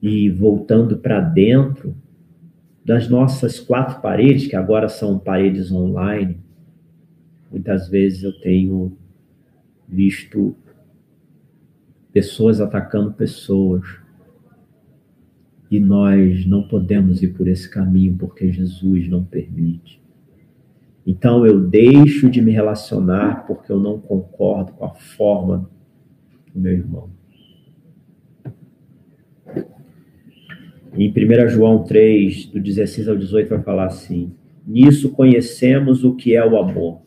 E 0.00 0.30
voltando 0.30 0.98
para 0.98 1.20
dentro 1.20 1.94
das 2.84 3.08
nossas 3.08 3.60
quatro 3.60 4.00
paredes, 4.00 4.46
que 4.46 4.56
agora 4.56 4.88
são 4.88 5.18
paredes 5.18 5.70
online, 5.70 6.38
muitas 7.50 7.88
vezes 7.88 8.22
eu 8.22 8.32
tenho 8.40 8.96
visto 9.86 10.54
pessoas 12.12 12.60
atacando 12.60 13.12
pessoas, 13.12 13.84
e 15.70 15.78
nós 15.78 16.46
não 16.46 16.62
podemos 16.66 17.22
ir 17.22 17.34
por 17.34 17.46
esse 17.46 17.68
caminho 17.68 18.16
porque 18.16 18.50
Jesus 18.50 19.08
não 19.08 19.22
permite. 19.22 20.00
Então 21.06 21.46
eu 21.46 21.60
deixo 21.60 22.30
de 22.30 22.40
me 22.40 22.52
relacionar 22.52 23.46
porque 23.46 23.70
eu 23.70 23.78
não 23.78 23.98
concordo 23.98 24.72
com 24.72 24.84
a 24.84 24.94
forma 24.94 25.68
do 26.52 26.60
meu 26.60 26.72
irmão. 26.72 27.17
Em 31.00 31.10
1 31.10 31.48
João 31.50 31.84
3, 31.84 32.46
do 32.46 32.58
16 32.60 33.06
ao 33.06 33.16
18, 33.16 33.50
vai 33.50 33.62
falar 33.62 33.86
assim: 33.86 34.32
Nisso 34.66 35.12
conhecemos 35.12 36.02
o 36.02 36.16
que 36.16 36.34
é 36.34 36.44
o 36.44 36.58
amor. 36.58 37.02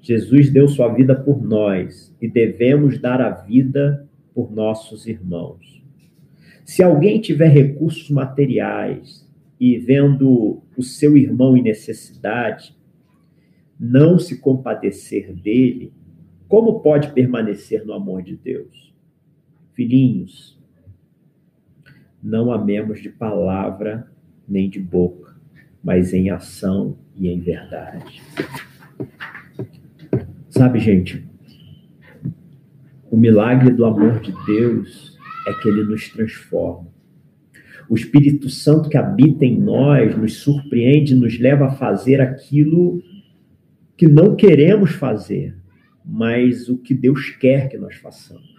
Jesus 0.00 0.50
deu 0.50 0.68
sua 0.68 0.86
vida 0.86 1.12
por 1.12 1.42
nós 1.42 2.16
e 2.22 2.28
devemos 2.28 3.00
dar 3.00 3.20
a 3.20 3.30
vida 3.30 4.08
por 4.32 4.54
nossos 4.54 5.08
irmãos. 5.08 5.82
Se 6.64 6.80
alguém 6.80 7.20
tiver 7.20 7.48
recursos 7.48 8.08
materiais 8.08 9.28
e 9.58 9.76
vendo 9.78 10.62
o 10.76 10.82
seu 10.82 11.16
irmão 11.16 11.56
em 11.56 11.62
necessidade, 11.62 12.72
não 13.80 14.16
se 14.16 14.40
compadecer 14.40 15.34
dele, 15.34 15.92
como 16.46 16.78
pode 16.78 17.10
permanecer 17.12 17.84
no 17.84 17.94
amor 17.94 18.22
de 18.22 18.36
Deus? 18.36 18.94
Filhinhos, 19.72 20.61
não 22.22 22.52
amemos 22.52 23.00
de 23.00 23.08
palavra 23.08 24.06
nem 24.48 24.68
de 24.70 24.78
boca, 24.78 25.34
mas 25.82 26.12
em 26.12 26.30
ação 26.30 26.96
e 27.16 27.28
em 27.28 27.40
verdade. 27.40 28.22
Sabe, 30.48 30.78
gente, 30.78 31.26
o 33.10 33.16
milagre 33.16 33.70
do 33.70 33.84
amor 33.84 34.20
de 34.20 34.32
Deus 34.46 35.18
é 35.46 35.52
que 35.54 35.68
ele 35.68 35.82
nos 35.84 36.08
transforma. 36.10 36.88
O 37.88 37.94
Espírito 37.94 38.48
Santo 38.48 38.88
que 38.88 38.96
habita 38.96 39.44
em 39.44 39.60
nós 39.60 40.16
nos 40.16 40.36
surpreende, 40.36 41.14
nos 41.14 41.38
leva 41.38 41.66
a 41.66 41.72
fazer 41.72 42.20
aquilo 42.20 43.02
que 43.96 44.06
não 44.06 44.36
queremos 44.36 44.92
fazer, 44.92 45.56
mas 46.04 46.68
o 46.68 46.78
que 46.78 46.94
Deus 46.94 47.30
quer 47.30 47.68
que 47.68 47.76
nós 47.76 47.96
façamos. 47.96 48.51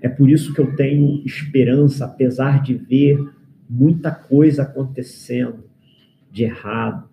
É 0.00 0.08
por 0.08 0.30
isso 0.30 0.54
que 0.54 0.60
eu 0.60 0.74
tenho 0.76 1.22
esperança, 1.24 2.04
apesar 2.04 2.62
de 2.62 2.74
ver 2.74 3.18
muita 3.68 4.10
coisa 4.10 4.62
acontecendo 4.62 5.64
de 6.30 6.44
errado. 6.44 7.08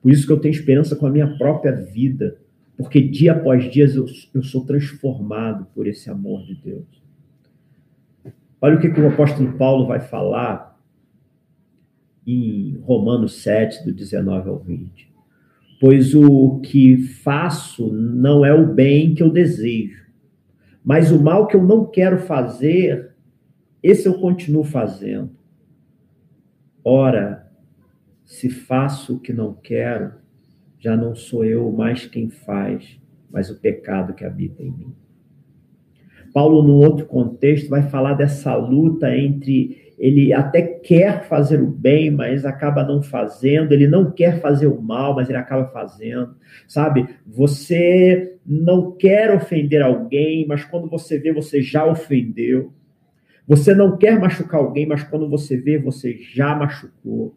Por 0.00 0.12
isso 0.12 0.26
que 0.26 0.32
eu 0.32 0.40
tenho 0.40 0.52
esperança 0.52 0.96
com 0.96 1.06
a 1.06 1.10
minha 1.10 1.38
própria 1.38 1.72
vida, 1.72 2.38
porque 2.76 3.00
dia 3.00 3.32
após 3.32 3.70
dia 3.70 3.86
eu, 3.86 4.06
eu 4.34 4.42
sou 4.42 4.64
transformado 4.64 5.66
por 5.74 5.86
esse 5.86 6.10
amor 6.10 6.44
de 6.44 6.54
Deus. 6.54 7.02
Olha 8.60 8.76
o 8.76 8.80
que, 8.80 8.90
que 8.90 9.00
o 9.00 9.08
apóstolo 9.08 9.52
Paulo 9.54 9.86
vai 9.86 10.00
falar 10.00 10.72
em 12.26 12.78
Romanos 12.82 13.42
7, 13.42 13.84
do 13.84 13.92
19 13.92 14.48
ao 14.48 14.58
20. 14.58 15.10
Pois 15.80 16.14
o 16.14 16.60
que 16.60 16.96
faço 16.96 17.92
não 17.92 18.44
é 18.44 18.54
o 18.54 18.72
bem 18.72 19.14
que 19.14 19.22
eu 19.22 19.30
desejo, 19.30 20.01
mas 20.84 21.12
o 21.12 21.22
mal 21.22 21.46
que 21.46 21.56
eu 21.56 21.62
não 21.62 21.84
quero 21.84 22.18
fazer, 22.18 23.12
esse 23.82 24.06
eu 24.06 24.14
continuo 24.14 24.64
fazendo. 24.64 25.30
Ora, 26.84 27.50
se 28.24 28.48
faço 28.48 29.16
o 29.16 29.20
que 29.20 29.32
não 29.32 29.54
quero, 29.54 30.14
já 30.78 30.96
não 30.96 31.14
sou 31.14 31.44
eu 31.44 31.70
mais 31.70 32.06
quem 32.06 32.28
faz, 32.28 32.98
mas 33.30 33.50
o 33.50 33.60
pecado 33.60 34.14
que 34.14 34.24
habita 34.24 34.62
em 34.62 34.70
mim. 34.70 34.94
Paulo, 36.32 36.62
num 36.62 36.74
outro 36.74 37.06
contexto, 37.06 37.68
vai 37.68 37.82
falar 37.82 38.14
dessa 38.14 38.54
luta 38.56 39.14
entre 39.16 39.81
ele 40.02 40.32
até 40.32 40.60
quer 40.60 41.28
fazer 41.28 41.62
o 41.62 41.66
bem, 41.68 42.10
mas 42.10 42.44
acaba 42.44 42.82
não 42.82 43.00
fazendo, 43.00 43.70
ele 43.70 43.86
não 43.86 44.10
quer 44.10 44.40
fazer 44.40 44.66
o 44.66 44.82
mal, 44.82 45.14
mas 45.14 45.28
ele 45.28 45.38
acaba 45.38 45.68
fazendo, 45.68 46.34
sabe? 46.66 47.06
Você 47.24 48.36
não 48.44 48.90
quer 48.90 49.32
ofender 49.32 49.80
alguém, 49.80 50.44
mas 50.44 50.64
quando 50.64 50.90
você 50.90 51.20
vê, 51.20 51.32
você 51.32 51.62
já 51.62 51.86
ofendeu. 51.86 52.72
Você 53.46 53.76
não 53.76 53.96
quer 53.96 54.18
machucar 54.18 54.58
alguém, 54.58 54.86
mas 54.86 55.04
quando 55.04 55.30
você 55.30 55.56
vê, 55.56 55.78
você 55.78 56.18
já 56.34 56.52
machucou. 56.52 57.36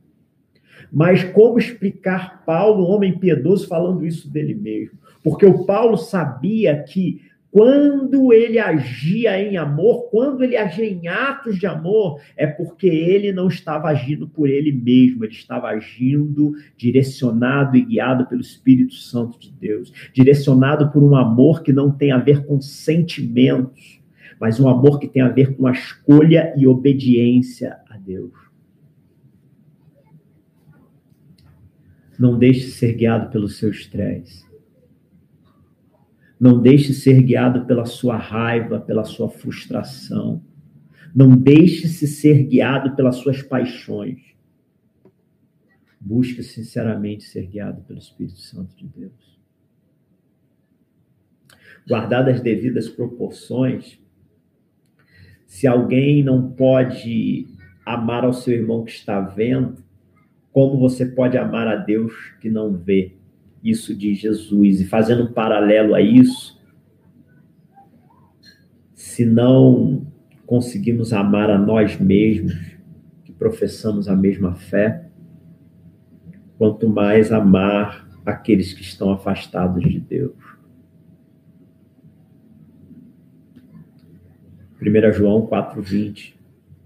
Mas 0.92 1.24
como 1.24 1.60
explicar 1.60 2.44
Paulo, 2.48 2.84
um 2.84 2.90
homem 2.90 3.20
piedoso, 3.20 3.68
falando 3.68 4.08
isso 4.08 4.28
dele 4.28 4.56
mesmo? 4.56 4.98
Porque 5.24 5.46
o 5.46 5.66
Paulo 5.66 5.98
sabia 5.98 6.82
que 6.82 7.22
quando 7.56 8.34
ele 8.34 8.60
agia 8.60 9.42
em 9.42 9.56
amor, 9.56 10.10
quando 10.10 10.44
ele 10.44 10.58
agia 10.58 10.90
em 10.90 11.08
atos 11.08 11.58
de 11.58 11.66
amor, 11.66 12.20
é 12.36 12.46
porque 12.46 12.86
ele 12.86 13.32
não 13.32 13.48
estava 13.48 13.88
agindo 13.88 14.28
por 14.28 14.50
ele 14.50 14.74
mesmo, 14.74 15.24
ele 15.24 15.32
estava 15.32 15.70
agindo 15.70 16.54
direcionado 16.76 17.78
e 17.78 17.86
guiado 17.86 18.26
pelo 18.26 18.42
Espírito 18.42 18.96
Santo 18.96 19.40
de 19.40 19.54
Deus, 19.54 19.94
direcionado 20.14 20.92
por 20.92 21.02
um 21.02 21.16
amor 21.16 21.64
que 21.64 21.72
não 21.72 21.90
tem 21.90 22.12
a 22.12 22.18
ver 22.18 22.46
com 22.46 22.60
sentimentos, 22.60 24.02
mas 24.38 24.60
um 24.60 24.68
amor 24.68 25.00
que 25.00 25.08
tem 25.08 25.22
a 25.22 25.30
ver 25.30 25.56
com 25.56 25.66
a 25.66 25.72
escolha 25.72 26.54
e 26.58 26.68
obediência 26.68 27.78
a 27.90 27.96
Deus. 27.96 28.34
Não 32.20 32.38
deixe 32.38 32.70
ser 32.72 32.96
guiado 32.96 33.32
pelo 33.32 33.48
seu 33.48 33.72
estresse. 33.72 34.45
Não 36.46 36.62
deixe 36.62 36.94
ser 36.94 37.24
guiado 37.24 37.66
pela 37.66 37.86
sua 37.86 38.18
raiva, 38.18 38.80
pela 38.80 39.04
sua 39.04 39.28
frustração. 39.28 40.44
Não 41.16 41.36
deixe-se 41.36 42.06
ser 42.06 42.44
guiado 42.44 42.96
pelas 42.96 43.16
suas 43.16 43.42
paixões. 43.42 44.20
Busque 46.00 46.44
sinceramente 46.44 47.24
ser 47.24 47.48
guiado 47.48 47.82
pelo 47.82 47.98
Espírito 47.98 48.38
Santo 48.38 48.76
de 48.76 48.88
Deus. 48.88 49.40
Guardadas 51.90 52.36
as 52.36 52.42
devidas 52.42 52.88
proporções, 52.90 54.00
se 55.48 55.66
alguém 55.66 56.24
não 56.24 56.52
pode 56.52 57.48
amar 57.84 58.24
ao 58.24 58.34
seu 58.34 58.54
irmão 58.54 58.86
que 58.86 58.92
está 58.92 59.20
vendo, 59.20 59.84
como 60.52 60.78
você 60.78 61.08
pode 61.08 61.40
amar 61.40 61.68
a 61.68 61.76
Deus 61.76 62.14
que 62.40 62.52
não 62.52 62.72
vê? 62.72 63.16
Isso 63.66 63.96
de 63.96 64.14
Jesus. 64.14 64.80
E 64.80 64.86
fazendo 64.86 65.24
um 65.24 65.34
paralelo 65.34 65.96
a 65.96 66.00
isso, 66.00 66.62
se 68.94 69.26
não 69.26 70.06
conseguimos 70.46 71.12
amar 71.12 71.50
a 71.50 71.58
nós 71.58 72.00
mesmos, 72.00 72.54
que 73.24 73.32
professamos 73.32 74.08
a 74.08 74.16
mesma 74.16 74.54
fé, 74.54 75.10
quanto 76.60 76.88
mais 76.88 77.32
amar 77.32 78.08
aqueles 78.24 78.72
que 78.72 78.84
estão 78.84 79.12
afastados 79.12 79.84
de 79.84 80.00
Deus. 80.00 80.36
1 84.80 85.14
João 85.14 85.48
4,20 85.48 86.36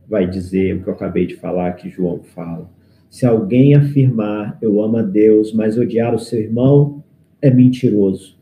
vai 0.08 0.26
dizer 0.26 0.78
o 0.78 0.84
que 0.84 0.90
eu 0.90 0.94
acabei 0.94 1.28
de 1.28 1.36
falar, 1.36 1.74
que 1.74 1.90
João 1.90 2.24
fala. 2.24 2.70
Se 3.10 3.26
alguém 3.26 3.76
afirmar 3.76 4.58
eu 4.62 4.82
amo 4.84 4.98
a 4.98 5.02
Deus, 5.02 5.52
mas 5.52 5.78
odiar 5.78 6.14
o 6.14 6.20
seu 6.20 6.40
irmão, 6.40 7.04
é 7.42 7.50
mentiroso. 7.50 8.38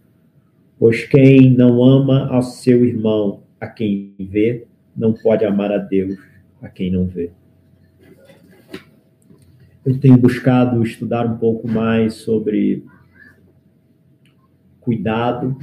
Pois 0.78 1.06
quem 1.06 1.56
não 1.56 1.84
ama 1.84 2.28
ao 2.28 2.44
seu 2.44 2.86
irmão, 2.86 3.44
a 3.60 3.68
quem 3.68 4.14
vê, 4.20 4.68
não 4.96 5.14
pode 5.14 5.46
amar 5.46 5.72
a 5.72 5.78
Deus, 5.78 6.20
a 6.62 6.68
quem 6.68 6.92
não 6.92 7.06
vê. 7.06 7.32
Eu 9.86 9.98
tenho 10.00 10.18
buscado 10.18 10.84
estudar 10.84 11.26
um 11.26 11.38
pouco 11.38 11.66
mais 11.66 12.16
sobre 12.16 12.84
cuidado, 14.82 15.58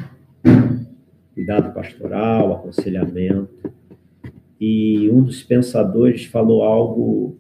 cuidado 1.34 1.74
pastoral, 1.74 2.54
aconselhamento. 2.54 3.50
E 4.58 5.10
um 5.10 5.22
dos 5.22 5.42
pensadores 5.42 6.24
falou 6.24 6.62
algo 6.62 7.36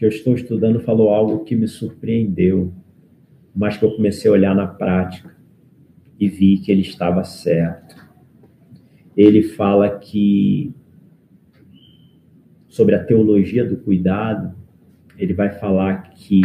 que 0.00 0.06
eu 0.06 0.08
estou 0.08 0.34
estudando 0.34 0.80
falou 0.80 1.10
algo 1.10 1.44
que 1.44 1.54
me 1.54 1.68
surpreendeu, 1.68 2.72
mas 3.54 3.76
que 3.76 3.84
eu 3.84 3.94
comecei 3.94 4.30
a 4.30 4.32
olhar 4.32 4.54
na 4.54 4.66
prática 4.66 5.36
e 6.18 6.26
vi 6.26 6.56
que 6.56 6.72
ele 6.72 6.80
estava 6.80 7.22
certo. 7.22 7.96
Ele 9.14 9.42
fala 9.42 9.98
que 9.98 10.72
sobre 12.66 12.94
a 12.94 13.04
teologia 13.04 13.62
do 13.62 13.76
cuidado, 13.76 14.54
ele 15.18 15.34
vai 15.34 15.50
falar 15.50 16.14
que 16.14 16.40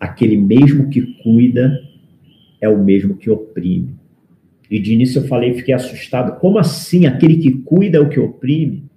aquele 0.00 0.36
mesmo 0.36 0.90
que 0.90 1.22
cuida 1.22 1.80
é 2.60 2.68
o 2.68 2.82
mesmo 2.82 3.16
que 3.16 3.30
oprime. 3.30 3.94
E 4.68 4.80
de 4.80 4.94
início 4.94 5.20
eu 5.22 5.28
falei, 5.28 5.54
fiquei 5.54 5.74
assustado. 5.74 6.40
Como 6.40 6.58
assim? 6.58 7.06
Aquele 7.06 7.36
que 7.36 7.52
cuida 7.52 7.98
é 7.98 8.00
o 8.00 8.08
que 8.08 8.18
oprime? 8.18 8.90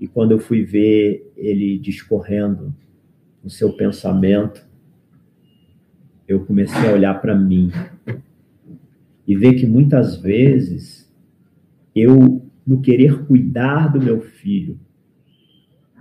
E 0.00 0.08
quando 0.08 0.30
eu 0.30 0.38
fui 0.38 0.64
ver 0.64 1.30
ele 1.36 1.78
discorrendo 1.78 2.74
o 3.44 3.50
seu 3.50 3.74
pensamento, 3.74 4.66
eu 6.26 6.46
comecei 6.46 6.88
a 6.88 6.94
olhar 6.94 7.20
para 7.20 7.34
mim 7.34 7.70
e 9.26 9.36
ver 9.36 9.54
que 9.54 9.66
muitas 9.66 10.16
vezes 10.16 11.12
eu, 11.94 12.42
no 12.66 12.80
querer 12.80 13.26
cuidar 13.26 13.92
do 13.92 14.00
meu 14.00 14.22
filho, 14.22 14.80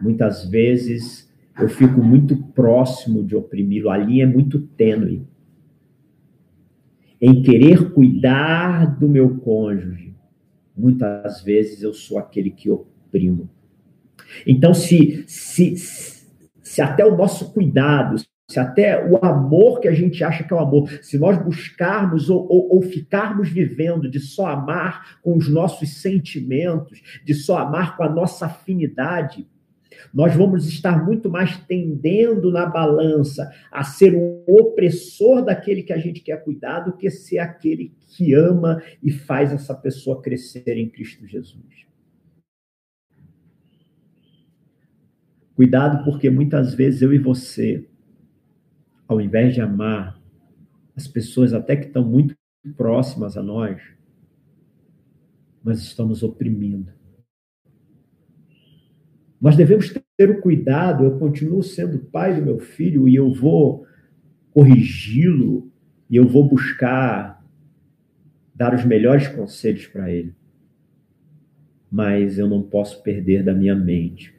muitas 0.01 0.45
vezes 0.45 1.29
eu 1.59 1.67
fico 1.67 2.01
muito 2.01 2.37
próximo 2.37 3.21
de 3.21 3.35
oprimi-lo, 3.35 3.89
a 3.89 3.97
linha 3.97 4.23
é 4.23 4.27
muito 4.27 4.59
tênue. 4.59 5.27
Em 7.19 7.41
querer 7.41 7.91
cuidar 7.91 8.97
do 8.97 9.09
meu 9.09 9.39
cônjuge, 9.39 10.15
muitas 10.77 11.43
vezes 11.43 11.83
eu 11.83 11.93
sou 11.93 12.17
aquele 12.17 12.49
que 12.49 12.69
oprimo. 12.69 13.49
Então, 14.45 14.73
se, 14.73 15.23
se, 15.27 15.75
se 16.61 16.81
até 16.81 17.05
o 17.05 17.17
nosso 17.17 17.53
cuidado, 17.53 18.17
se 18.49 18.59
até 18.59 19.07
o 19.07 19.23
amor 19.23 19.79
que 19.79 19.87
a 19.87 19.93
gente 19.93 20.23
acha 20.23 20.43
que 20.43 20.51
é 20.51 20.55
o 20.55 20.59
amor, 20.59 20.89
se 21.03 21.19
nós 21.19 21.37
buscarmos 21.37 22.31
ou, 22.31 22.47
ou, 22.49 22.75
ou, 22.75 22.81
ficarmos 22.81 23.49
vivendo 23.49 24.09
de 24.09 24.19
só 24.19 24.47
amar 24.47 25.19
com 25.21 25.37
os 25.37 25.47
nossos 25.47 26.01
sentimentos, 26.01 26.99
de 27.23 27.35
só 27.35 27.59
amar 27.59 27.95
com 27.95 28.03
a 28.03 28.09
nossa 28.09 28.47
afinidade, 28.47 29.47
nós 30.11 30.33
vamos 30.35 30.67
estar 30.67 31.05
muito 31.05 31.29
mais 31.29 31.57
tendendo 31.67 32.51
na 32.51 32.65
balança 32.65 33.51
a 33.71 33.83
ser 33.83 34.15
um 34.15 34.43
opressor 34.47 35.43
daquele 35.43 35.83
que 35.83 35.93
a 35.93 35.97
gente 35.97 36.21
quer 36.21 36.43
cuidar 36.43 36.79
do 36.79 36.93
que 36.93 37.09
ser 37.11 37.39
aquele 37.39 37.93
que 38.07 38.33
ama 38.33 38.81
e 39.03 39.11
faz 39.11 39.51
essa 39.51 39.75
pessoa 39.75 40.21
crescer 40.21 40.75
em 40.77 40.89
Cristo 40.89 41.27
Jesus. 41.27 41.88
Cuidado, 45.59 46.05
porque 46.05 46.29
muitas 46.29 46.73
vezes 46.73 47.01
eu 47.01 47.13
e 47.13 47.17
você, 47.17 47.85
ao 49.05 49.19
invés 49.19 49.53
de 49.53 49.59
amar 49.59 50.17
as 50.95 51.05
pessoas 51.05 51.53
até 51.53 51.75
que 51.75 51.87
estão 51.87 52.01
muito 52.01 52.33
próximas 52.77 53.35
a 53.35 53.43
nós, 53.43 53.81
nós 55.61 55.79
estamos 55.79 56.23
oprimindo. 56.23 56.93
Nós 59.41 59.57
devemos 59.57 59.93
ter 60.15 60.29
o 60.29 60.39
cuidado, 60.39 61.03
eu 61.03 61.19
continuo 61.19 61.61
sendo 61.61 61.99
pai 62.05 62.39
do 62.39 62.41
meu 62.41 62.59
filho 62.59 63.05
e 63.09 63.15
eu 63.15 63.29
vou 63.33 63.85
corrigi-lo 64.51 65.69
e 66.09 66.15
eu 66.15 66.25
vou 66.25 66.47
buscar 66.47 67.45
dar 68.55 68.73
os 68.73 68.85
melhores 68.85 69.27
conselhos 69.27 69.87
para 69.87 70.09
ele. 70.09 70.33
Mas 71.91 72.39
eu 72.39 72.47
não 72.47 72.63
posso 72.63 73.03
perder 73.03 73.43
da 73.43 73.53
minha 73.53 73.75
mente 73.75 74.38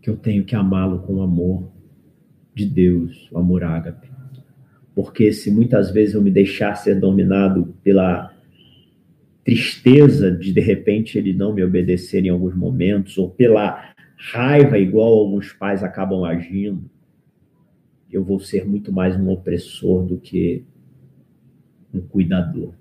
que 0.00 0.08
eu 0.08 0.16
tenho 0.16 0.44
que 0.44 0.54
amá-lo 0.54 1.00
com 1.00 1.14
o 1.14 1.22
amor 1.22 1.70
de 2.54 2.66
Deus, 2.66 3.28
o 3.30 3.38
amor 3.38 3.62
ágape. 3.64 4.08
Porque 4.94 5.32
se 5.32 5.50
muitas 5.50 5.90
vezes 5.90 6.14
eu 6.14 6.22
me 6.22 6.30
deixar 6.30 6.74
ser 6.74 6.98
dominado 6.98 7.74
pela 7.82 8.34
tristeza 9.44 10.30
de 10.30 10.52
de 10.52 10.60
repente 10.60 11.16
ele 11.18 11.32
não 11.32 11.54
me 11.54 11.62
obedecer 11.62 12.24
em 12.24 12.28
alguns 12.28 12.54
momentos, 12.54 13.16
ou 13.18 13.30
pela 13.30 13.92
raiva, 14.16 14.78
igual 14.78 15.12
alguns 15.12 15.52
pais 15.52 15.82
acabam 15.82 16.24
agindo, 16.24 16.90
eu 18.10 18.24
vou 18.24 18.40
ser 18.40 18.66
muito 18.66 18.92
mais 18.92 19.16
um 19.16 19.28
opressor 19.30 20.04
do 20.04 20.18
que 20.18 20.64
um 21.92 22.00
cuidador. 22.00 22.74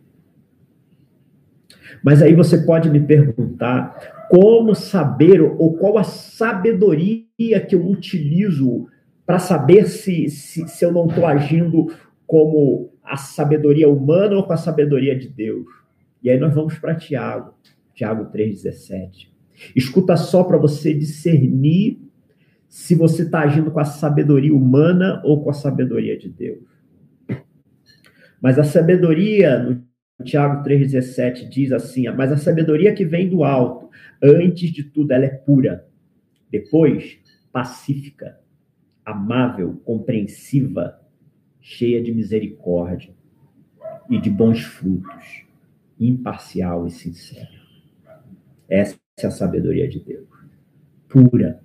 Mas 2.03 2.21
aí 2.21 2.33
você 2.33 2.59
pode 2.59 2.89
me 2.89 2.99
perguntar 2.99 4.27
como 4.29 4.75
saber 4.75 5.41
ou 5.41 5.73
qual 5.77 5.97
a 5.97 6.03
sabedoria 6.03 7.59
que 7.67 7.75
eu 7.75 7.85
utilizo 7.85 8.87
para 9.25 9.39
saber 9.39 9.87
se, 9.87 10.29
se, 10.29 10.67
se 10.67 10.85
eu 10.85 10.91
não 10.91 11.07
estou 11.07 11.25
agindo 11.25 11.87
como 12.25 12.91
a 13.03 13.17
sabedoria 13.17 13.89
humana 13.89 14.35
ou 14.35 14.43
com 14.43 14.53
a 14.53 14.57
sabedoria 14.57 15.17
de 15.17 15.27
Deus. 15.27 15.65
E 16.21 16.29
aí 16.29 16.39
nós 16.39 16.53
vamos 16.53 16.77
para 16.77 16.95
Tiago, 16.95 17.53
Tiago 17.93 18.31
3,17. 18.31 19.29
Escuta 19.75 20.15
só 20.15 20.43
para 20.43 20.57
você 20.57 20.93
discernir 20.93 21.99
se 22.67 22.93
você 22.93 23.23
está 23.23 23.41
agindo 23.41 23.71
com 23.71 23.79
a 23.79 23.85
sabedoria 23.85 24.53
humana 24.53 25.21
ou 25.25 25.43
com 25.43 25.49
a 25.49 25.53
sabedoria 25.53 26.17
de 26.17 26.29
Deus. 26.29 26.59
Mas 28.41 28.57
a 28.57 28.63
sabedoria, 28.63 29.59
no 29.59 29.83
Tiago 30.23 30.63
3,17, 30.63 31.47
diz 31.47 31.71
assim: 31.71 32.09
Mas 32.09 32.31
a 32.31 32.37
sabedoria 32.37 32.93
que 32.93 33.05
vem 33.05 33.29
do 33.29 33.43
alto 33.43 33.89
Antes 34.21 34.71
de 34.71 34.83
tudo, 34.83 35.11
ela 35.11 35.25
é 35.25 35.29
pura. 35.29 35.87
Depois, 36.51 37.17
pacífica, 37.51 38.39
amável, 39.05 39.81
compreensiva, 39.85 40.99
cheia 41.61 42.03
de 42.03 42.13
misericórdia 42.13 43.13
e 44.09 44.19
de 44.19 44.29
bons 44.29 44.61
frutos, 44.61 45.45
imparcial 45.97 46.85
e 46.85 46.91
sincera. 46.91 47.49
Essa 48.67 48.97
é 49.21 49.25
a 49.25 49.31
sabedoria 49.31 49.87
de 49.87 49.99
Deus. 49.99 50.27
Pura, 51.07 51.63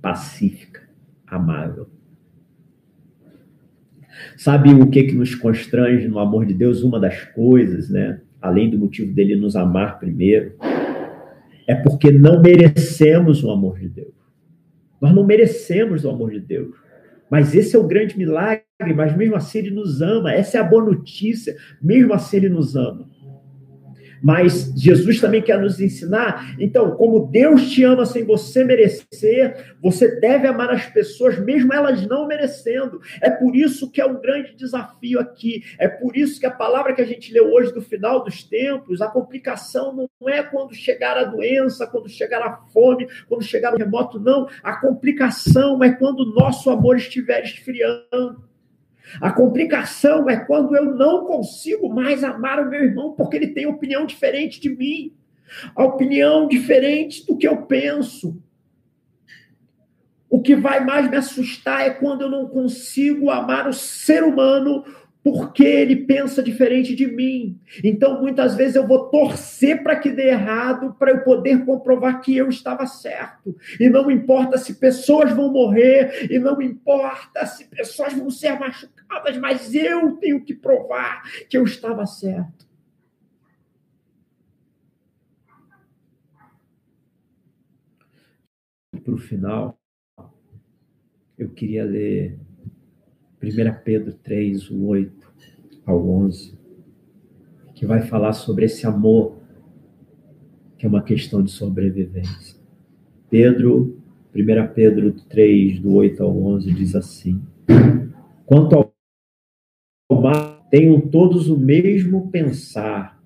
pacífica, 0.00 0.88
amável. 1.26 1.90
Sabe 4.36 4.72
o 4.72 4.86
que 4.86 5.04
que 5.04 5.14
nos 5.14 5.34
constrange 5.34 6.08
no 6.08 6.18
amor 6.18 6.46
de 6.46 6.54
Deus? 6.54 6.82
Uma 6.82 6.98
das 6.98 7.24
coisas, 7.24 7.88
né? 7.88 8.20
Além 8.40 8.70
do 8.70 8.78
motivo 8.78 9.12
dele 9.12 9.36
nos 9.36 9.56
amar 9.56 9.98
primeiro, 9.98 10.54
é 11.66 11.74
porque 11.74 12.10
não 12.10 12.40
merecemos 12.40 13.44
o 13.44 13.50
amor 13.50 13.78
de 13.78 13.88
Deus. 13.88 14.14
Nós 15.00 15.14
não 15.14 15.24
merecemos 15.24 16.04
o 16.04 16.10
amor 16.10 16.30
de 16.30 16.40
Deus. 16.40 16.74
Mas 17.30 17.54
esse 17.54 17.76
é 17.76 17.78
o 17.78 17.86
grande 17.86 18.18
milagre 18.18 18.64
mas 18.94 19.14
mesmo 19.16 19.36
assim 19.36 19.58
ele 19.58 19.70
nos 19.70 20.00
ama. 20.00 20.32
Essa 20.32 20.58
é 20.58 20.60
a 20.60 20.64
boa 20.64 20.84
notícia. 20.84 21.54
Mesmo 21.82 22.14
assim 22.14 22.38
ele 22.38 22.48
nos 22.48 22.76
ama. 22.76 23.06
Mas 24.22 24.72
Jesus 24.76 25.20
também 25.20 25.42
quer 25.42 25.60
nos 25.60 25.80
ensinar. 25.80 26.54
Então, 26.58 26.92
como 26.92 27.26
Deus 27.26 27.70
te 27.70 27.82
ama 27.84 28.04
sem 28.04 28.24
você 28.24 28.64
merecer, 28.64 29.74
você 29.80 30.20
deve 30.20 30.46
amar 30.46 30.70
as 30.70 30.86
pessoas, 30.86 31.38
mesmo 31.38 31.72
elas 31.72 32.06
não 32.06 32.26
merecendo. 32.26 33.00
É 33.20 33.30
por 33.30 33.56
isso 33.56 33.90
que 33.90 34.00
é 34.00 34.06
um 34.06 34.20
grande 34.20 34.54
desafio 34.54 35.20
aqui. 35.20 35.62
É 35.78 35.88
por 35.88 36.16
isso 36.16 36.38
que 36.38 36.46
a 36.46 36.50
palavra 36.50 36.94
que 36.94 37.02
a 37.02 37.06
gente 37.06 37.32
leu 37.32 37.50
hoje 37.52 37.72
do 37.72 37.80
final 37.80 38.22
dos 38.22 38.42
tempos, 38.42 39.00
a 39.00 39.08
complicação 39.08 40.08
não 40.20 40.28
é 40.28 40.42
quando 40.42 40.74
chegar 40.74 41.16
a 41.16 41.24
doença, 41.24 41.86
quando 41.86 42.08
chegar 42.08 42.42
a 42.42 42.56
fome, 42.72 43.08
quando 43.28 43.42
chegar 43.42 43.74
o 43.74 43.78
remoto, 43.78 44.18
não. 44.18 44.48
A 44.62 44.76
complicação 44.76 45.82
é 45.82 45.92
quando 45.92 46.20
o 46.20 46.34
nosso 46.34 46.70
amor 46.70 46.96
estiver 46.96 47.42
esfriando. 47.42 48.49
A 49.20 49.32
complicação 49.32 50.28
é 50.28 50.36
quando 50.36 50.76
eu 50.76 50.94
não 50.94 51.24
consigo 51.24 51.88
mais 51.88 52.22
amar 52.22 52.60
o 52.60 52.68
meu 52.68 52.84
irmão 52.84 53.12
porque 53.12 53.36
ele 53.36 53.48
tem 53.48 53.66
opinião 53.66 54.04
diferente 54.04 54.60
de 54.60 54.68
mim, 54.68 55.12
a 55.74 55.84
opinião 55.84 56.46
diferente 56.46 57.26
do 57.26 57.36
que 57.36 57.48
eu 57.48 57.62
penso. 57.62 58.40
O 60.28 60.40
que 60.40 60.54
vai 60.54 60.84
mais 60.84 61.10
me 61.10 61.16
assustar 61.16 61.80
é 61.82 61.90
quando 61.90 62.22
eu 62.22 62.30
não 62.30 62.46
consigo 62.46 63.30
amar 63.30 63.68
o 63.68 63.72
ser 63.72 64.22
humano 64.22 64.84
porque 65.22 65.64
ele 65.64 65.96
pensa 65.96 66.42
diferente 66.42 66.94
de 66.94 67.06
mim. 67.06 67.58
Então, 67.84 68.20
muitas 68.20 68.54
vezes 68.54 68.76
eu 68.76 68.86
vou 68.86 69.10
torcer 69.10 69.82
para 69.82 69.96
que 69.96 70.10
dê 70.10 70.28
errado, 70.28 70.94
para 70.98 71.10
eu 71.10 71.22
poder 71.22 71.64
comprovar 71.64 72.20
que 72.20 72.36
eu 72.36 72.48
estava 72.48 72.86
certo. 72.86 73.56
E 73.78 73.88
não 73.88 74.10
importa 74.10 74.56
se 74.56 74.74
pessoas 74.74 75.30
vão 75.32 75.52
morrer, 75.52 76.28
e 76.30 76.38
não 76.38 76.60
importa 76.62 77.44
se 77.46 77.68
pessoas 77.68 78.14
vão 78.14 78.30
ser 78.30 78.58
machucadas, 78.58 79.36
mas 79.36 79.74
eu 79.74 80.16
tenho 80.16 80.42
que 80.42 80.54
provar 80.54 81.22
que 81.48 81.56
eu 81.56 81.64
estava 81.64 82.06
certo. 82.06 82.68
Para 89.02 89.14
o 89.14 89.18
final, 89.18 89.78
eu 91.38 91.48
queria 91.50 91.84
ler 91.84 92.38
1 93.42 93.82
Pedro 93.82 94.12
3, 94.12 94.70
o 94.70 94.84
8 94.88 95.32
ao 95.86 96.06
11, 96.06 96.58
que 97.74 97.86
vai 97.86 98.02
falar 98.02 98.34
sobre 98.34 98.66
esse 98.66 98.86
amor, 98.86 99.38
que 100.76 100.84
é 100.84 100.88
uma 100.88 101.02
questão 101.02 101.42
de 101.42 101.50
sobrevivência. 101.50 102.60
Pedro, 103.30 103.98
1 104.34 104.74
Pedro 104.74 105.12
3, 105.12 105.80
do 105.80 105.94
8 105.94 106.22
ao 106.22 106.36
11, 106.36 106.74
diz 106.74 106.94
assim: 106.94 107.42
Quanto 108.44 108.76
ao 108.76 110.20
mar, 110.20 110.68
tenham 110.70 111.00
todos 111.00 111.48
o 111.48 111.58
mesmo 111.58 112.30
pensar, 112.30 113.18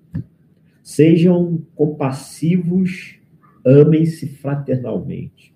sejam 0.81 1.61
compassivos, 1.75 3.19
amem-se 3.65 4.27
fraternalmente, 4.27 5.53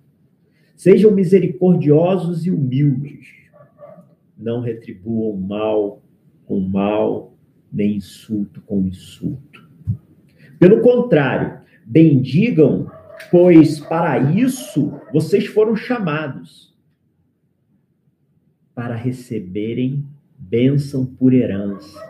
sejam 0.76 1.12
misericordiosos 1.12 2.44
e 2.44 2.50
humildes 2.50 3.39
não 4.40 4.60
retribuam 4.60 5.36
mal 5.36 6.02
com 6.46 6.60
mal, 6.60 7.36
nem 7.72 7.96
insulto 7.96 8.60
com 8.62 8.80
insulto. 8.80 9.68
Pelo 10.58 10.80
contrário, 10.80 11.60
bendigam, 11.84 12.90
pois 13.30 13.78
para 13.78 14.18
isso 14.32 14.92
vocês 15.12 15.46
foram 15.46 15.76
chamados 15.76 16.74
para 18.74 18.94
receberem 18.94 20.04
bênção 20.38 21.04
por 21.04 21.34
herança. 21.34 22.00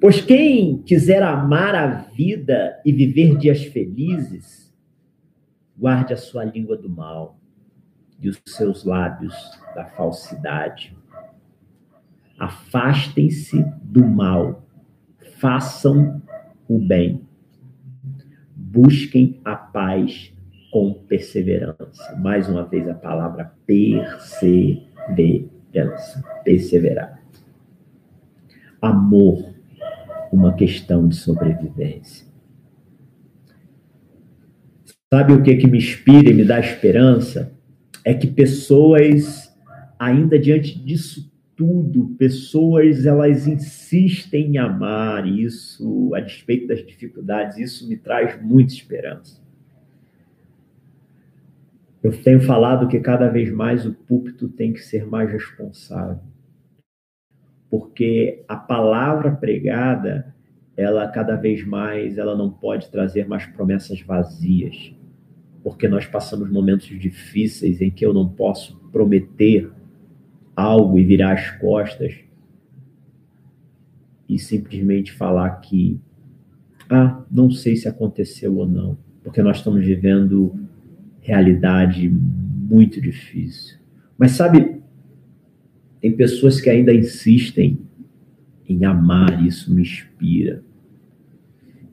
Pois 0.00 0.20
quem 0.20 0.82
quiser 0.82 1.22
amar 1.22 1.74
a 1.74 1.86
vida 1.86 2.80
e 2.84 2.92
viver 2.92 3.36
dias 3.36 3.64
felizes, 3.64 4.72
guarde 5.76 6.12
a 6.12 6.16
sua 6.16 6.44
língua 6.44 6.76
do 6.76 6.88
mal 6.88 7.39
e 8.20 8.28
os 8.28 8.40
seus 8.46 8.84
lábios 8.84 9.34
da 9.74 9.86
falsidade. 9.86 10.96
Afastem-se 12.38 13.64
do 13.82 14.06
mal, 14.06 14.62
façam 15.38 16.22
o 16.68 16.78
bem, 16.78 17.26
busquem 18.54 19.40
a 19.44 19.56
paz 19.56 20.32
com 20.70 20.94
perseverança. 20.94 22.14
Mais 22.16 22.48
uma 22.48 22.64
vez 22.64 22.88
a 22.88 22.94
palavra 22.94 23.52
perseverança, 23.66 26.22
perseverar. 26.44 27.20
Amor, 28.80 29.52
uma 30.32 30.54
questão 30.54 31.08
de 31.08 31.16
sobrevivência. 31.16 32.30
Sabe 35.12 35.32
o 35.32 35.42
que 35.42 35.56
que 35.56 35.66
me 35.66 35.78
inspira 35.78 36.30
e 36.30 36.34
me 36.34 36.44
dá 36.44 36.60
esperança? 36.60 37.52
É 38.04 38.14
que 38.14 38.26
pessoas, 38.26 39.54
ainda 39.98 40.38
diante 40.38 40.78
disso 40.78 41.30
tudo, 41.56 42.14
pessoas 42.18 43.04
elas 43.04 43.46
insistem 43.46 44.52
em 44.52 44.58
amar 44.58 45.26
isso, 45.26 46.10
a 46.14 46.20
despeito 46.20 46.66
das 46.66 46.84
dificuldades, 46.84 47.58
isso 47.58 47.88
me 47.88 47.96
traz 47.96 48.40
muita 48.42 48.72
esperança. 48.72 49.40
Eu 52.02 52.12
tenho 52.22 52.40
falado 52.40 52.88
que 52.88 52.98
cada 52.98 53.28
vez 53.28 53.52
mais 53.52 53.84
o 53.84 53.92
púlpito 53.92 54.48
tem 54.48 54.72
que 54.72 54.80
ser 54.80 55.06
mais 55.06 55.30
responsável. 55.30 56.18
Porque 57.68 58.42
a 58.48 58.56
palavra 58.56 59.32
pregada, 59.32 60.34
ela 60.74 61.06
cada 61.08 61.36
vez 61.36 61.62
mais, 61.62 62.16
ela 62.16 62.34
não 62.34 62.50
pode 62.50 62.90
trazer 62.90 63.28
mais 63.28 63.44
promessas 63.44 64.00
vazias 64.00 64.94
porque 65.62 65.88
nós 65.88 66.06
passamos 66.06 66.50
momentos 66.50 66.86
difíceis 66.86 67.80
em 67.80 67.90
que 67.90 68.04
eu 68.04 68.14
não 68.14 68.28
posso 68.28 68.76
prometer 68.90 69.70
algo 70.56 70.98
e 70.98 71.04
virar 71.04 71.34
as 71.34 71.50
costas 71.52 72.14
e 74.28 74.38
simplesmente 74.38 75.12
falar 75.12 75.50
que, 75.60 75.98
ah, 76.88 77.22
não 77.30 77.50
sei 77.50 77.76
se 77.76 77.88
aconteceu 77.88 78.56
ou 78.56 78.66
não, 78.66 78.96
porque 79.22 79.42
nós 79.42 79.58
estamos 79.58 79.84
vivendo 79.84 80.54
realidade 81.20 82.08
muito 82.08 83.00
difícil. 83.00 83.78
Mas 84.16 84.32
sabe, 84.32 84.80
tem 86.00 86.16
pessoas 86.16 86.60
que 86.60 86.70
ainda 86.70 86.94
insistem 86.94 87.78
em 88.68 88.84
amar, 88.84 89.44
isso 89.44 89.74
me 89.74 89.82
inspira. 89.82 90.62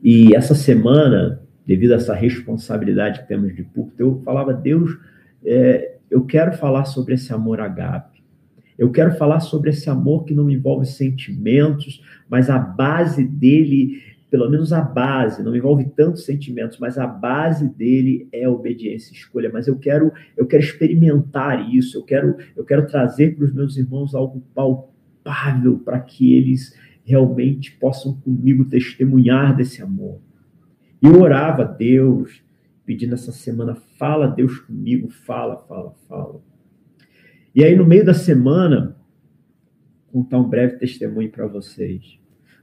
E 0.02 0.34
essa 0.34 0.54
semana 0.54 1.42
devido 1.68 1.92
a 1.92 1.96
essa 1.96 2.14
responsabilidade 2.14 3.20
que 3.20 3.28
temos 3.28 3.54
de 3.54 3.62
púlpito, 3.62 4.00
eu 4.00 4.22
falava, 4.24 4.54
Deus, 4.54 4.98
é, 5.44 5.96
eu 6.10 6.24
quero 6.24 6.52
falar 6.54 6.86
sobre 6.86 7.12
esse 7.12 7.30
amor 7.30 7.60
agape. 7.60 8.24
Eu 8.78 8.90
quero 8.90 9.14
falar 9.16 9.40
sobre 9.40 9.68
esse 9.68 9.90
amor 9.90 10.24
que 10.24 10.32
não 10.32 10.48
envolve 10.48 10.86
sentimentos, 10.86 12.02
mas 12.26 12.48
a 12.48 12.58
base 12.58 13.22
dele, 13.22 14.00
pelo 14.30 14.48
menos 14.48 14.72
a 14.72 14.80
base, 14.80 15.42
não 15.42 15.54
envolve 15.54 15.84
tantos 15.94 16.24
sentimentos, 16.24 16.78
mas 16.78 16.96
a 16.96 17.06
base 17.06 17.68
dele 17.68 18.26
é 18.32 18.48
obediência 18.48 19.12
escolha. 19.12 19.50
Mas 19.52 19.68
eu 19.68 19.76
quero, 19.76 20.10
eu 20.38 20.46
quero 20.46 20.62
experimentar 20.62 21.68
isso, 21.70 21.98
eu 21.98 22.02
quero, 22.02 22.34
eu 22.56 22.64
quero 22.64 22.86
trazer 22.86 23.36
para 23.36 23.44
os 23.44 23.52
meus 23.52 23.76
irmãos 23.76 24.14
algo 24.14 24.42
palpável 24.54 25.78
para 25.80 26.00
que 26.00 26.34
eles 26.34 26.74
realmente 27.04 27.72
possam 27.72 28.14
comigo 28.14 28.64
testemunhar 28.64 29.54
desse 29.54 29.82
amor. 29.82 30.18
E 31.02 31.06
eu 31.06 31.20
orava 31.20 31.62
a 31.62 31.66
Deus, 31.66 32.42
pedindo 32.84 33.14
essa 33.14 33.32
semana, 33.32 33.76
fala 33.98 34.26
Deus 34.26 34.58
comigo, 34.60 35.08
fala, 35.08 35.56
fala, 35.58 35.92
fala. 36.08 36.40
E 37.54 37.64
aí, 37.64 37.76
no 37.76 37.86
meio 37.86 38.04
da 38.04 38.14
semana, 38.14 38.96
contar 40.12 40.38
um 40.38 40.48
breve 40.48 40.76
testemunho 40.76 41.30
para 41.30 41.46
vocês. 41.46 42.18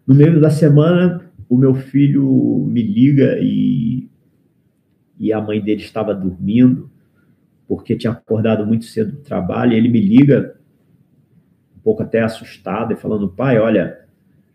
No 0.06 0.14
meio 0.14 0.40
da 0.40 0.50
semana, 0.50 1.32
o 1.50 1.58
meu 1.58 1.74
filho 1.74 2.66
me 2.68 2.82
liga 2.82 3.38
e, 3.40 4.10
e 5.20 5.32
a 5.32 5.42
mãe 5.42 5.62
dele 5.62 5.82
estava 5.82 6.14
dormindo, 6.14 6.90
porque 7.68 7.96
tinha 7.96 8.14
acordado 8.14 8.66
muito 8.66 8.86
cedo 8.86 9.14
do 9.14 9.22
trabalho, 9.22 9.74
e 9.74 9.76
ele 9.76 9.90
me 9.90 10.00
liga, 10.00 10.58
um 11.76 11.80
pouco 11.80 12.04
até 12.04 12.22
assustado, 12.22 12.94
e 12.94 12.96
falando: 12.96 13.30
pai, 13.30 13.58
olha, 13.58 14.06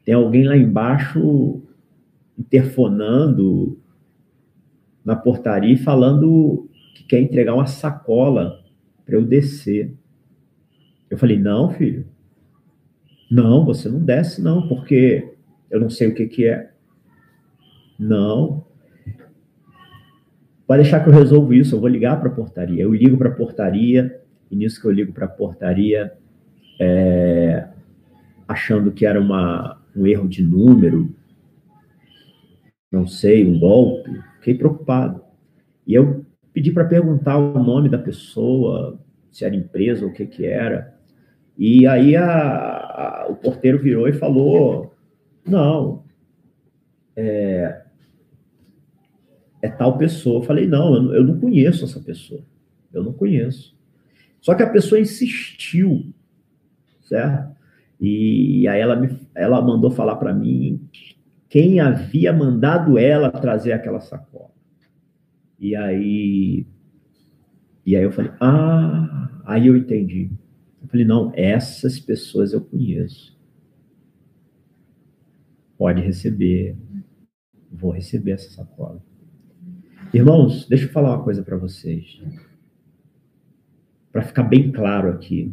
tem 0.04 0.14
alguém 0.14 0.44
lá 0.44 0.56
embaixo 0.56 1.62
interfonando 2.40 3.78
na 5.04 5.14
portaria 5.14 5.74
e 5.74 5.76
falando 5.76 6.68
que 6.94 7.04
quer 7.04 7.20
entregar 7.20 7.54
uma 7.54 7.66
sacola 7.66 8.64
para 9.04 9.14
eu 9.14 9.24
descer. 9.24 9.92
Eu 11.10 11.18
falei: 11.18 11.38
não, 11.38 11.70
filho. 11.70 12.06
Não, 13.30 13.64
você 13.64 13.88
não 13.88 14.00
desce, 14.00 14.42
não, 14.42 14.66
porque 14.66 15.34
eu 15.70 15.78
não 15.78 15.90
sei 15.90 16.08
o 16.08 16.14
que, 16.14 16.26
que 16.26 16.46
é. 16.46 16.72
Não. 17.98 18.64
Pode 20.66 20.82
deixar 20.82 21.00
que 21.00 21.08
eu 21.08 21.14
resolvo 21.14 21.52
isso, 21.52 21.74
eu 21.74 21.80
vou 21.80 21.88
ligar 21.88 22.18
para 22.18 22.28
a 22.28 22.34
portaria. 22.34 22.82
Eu 22.82 22.92
ligo 22.92 23.16
para 23.16 23.28
a 23.28 23.34
portaria, 23.34 24.20
e 24.50 24.56
nisso 24.56 24.80
que 24.80 24.86
eu 24.86 24.90
ligo 24.90 25.12
para 25.12 25.26
a 25.26 25.28
portaria, 25.28 26.12
é, 26.80 27.68
achando 28.48 28.90
que 28.90 29.06
era 29.06 29.20
uma, 29.20 29.80
um 29.94 30.06
erro 30.06 30.28
de 30.28 30.42
número, 30.42 31.14
não 32.90 33.06
sei, 33.06 33.46
um 33.46 33.58
golpe. 33.58 34.10
Fiquei 34.38 34.54
preocupado. 34.54 35.22
E 35.86 35.94
eu 35.94 36.24
pedi 36.52 36.72
para 36.72 36.84
perguntar 36.84 37.38
o 37.38 37.62
nome 37.62 37.88
da 37.88 37.98
pessoa, 37.98 38.98
se 39.30 39.44
era 39.44 39.54
empresa 39.54 40.04
ou 40.04 40.10
o 40.10 40.14
que 40.14 40.26
que 40.26 40.44
era. 40.44 40.98
E 41.56 41.86
aí 41.86 42.16
a, 42.16 42.26
a, 42.26 43.26
o 43.28 43.36
porteiro 43.36 43.78
virou 43.78 44.08
e 44.08 44.12
falou: 44.12 44.94
não, 45.46 46.04
é, 47.14 47.82
é 49.62 49.68
tal 49.68 49.96
pessoa. 49.98 50.40
Eu 50.40 50.46
falei: 50.46 50.66
não, 50.66 50.94
eu, 50.94 51.14
eu 51.16 51.24
não 51.24 51.38
conheço 51.38 51.84
essa 51.84 52.00
pessoa. 52.00 52.42
Eu 52.92 53.04
não 53.04 53.12
conheço. 53.12 53.78
Só 54.40 54.54
que 54.54 54.62
a 54.62 54.70
pessoa 54.70 55.00
insistiu, 55.00 56.12
certo? 57.02 57.54
E 58.00 58.66
aí 58.66 58.80
ela, 58.80 58.96
me, 58.96 59.18
ela 59.34 59.60
mandou 59.60 59.90
falar 59.90 60.16
para 60.16 60.32
mim 60.32 60.88
quem 61.50 61.80
havia 61.80 62.32
mandado 62.32 62.96
ela 62.96 63.28
trazer 63.28 63.72
aquela 63.72 63.98
sacola. 64.00 64.52
E 65.58 65.74
aí, 65.74 66.64
e 67.84 67.96
aí 67.96 68.04
eu 68.04 68.12
falei, 68.12 68.30
ah, 68.40 69.42
aí 69.44 69.66
eu 69.66 69.76
entendi. 69.76 70.30
Eu 70.80 70.88
falei, 70.88 71.04
não, 71.04 71.32
essas 71.34 71.98
pessoas 71.98 72.52
eu 72.52 72.60
conheço. 72.60 73.36
Pode 75.76 76.00
receber. 76.00 76.76
Vou 77.68 77.90
receber 77.90 78.30
essa 78.30 78.50
sacola. 78.50 79.02
Irmãos, 80.14 80.68
deixa 80.68 80.84
eu 80.84 80.92
falar 80.92 81.16
uma 81.16 81.24
coisa 81.24 81.42
para 81.42 81.56
vocês. 81.56 82.22
Para 84.12 84.22
ficar 84.22 84.44
bem 84.44 84.70
claro 84.70 85.10
aqui. 85.10 85.52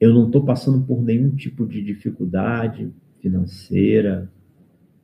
Eu 0.00 0.14
não 0.14 0.26
estou 0.26 0.44
passando 0.44 0.86
por 0.86 1.02
nenhum 1.02 1.34
tipo 1.34 1.66
de 1.66 1.82
dificuldade 1.82 2.92
financeira 3.18 4.30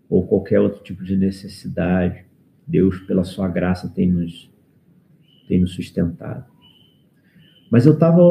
ou 0.09 0.27
qualquer 0.27 0.61
outro 0.61 0.83
tipo 0.83 1.05
de 1.05 1.17
necessidade. 1.17 2.25
Deus, 2.67 2.99
pela 3.01 3.25
sua 3.25 3.49
graça, 3.49 3.89
tem 3.89 4.11
nos, 4.11 4.51
tem 5.47 5.61
nos 5.61 5.73
sustentado. 5.73 6.45
Mas 7.71 7.87
eu 7.87 7.95
estava 7.95 8.23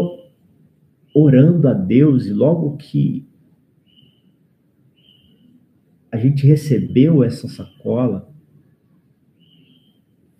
orando 1.13 1.67
a 1.67 1.73
Deus 1.73 2.25
e 2.25 2.33
logo 2.33 2.75
que 2.77 3.25
a 6.11 6.17
gente 6.17 6.45
recebeu 6.45 7.23
essa 7.23 7.47
sacola, 7.47 8.29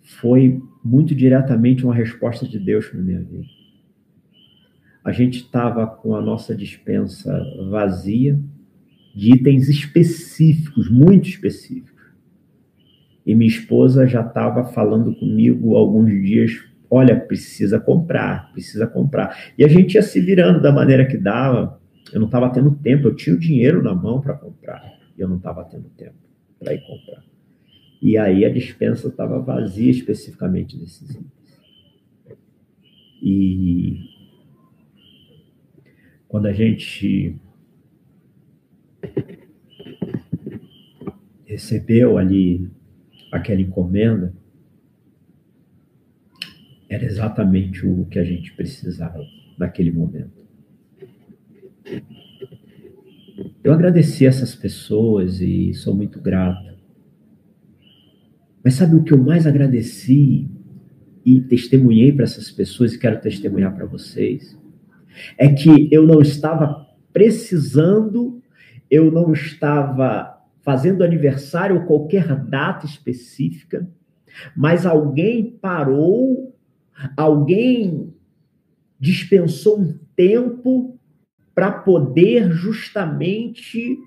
foi 0.02 0.62
muito 0.84 1.14
diretamente 1.14 1.84
uma 1.84 1.96
resposta 1.96 2.48
de 2.48 2.60
Deus 2.60 2.88
para 2.88 3.02
minha 3.02 3.22
vida 3.22 3.56
a 5.06 5.12
gente 5.12 5.42
estava 5.42 5.86
com 5.86 6.16
a 6.16 6.22
nossa 6.22 6.56
dispensa 6.56 7.40
vazia 7.70 8.40
de 9.16 9.34
itens 9.34 9.70
específicos, 9.70 10.92
muito 10.92 11.30
específicos. 11.30 11.96
E 13.26 13.34
minha 13.34 13.48
esposa 13.48 14.06
já 14.06 14.22
estava 14.22 14.66
falando 14.66 15.16
comigo 15.16 15.76
alguns 15.76 16.12
dias: 16.12 16.52
olha, 16.92 17.18
precisa 17.18 17.80
comprar, 17.80 18.52
precisa 18.52 18.86
comprar. 18.86 19.54
E 19.58 19.64
a 19.64 19.68
gente 19.70 19.96
ia 19.96 20.04
se 20.04 20.20
virando 20.20 20.62
da 20.62 20.72
maneira 20.72 21.06
que 21.06 21.18
dava. 21.18 21.80
Eu 22.14 22.20
não 22.20 22.28
estava 22.28 22.52
tendo 22.52 22.76
tempo, 22.76 23.08
eu 23.08 23.16
tinha 23.16 23.36
o 23.36 23.40
dinheiro 23.40 23.82
na 23.82 23.96
mão 23.96 24.22
para 24.22 24.36
comprar, 24.36 24.94
e 25.18 25.22
eu 25.22 25.28
não 25.28 25.38
estava 25.38 25.64
tendo 25.64 25.90
tempo 25.98 26.14
para 26.60 26.74
ir 26.74 26.82
comprar. 26.82 27.24
E 28.02 28.18
aí 28.18 28.46
a 28.46 28.50
dispensa 28.50 29.08
estava 29.08 29.40
vazia 29.40 29.90
especificamente 29.90 30.78
desses 30.78 31.10
itens. 31.10 31.26
E 33.24 33.98
quando 36.28 36.46
a 36.46 36.54
gente 36.54 37.40
recebeu 41.56 42.18
ali 42.18 42.70
aquela 43.32 43.62
encomenda, 43.62 44.34
era 46.90 47.06
exatamente 47.06 47.86
o 47.88 48.06
que 48.06 48.20
a 48.20 48.24
gente 48.26 48.54
precisava 48.54 49.26
naquele 49.58 49.90
momento. 49.90 50.46
Eu 53.64 53.74
agradeci 53.74 54.26
essas 54.26 54.54
pessoas 54.54 55.40
e 55.40 55.74
sou 55.74 55.96
muito 55.96 56.20
grato. 56.20 56.76
Mas 58.64 58.74
sabe 58.74 58.96
o 58.96 59.04
que 59.04 59.14
eu 59.14 59.18
mais 59.18 59.48
agradeci 59.48 60.50
e 61.26 61.42
testemunhei 61.42 62.12
para 62.12 62.26
essas 62.26 62.52
pessoas 62.52 62.94
e 62.94 63.00
quero 63.00 63.22
testemunhar 63.22 63.74
para 63.74 63.86
vocês? 63.86 64.58
É 65.38 65.48
que 65.48 65.88
eu 65.92 66.06
não 66.06 66.22
estava 66.22 66.86
precisando, 67.14 68.42
eu 68.92 69.10
não 69.10 69.32
estava 69.32 70.35
fazendo 70.66 71.04
aniversário 71.04 71.76
ou 71.76 71.86
qualquer 71.86 72.36
data 72.36 72.88
específica, 72.88 73.88
mas 74.58 74.86
alguém 74.86 75.52
parou, 75.62 76.58
alguém 77.16 78.12
dispensou 79.00 79.80
um 79.80 80.00
tempo 80.16 81.00
para 81.54 81.72
poder 81.72 82.52
justamente 82.52 83.98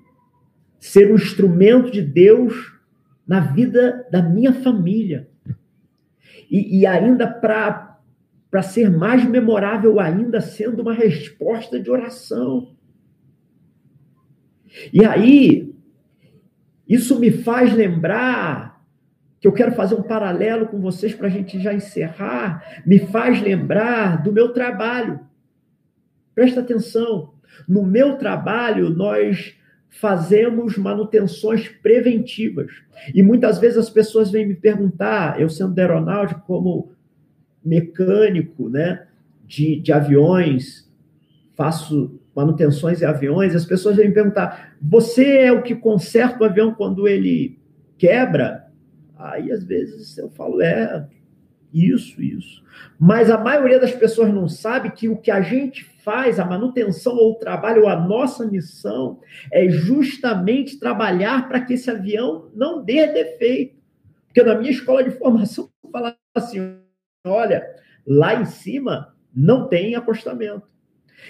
ser 0.77 1.11
um 1.11 1.15
instrumento 1.15 1.89
de 1.89 2.01
Deus 2.01 2.77
na 3.25 3.39
vida 3.39 4.05
da 4.11 4.21
minha 4.21 4.51
família. 4.53 5.29
E, 6.51 6.79
e 6.79 6.85
ainda 6.85 7.27
para 7.27 8.61
ser 8.61 8.89
mais 8.89 9.23
memorável 9.23 9.99
ainda, 9.99 10.41
sendo 10.41 10.81
uma 10.81 10.93
resposta 10.93 11.79
de 11.79 11.89
oração. 11.89 12.75
E 14.93 15.05
aí, 15.05 15.68
isso 16.89 17.19
me 17.19 17.29
faz 17.29 17.71
lembrar 17.71 18.83
que 19.39 19.47
eu 19.47 19.53
quero 19.53 19.71
fazer 19.73 19.93
um 19.93 20.01
paralelo 20.01 20.67
com 20.67 20.81
vocês 20.81 21.13
para 21.13 21.27
a 21.27 21.29
gente 21.29 21.59
já 21.59 21.73
encerrar. 21.73 22.81
Me 22.85 22.99
faz 22.99 23.41
lembrar 23.41 24.23
do 24.23 24.33
meu 24.33 24.51
trabalho. 24.51 25.19
Presta 26.33 26.61
atenção. 26.61 27.33
No 27.67 27.83
meu 27.83 28.17
trabalho, 28.17 28.89
nós 28.89 29.55
fazemos 29.87 30.77
manutenções 30.77 31.67
preventivas. 31.67 32.71
E 33.13 33.21
muitas 33.21 33.59
vezes 33.59 33.77
as 33.77 33.89
pessoas 33.89 34.31
vêm 34.31 34.47
me 34.47 34.55
perguntar, 34.55 35.39
eu 35.39 35.49
sendo 35.49 35.73
da 35.73 35.83
aeronáutica, 35.83 36.41
como 36.41 36.91
mecânico 37.63 38.67
né, 38.67 39.07
de, 39.45 39.79
de 39.79 39.91
aviões, 39.91 40.89
faço 41.55 42.18
manutenções 42.39 43.01
em 43.01 43.05
aviões, 43.05 43.53
as 43.53 43.65
pessoas 43.65 43.97
vêm 43.97 44.07
me 44.07 44.13
perguntar: 44.13 44.75
você 44.81 45.39
é 45.39 45.51
o 45.51 45.61
que 45.61 45.75
conserta 45.75 46.41
o 46.41 46.45
avião 46.45 46.73
quando 46.73 47.07
ele 47.07 47.59
quebra? 47.97 48.67
Aí, 49.17 49.51
às 49.51 49.63
vezes, 49.63 50.17
eu 50.17 50.29
falo: 50.29 50.61
é, 50.61 51.05
isso, 51.73 52.21
isso. 52.21 52.63
Mas 52.97 53.29
a 53.29 53.37
maioria 53.37 53.79
das 53.79 53.91
pessoas 53.91 54.33
não 54.33 54.47
sabe 54.47 54.91
que 54.91 55.09
o 55.09 55.17
que 55.17 55.29
a 55.29 55.41
gente 55.41 55.83
faz, 55.83 56.39
a 56.39 56.45
manutenção 56.45 57.15
ou 57.15 57.33
o 57.33 57.35
trabalho, 57.35 57.83
ou 57.83 57.89
a 57.89 57.99
nossa 57.99 58.45
missão, 58.45 59.19
é 59.51 59.67
justamente 59.67 60.79
trabalhar 60.79 61.47
para 61.49 61.59
que 61.59 61.73
esse 61.73 61.91
avião 61.91 62.49
não 62.55 62.83
dê 62.83 63.05
defeito. 63.07 63.77
Porque 64.27 64.41
na 64.41 64.55
minha 64.55 64.71
escola 64.71 65.03
de 65.03 65.11
formação, 65.11 65.69
fala 65.91 66.15
assim: 66.33 66.77
olha, 67.25 67.67
lá 68.07 68.41
em 68.41 68.45
cima 68.45 69.13
não 69.35 69.67
tem 69.67 69.95
acostamento. 69.95 70.69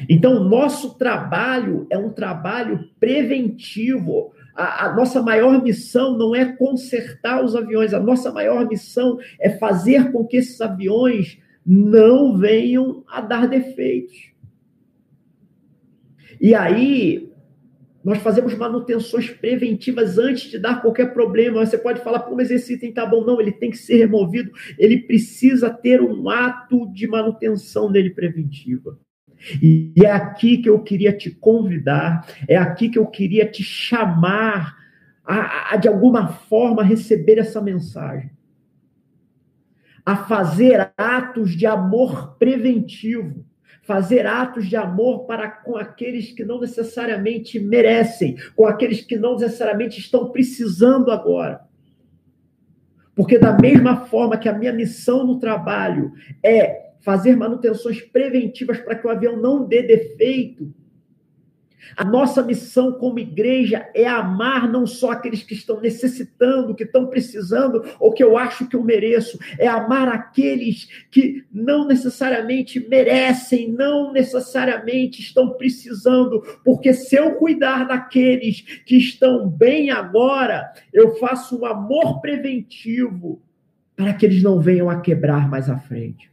Então, 0.08 0.44
nosso 0.44 0.98
trabalho 0.98 1.88
é 1.90 1.98
um 1.98 2.10
trabalho 2.10 2.90
preventivo. 3.00 4.32
A, 4.56 4.86
a, 4.86 4.96
nossa 4.96 5.22
maior 5.22 5.62
missão 5.64 6.18
não 6.18 6.36
é 6.36 6.46
consertar 6.46 7.44
os 7.44 7.56
aviões, 7.56 7.94
a 7.94 8.00
nossa 8.00 8.32
maior 8.32 8.68
missão 8.68 9.18
é 9.40 9.50
fazer 9.50 10.12
com 10.12 10.26
que 10.26 10.38
esses 10.38 10.60
aviões 10.62 11.38
não 11.66 12.38
venham 12.38 13.04
a 13.08 13.22
dar 13.22 13.48
defeitos. 13.48 14.32
E 16.42 16.56
aí, 16.56 17.30
nós 18.04 18.20
fazemos 18.20 18.56
manutenções 18.56 19.30
preventivas 19.30 20.18
antes 20.18 20.50
de 20.50 20.58
dar 20.58 20.82
qualquer 20.82 21.14
problema. 21.14 21.66
Você 21.66 21.78
pode 21.78 22.02
falar, 22.02 22.20
pô, 22.20 22.36
mas 22.36 22.50
esse 22.50 22.74
item 22.74 22.94
tá 22.94 23.06
bom. 23.06 23.26
Não, 23.26 23.42
ele 23.42 23.52
tem 23.52 23.70
que 23.70 23.78
ser 23.78 23.98
removido. 23.98 24.52
Ele 24.78 25.00
precisa 25.00 25.70
ter 25.70 26.02
um 26.02 26.30
ato 26.30 26.90
de 26.94 27.08
manutenção 27.08 27.92
dele 27.92 28.12
preventiva. 28.12 28.98
E 29.62 29.94
é 30.04 30.12
aqui 30.12 30.58
que 30.58 30.70
eu 30.70 30.80
queria 30.84 31.16
te 31.16 31.32
convidar, 31.32 32.26
é 32.48 32.58
aqui 32.58 32.90
que 32.90 33.00
eu 33.00 33.08
queria 33.08 33.50
te 33.50 33.64
chamar 33.64 34.78
a, 35.24 35.74
a 35.74 35.78
de 35.78 35.88
alguma 35.88 36.28
forma, 36.28 36.84
receber 36.84 37.38
essa 37.38 37.62
mensagem. 37.62 38.32
A 40.06 40.16
fazer 40.16 40.92
atos 40.98 41.52
de 41.52 41.66
amor 41.66 42.36
preventivo 42.38 43.46
fazer 43.90 44.28
atos 44.28 44.68
de 44.68 44.76
amor 44.76 45.26
para 45.26 45.50
com 45.50 45.76
aqueles 45.76 46.32
que 46.32 46.46
não 46.46 46.62
necessariamente 46.62 47.60
merecem, 47.60 48.38
com 48.56 48.68
aqueles 48.68 49.02
que 49.02 49.18
não 49.18 49.34
necessariamente 49.34 50.00
estão 50.00 50.30
precisando 50.30 51.10
agora. 51.10 51.62
Porque 53.16 53.40
da 53.40 53.58
mesma 53.58 54.06
forma 54.06 54.38
que 54.38 54.48
a 54.48 54.54
minha 54.54 54.72
missão 54.72 55.26
no 55.26 55.40
trabalho 55.40 56.14
é 56.46 56.89
fazer 57.00 57.36
manutenções 57.36 58.02
preventivas 58.02 58.80
para 58.80 58.96
que 58.96 59.08
o 59.08 59.10
avião 59.10 59.38
não 59.38 59.66
dê 59.66 59.82
defeito, 59.82 60.74
A 61.96 62.04
nossa 62.04 62.44
missão 62.44 62.92
como 62.94 63.20
igreja 63.20 63.90
é 63.94 64.06
amar 64.08 64.70
não 64.72 64.86
só 64.86 65.12
aqueles 65.12 65.44
que 65.44 65.54
estão 65.54 65.80
necessitando, 65.80 66.76
que 66.76 66.84
estão 66.84 67.08
precisando, 67.08 67.84
ou 68.00 68.14
que 68.14 68.24
eu 68.24 68.38
acho 68.38 68.68
que 68.68 68.76
eu 68.76 68.84
mereço, 68.84 69.40
é 69.58 69.68
amar 69.68 70.08
aqueles 70.08 70.88
que 71.10 71.44
não 71.52 71.88
necessariamente 71.88 72.80
merecem, 72.88 73.72
não 73.72 74.12
necessariamente 74.12 75.22
estão 75.22 75.54
precisando, 75.54 76.42
porque 76.64 76.94
se 76.94 77.16
eu 77.16 77.36
cuidar 77.36 77.88
daqueles 77.88 78.62
que 78.86 78.98
estão 78.98 79.48
bem 79.48 79.90
agora, 79.90 80.72
eu 80.94 81.16
faço 81.16 81.60
um 81.60 81.66
amor 81.66 82.22
preventivo 82.22 83.42
para 83.96 84.14
que 84.14 84.26
eles 84.26 84.42
não 84.42 84.60
venham 84.60 84.90
a 84.90 85.02
quebrar 85.02 85.50
mais 85.50 85.70
à 85.70 85.78
frente. 85.78 86.30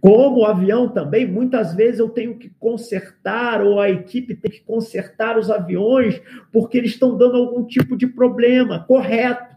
Como 0.00 0.40
o 0.40 0.44
avião 0.44 0.88
também, 0.88 1.26
muitas 1.26 1.74
vezes 1.74 2.00
eu 2.00 2.08
tenho 2.08 2.36
que 2.36 2.50
consertar, 2.58 3.62
ou 3.62 3.80
a 3.80 3.90
equipe 3.90 4.34
tem 4.34 4.50
que 4.50 4.60
consertar 4.60 5.38
os 5.38 5.50
aviões, 5.50 6.20
porque 6.52 6.78
eles 6.78 6.92
estão 6.92 7.16
dando 7.16 7.36
algum 7.36 7.64
tipo 7.64 7.96
de 7.96 8.06
problema, 8.06 8.84
correto. 8.84 9.56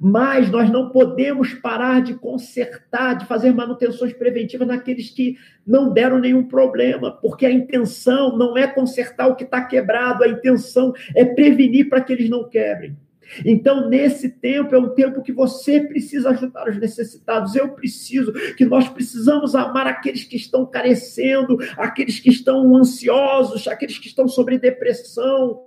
Mas 0.00 0.50
nós 0.50 0.68
não 0.70 0.90
podemos 0.90 1.54
parar 1.54 2.02
de 2.02 2.14
consertar, 2.14 3.14
de 3.14 3.24
fazer 3.26 3.52
manutenções 3.54 4.12
preventivas 4.12 4.66
naqueles 4.66 5.10
que 5.10 5.36
não 5.64 5.92
deram 5.92 6.18
nenhum 6.18 6.42
problema, 6.42 7.12
porque 7.12 7.46
a 7.46 7.50
intenção 7.50 8.36
não 8.36 8.56
é 8.56 8.66
consertar 8.66 9.28
o 9.28 9.36
que 9.36 9.44
está 9.44 9.64
quebrado, 9.64 10.24
a 10.24 10.28
intenção 10.28 10.92
é 11.14 11.24
prevenir 11.24 11.88
para 11.88 12.00
que 12.00 12.12
eles 12.12 12.28
não 12.28 12.48
quebrem. 12.48 12.96
Então, 13.44 13.88
nesse 13.88 14.28
tempo, 14.28 14.74
é 14.74 14.78
um 14.78 14.94
tempo 14.94 15.22
que 15.22 15.32
você 15.32 15.80
precisa 15.80 16.30
ajudar 16.30 16.68
os 16.68 16.78
necessitados. 16.78 17.54
Eu 17.54 17.70
preciso, 17.70 18.32
que 18.56 18.64
nós 18.64 18.88
precisamos 18.88 19.54
amar 19.54 19.86
aqueles 19.86 20.24
que 20.24 20.36
estão 20.36 20.64
carecendo, 20.64 21.58
aqueles 21.76 22.20
que 22.20 22.30
estão 22.30 22.76
ansiosos, 22.76 23.66
aqueles 23.66 23.98
que 23.98 24.08
estão 24.08 24.28
sobre 24.28 24.58
depressão. 24.58 25.64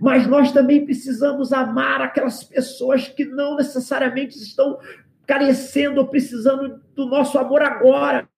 Mas 0.00 0.26
nós 0.26 0.52
também 0.52 0.84
precisamos 0.84 1.52
amar 1.52 2.00
aquelas 2.00 2.44
pessoas 2.44 3.08
que 3.08 3.24
não 3.24 3.56
necessariamente 3.56 4.36
estão 4.38 4.78
carecendo 5.26 6.00
ou 6.00 6.08
precisando 6.08 6.80
do 6.94 7.06
nosso 7.06 7.38
amor 7.38 7.62
agora. 7.62 8.28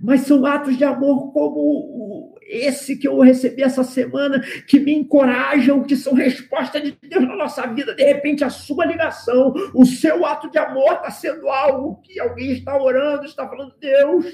Mas 0.00 0.22
são 0.22 0.44
atos 0.46 0.76
de 0.76 0.84
amor 0.84 1.32
como 1.32 2.31
esse 2.46 2.96
que 2.96 3.08
eu 3.08 3.18
recebi 3.20 3.62
essa 3.62 3.84
semana, 3.84 4.40
que 4.66 4.78
me 4.78 4.94
encorajam, 4.94 5.82
que 5.82 5.96
são 5.96 6.14
resposta 6.14 6.80
de 6.80 6.96
Deus 7.02 7.26
na 7.26 7.36
nossa 7.36 7.66
vida. 7.66 7.94
De 7.94 8.04
repente, 8.04 8.44
a 8.44 8.50
sua 8.50 8.84
ligação, 8.84 9.52
o 9.74 9.84
seu 9.84 10.24
ato 10.26 10.50
de 10.50 10.58
amor 10.58 10.94
está 10.94 11.10
sendo 11.10 11.48
algo 11.48 12.00
que 12.02 12.18
alguém 12.20 12.52
está 12.52 12.80
orando, 12.80 13.24
está 13.24 13.48
falando, 13.48 13.74
Deus, 13.80 14.26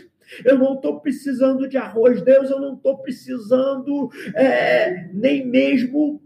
eu 0.45 0.59
não 0.59 0.75
estou 0.75 1.01
precisando 1.01 1.69
de 1.69 1.77
arroz, 1.77 2.23
Deus, 2.23 2.51
eu 2.51 2.61
não 2.61 2.75
estou 2.75 2.99
precisando 2.99 4.11
é, 4.35 5.09
nem 5.13 5.47
mesmo 5.47 6.23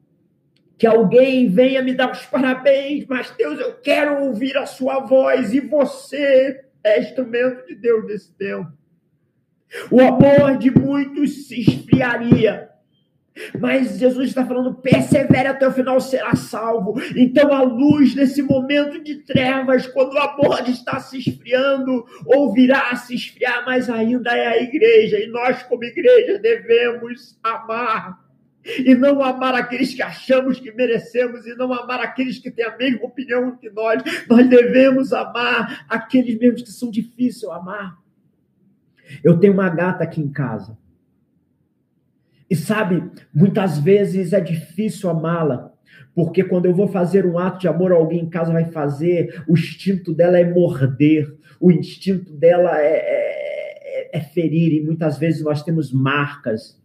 que 0.76 0.86
alguém 0.86 1.48
venha 1.48 1.80
me 1.80 1.94
dar 1.94 2.10
os 2.10 2.26
parabéns, 2.26 3.06
mas 3.06 3.30
Deus, 3.38 3.60
eu 3.60 3.74
quero 3.74 4.24
ouvir 4.24 4.56
a 4.56 4.66
sua 4.66 4.98
voz 4.98 5.54
e 5.54 5.60
você 5.60 6.64
é 6.82 7.00
instrumento 7.00 7.64
de 7.66 7.76
Deus 7.76 8.04
nesse 8.04 8.32
tempo. 8.34 8.72
O 9.90 10.00
amor 10.00 10.58
de 10.58 10.70
muitos 10.70 11.46
se 11.46 11.60
esfriaria. 11.60 12.72
Mas 13.58 13.98
Jesus 13.98 14.28
está 14.28 14.44
falando, 14.44 14.74
persevere 14.74 15.48
até 15.48 15.66
o 15.66 15.72
final, 15.72 15.98
será 16.00 16.34
salvo. 16.34 17.00
Então, 17.16 17.52
a 17.52 17.62
luz 17.62 18.14
nesse 18.14 18.42
momento 18.42 19.02
de 19.02 19.16
trevas, 19.16 19.86
quando 19.86 20.14
o 20.14 20.18
amor 20.18 20.68
está 20.68 21.00
se 21.00 21.18
esfriando, 21.18 22.04
ou 22.26 22.52
virá 22.52 22.94
se 22.96 23.14
esfriar, 23.14 23.64
mas 23.64 23.88
ainda 23.88 24.36
é 24.36 24.48
a 24.48 24.62
igreja. 24.62 25.18
E 25.18 25.28
nós, 25.28 25.62
como 25.62 25.84
igreja, 25.84 26.38
devemos 26.38 27.38
amar. 27.42 28.20
E 28.64 28.94
não 28.94 29.22
amar 29.22 29.54
aqueles 29.54 29.94
que 29.94 30.02
achamos 30.02 30.60
que 30.60 30.70
merecemos, 30.70 31.46
e 31.46 31.54
não 31.54 31.72
amar 31.72 32.00
aqueles 32.00 32.38
que 32.38 32.50
têm 32.50 32.66
a 32.66 32.76
mesma 32.76 33.06
opinião 33.06 33.56
que 33.56 33.70
nós. 33.70 34.02
Nós 34.28 34.46
devemos 34.46 35.12
amar 35.12 35.86
aqueles 35.88 36.38
mesmos 36.38 36.62
que 36.62 36.70
são 36.70 36.90
difíceis 36.90 37.50
amar. 37.50 38.01
Eu 39.22 39.38
tenho 39.38 39.52
uma 39.52 39.68
gata 39.68 40.04
aqui 40.04 40.20
em 40.20 40.30
casa. 40.30 40.76
E 42.52 42.54
sabe, 42.54 43.10
muitas 43.32 43.78
vezes 43.78 44.34
é 44.34 44.40
difícil 44.40 45.08
amá-la, 45.08 45.72
porque 46.14 46.44
quando 46.44 46.66
eu 46.66 46.74
vou 46.74 46.86
fazer 46.86 47.24
um 47.24 47.38
ato 47.38 47.60
de 47.60 47.66
amor, 47.66 47.92
alguém 47.92 48.20
em 48.20 48.28
casa 48.28 48.52
vai 48.52 48.66
fazer, 48.66 49.42
o 49.48 49.54
instinto 49.54 50.12
dela 50.12 50.38
é 50.38 50.44
morder, 50.44 51.34
o 51.58 51.72
instinto 51.72 52.30
dela 52.34 52.78
é, 52.78 54.10
é, 54.12 54.18
é 54.18 54.20
ferir, 54.20 54.74
e 54.74 54.84
muitas 54.84 55.16
vezes 55.16 55.42
nós 55.42 55.62
temos 55.62 55.90
marcas. 55.90 56.78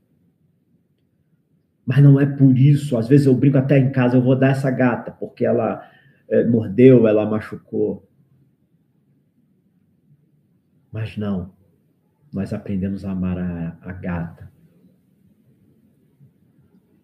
Mas 1.86 2.02
não 2.02 2.18
é 2.18 2.26
por 2.26 2.58
isso. 2.58 2.98
Às 2.98 3.10
vezes 3.10 3.28
eu 3.28 3.36
brinco 3.36 3.58
até 3.58 3.78
em 3.78 3.92
casa, 3.92 4.16
eu 4.16 4.22
vou 4.22 4.38
dar 4.38 4.52
essa 4.52 4.72
gata, 4.72 5.12
porque 5.12 5.46
ela 5.46 5.86
é, 6.30 6.46
mordeu, 6.46 7.06
ela 7.10 7.26
machucou. 7.26 8.08
Mas 10.94 11.18
não 11.18 11.57
nós 12.32 12.54
aprendemos 12.54 13.06
a 13.06 13.12
amar 13.12 13.38
a, 13.38 13.78
a 13.82 13.92
gata. 13.94 14.52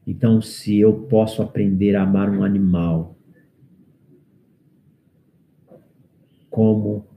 Então, 0.05 0.41
se 0.41 0.77
eu 0.79 1.07
posso 1.07 1.41
aprender 1.41 1.95
a 1.95 2.03
amar 2.03 2.29
um 2.29 2.43
animal, 2.43 3.17
como 6.49 7.07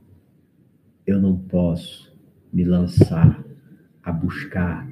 eu 1.07 1.21
não 1.21 1.37
posso 1.37 2.17
me 2.53 2.65
lançar 2.65 3.45
a 4.03 4.13
buscar, 4.13 4.89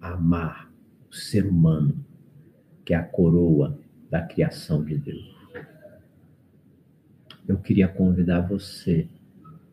a 0.00 0.12
amar 0.12 0.70
o 1.10 1.14
ser 1.14 1.46
humano, 1.46 2.04
que 2.84 2.92
é 2.92 2.96
a 2.96 3.02
coroa 3.02 3.78
da 4.10 4.22
criação 4.22 4.84
de 4.84 4.96
Deus? 4.98 5.34
Eu 7.48 7.58
queria 7.58 7.88
convidar 7.88 8.40
você, 8.40 9.08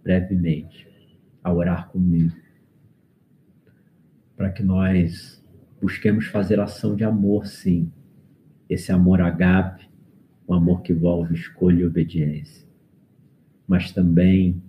brevemente, 0.02 0.88
a 1.44 1.52
orar 1.52 1.90
comigo 1.90 2.43
para 4.36 4.50
que 4.50 4.64
nós 4.64 5.44
busquemos 5.82 6.28
fazer 6.28 6.60
ação 6.60 6.96
de 6.96 7.04
amor, 7.04 7.46
sim. 7.46 7.92
Esse 8.70 8.92
amor 8.92 9.22
agape, 9.22 9.90
um 10.48 10.54
amor 10.54 10.82
que 10.82 10.94
envolve 10.94 11.34
escolha 11.34 11.82
e 11.82 11.86
obediência. 11.86 12.66
Mas 13.68 13.92
também 13.92 14.62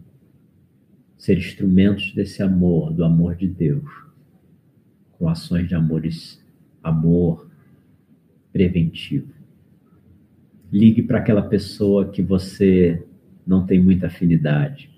ser 1.17 1.39
instrumentos 1.39 2.13
desse 2.13 2.43
amor, 2.43 2.93
do 2.93 3.05
amor 3.05 3.35
de 3.35 3.49
Deus, 3.49 3.91
com 5.13 5.29
ações 5.29 5.69
de 5.69 5.75
amores, 5.75 6.45
amor 6.83 7.49
preventivo. 8.53 9.33
Ligue 10.71 11.03
para 11.03 11.19
aquela 11.19 11.43
pessoa 11.43 12.11
que 12.11 12.23
você 12.23 13.03
não 13.47 13.65
tem 13.65 13.83
muita 13.83 14.09
afinidade. 14.09 14.91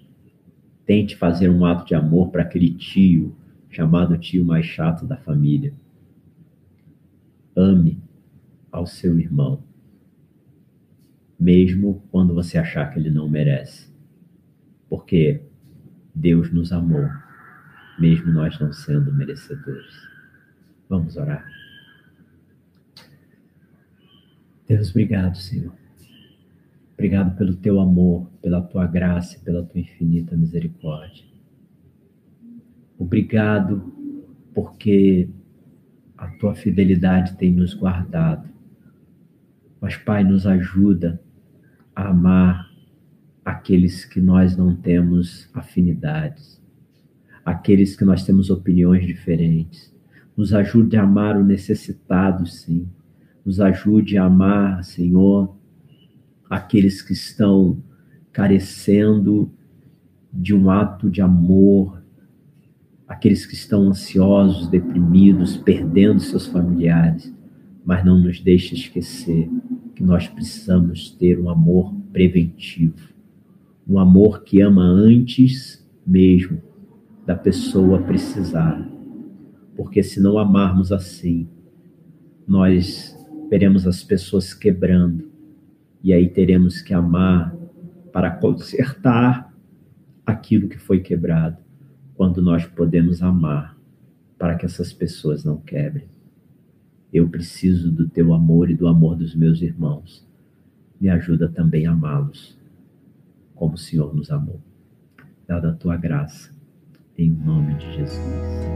Tente 0.84 1.16
fazer 1.16 1.48
um 1.48 1.64
ato 1.64 1.86
de 1.86 1.94
amor 1.94 2.30
para 2.30 2.42
aquele 2.42 2.70
tio, 2.70 3.36
chamado 3.76 4.16
tio 4.16 4.42
mais 4.42 4.64
chato 4.64 5.04
da 5.04 5.18
família. 5.18 5.74
Ame 7.54 8.02
ao 8.72 8.86
seu 8.86 9.20
irmão, 9.20 9.62
mesmo 11.38 12.02
quando 12.10 12.32
você 12.32 12.56
achar 12.56 12.90
que 12.90 12.98
ele 12.98 13.10
não 13.10 13.28
merece, 13.28 13.92
porque 14.88 15.42
Deus 16.14 16.50
nos 16.50 16.72
amou, 16.72 17.06
mesmo 17.98 18.32
nós 18.32 18.58
não 18.58 18.72
sendo 18.72 19.12
merecedores. 19.12 19.94
Vamos 20.88 21.18
orar. 21.18 21.46
Deus, 24.66 24.88
obrigado, 24.88 25.36
Senhor. 25.36 25.74
Obrigado 26.94 27.36
pelo 27.36 27.54
teu 27.56 27.78
amor, 27.78 28.26
pela 28.40 28.62
tua 28.62 28.86
graça, 28.86 29.38
pela 29.40 29.62
tua 29.62 29.80
infinita 29.80 30.34
misericórdia. 30.34 31.35
Obrigado, 33.06 33.94
porque 34.52 35.28
a 36.18 36.26
tua 36.26 36.56
fidelidade 36.56 37.36
tem 37.36 37.52
nos 37.52 37.72
guardado. 37.72 38.48
Mas, 39.80 39.96
Pai, 39.96 40.24
nos 40.24 40.44
ajuda 40.44 41.22
a 41.94 42.08
amar 42.08 42.68
aqueles 43.44 44.04
que 44.04 44.20
nós 44.20 44.56
não 44.56 44.74
temos 44.74 45.48
afinidades, 45.54 46.60
aqueles 47.44 47.94
que 47.94 48.04
nós 48.04 48.24
temos 48.24 48.50
opiniões 48.50 49.06
diferentes. 49.06 49.94
Nos 50.36 50.52
ajude 50.52 50.96
a 50.96 51.04
amar 51.04 51.36
o 51.36 51.44
necessitado, 51.44 52.44
sim. 52.44 52.88
Nos 53.44 53.60
ajude 53.60 54.18
a 54.18 54.24
amar, 54.24 54.82
Senhor, 54.82 55.56
aqueles 56.50 57.02
que 57.02 57.12
estão 57.12 57.80
carecendo 58.32 59.48
de 60.32 60.52
um 60.52 60.68
ato 60.68 61.08
de 61.08 61.22
amor, 61.22 61.95
aqueles 63.06 63.46
que 63.46 63.54
estão 63.54 63.88
ansiosos, 63.88 64.68
deprimidos, 64.68 65.56
perdendo 65.56 66.20
seus 66.20 66.46
familiares, 66.46 67.32
mas 67.84 68.04
não 68.04 68.18
nos 68.18 68.40
deixe 68.40 68.74
esquecer 68.74 69.48
que 69.94 70.02
nós 70.02 70.26
precisamos 70.26 71.10
ter 71.10 71.38
um 71.38 71.48
amor 71.48 71.94
preventivo, 72.12 72.98
um 73.88 73.98
amor 73.98 74.42
que 74.42 74.60
ama 74.60 74.82
antes 74.82 75.86
mesmo 76.04 76.60
da 77.24 77.36
pessoa 77.36 78.02
precisar, 78.02 78.86
porque 79.76 80.02
se 80.02 80.20
não 80.20 80.38
amarmos 80.38 80.92
assim, 80.92 81.48
nós 82.46 83.16
veremos 83.48 83.86
as 83.86 84.02
pessoas 84.02 84.52
quebrando, 84.52 85.30
e 86.02 86.12
aí 86.12 86.28
teremos 86.28 86.80
que 86.80 86.94
amar 86.94 87.54
para 88.12 88.30
consertar 88.30 89.52
aquilo 90.24 90.68
que 90.68 90.78
foi 90.78 91.00
quebrado, 91.00 91.58
quando 92.16 92.40
nós 92.40 92.64
podemos 92.64 93.22
amar 93.22 93.76
para 94.38 94.54
que 94.56 94.64
essas 94.64 94.92
pessoas 94.92 95.44
não 95.44 95.58
quebrem. 95.58 96.08
Eu 97.12 97.28
preciso 97.28 97.90
do 97.90 98.08
teu 98.08 98.34
amor 98.34 98.70
e 98.70 98.74
do 98.74 98.88
amor 98.88 99.16
dos 99.16 99.34
meus 99.34 99.62
irmãos. 99.62 100.26
Me 101.00 101.08
ajuda 101.08 101.48
também 101.48 101.86
a 101.86 101.92
amá-los, 101.92 102.58
como 103.54 103.74
o 103.74 103.78
Senhor 103.78 104.14
nos 104.14 104.30
amou. 104.30 104.60
Dada 105.46 105.70
a 105.70 105.74
tua 105.74 105.96
graça, 105.96 106.50
em 107.16 107.30
nome 107.30 107.74
de 107.74 107.94
Jesus. 107.94 108.66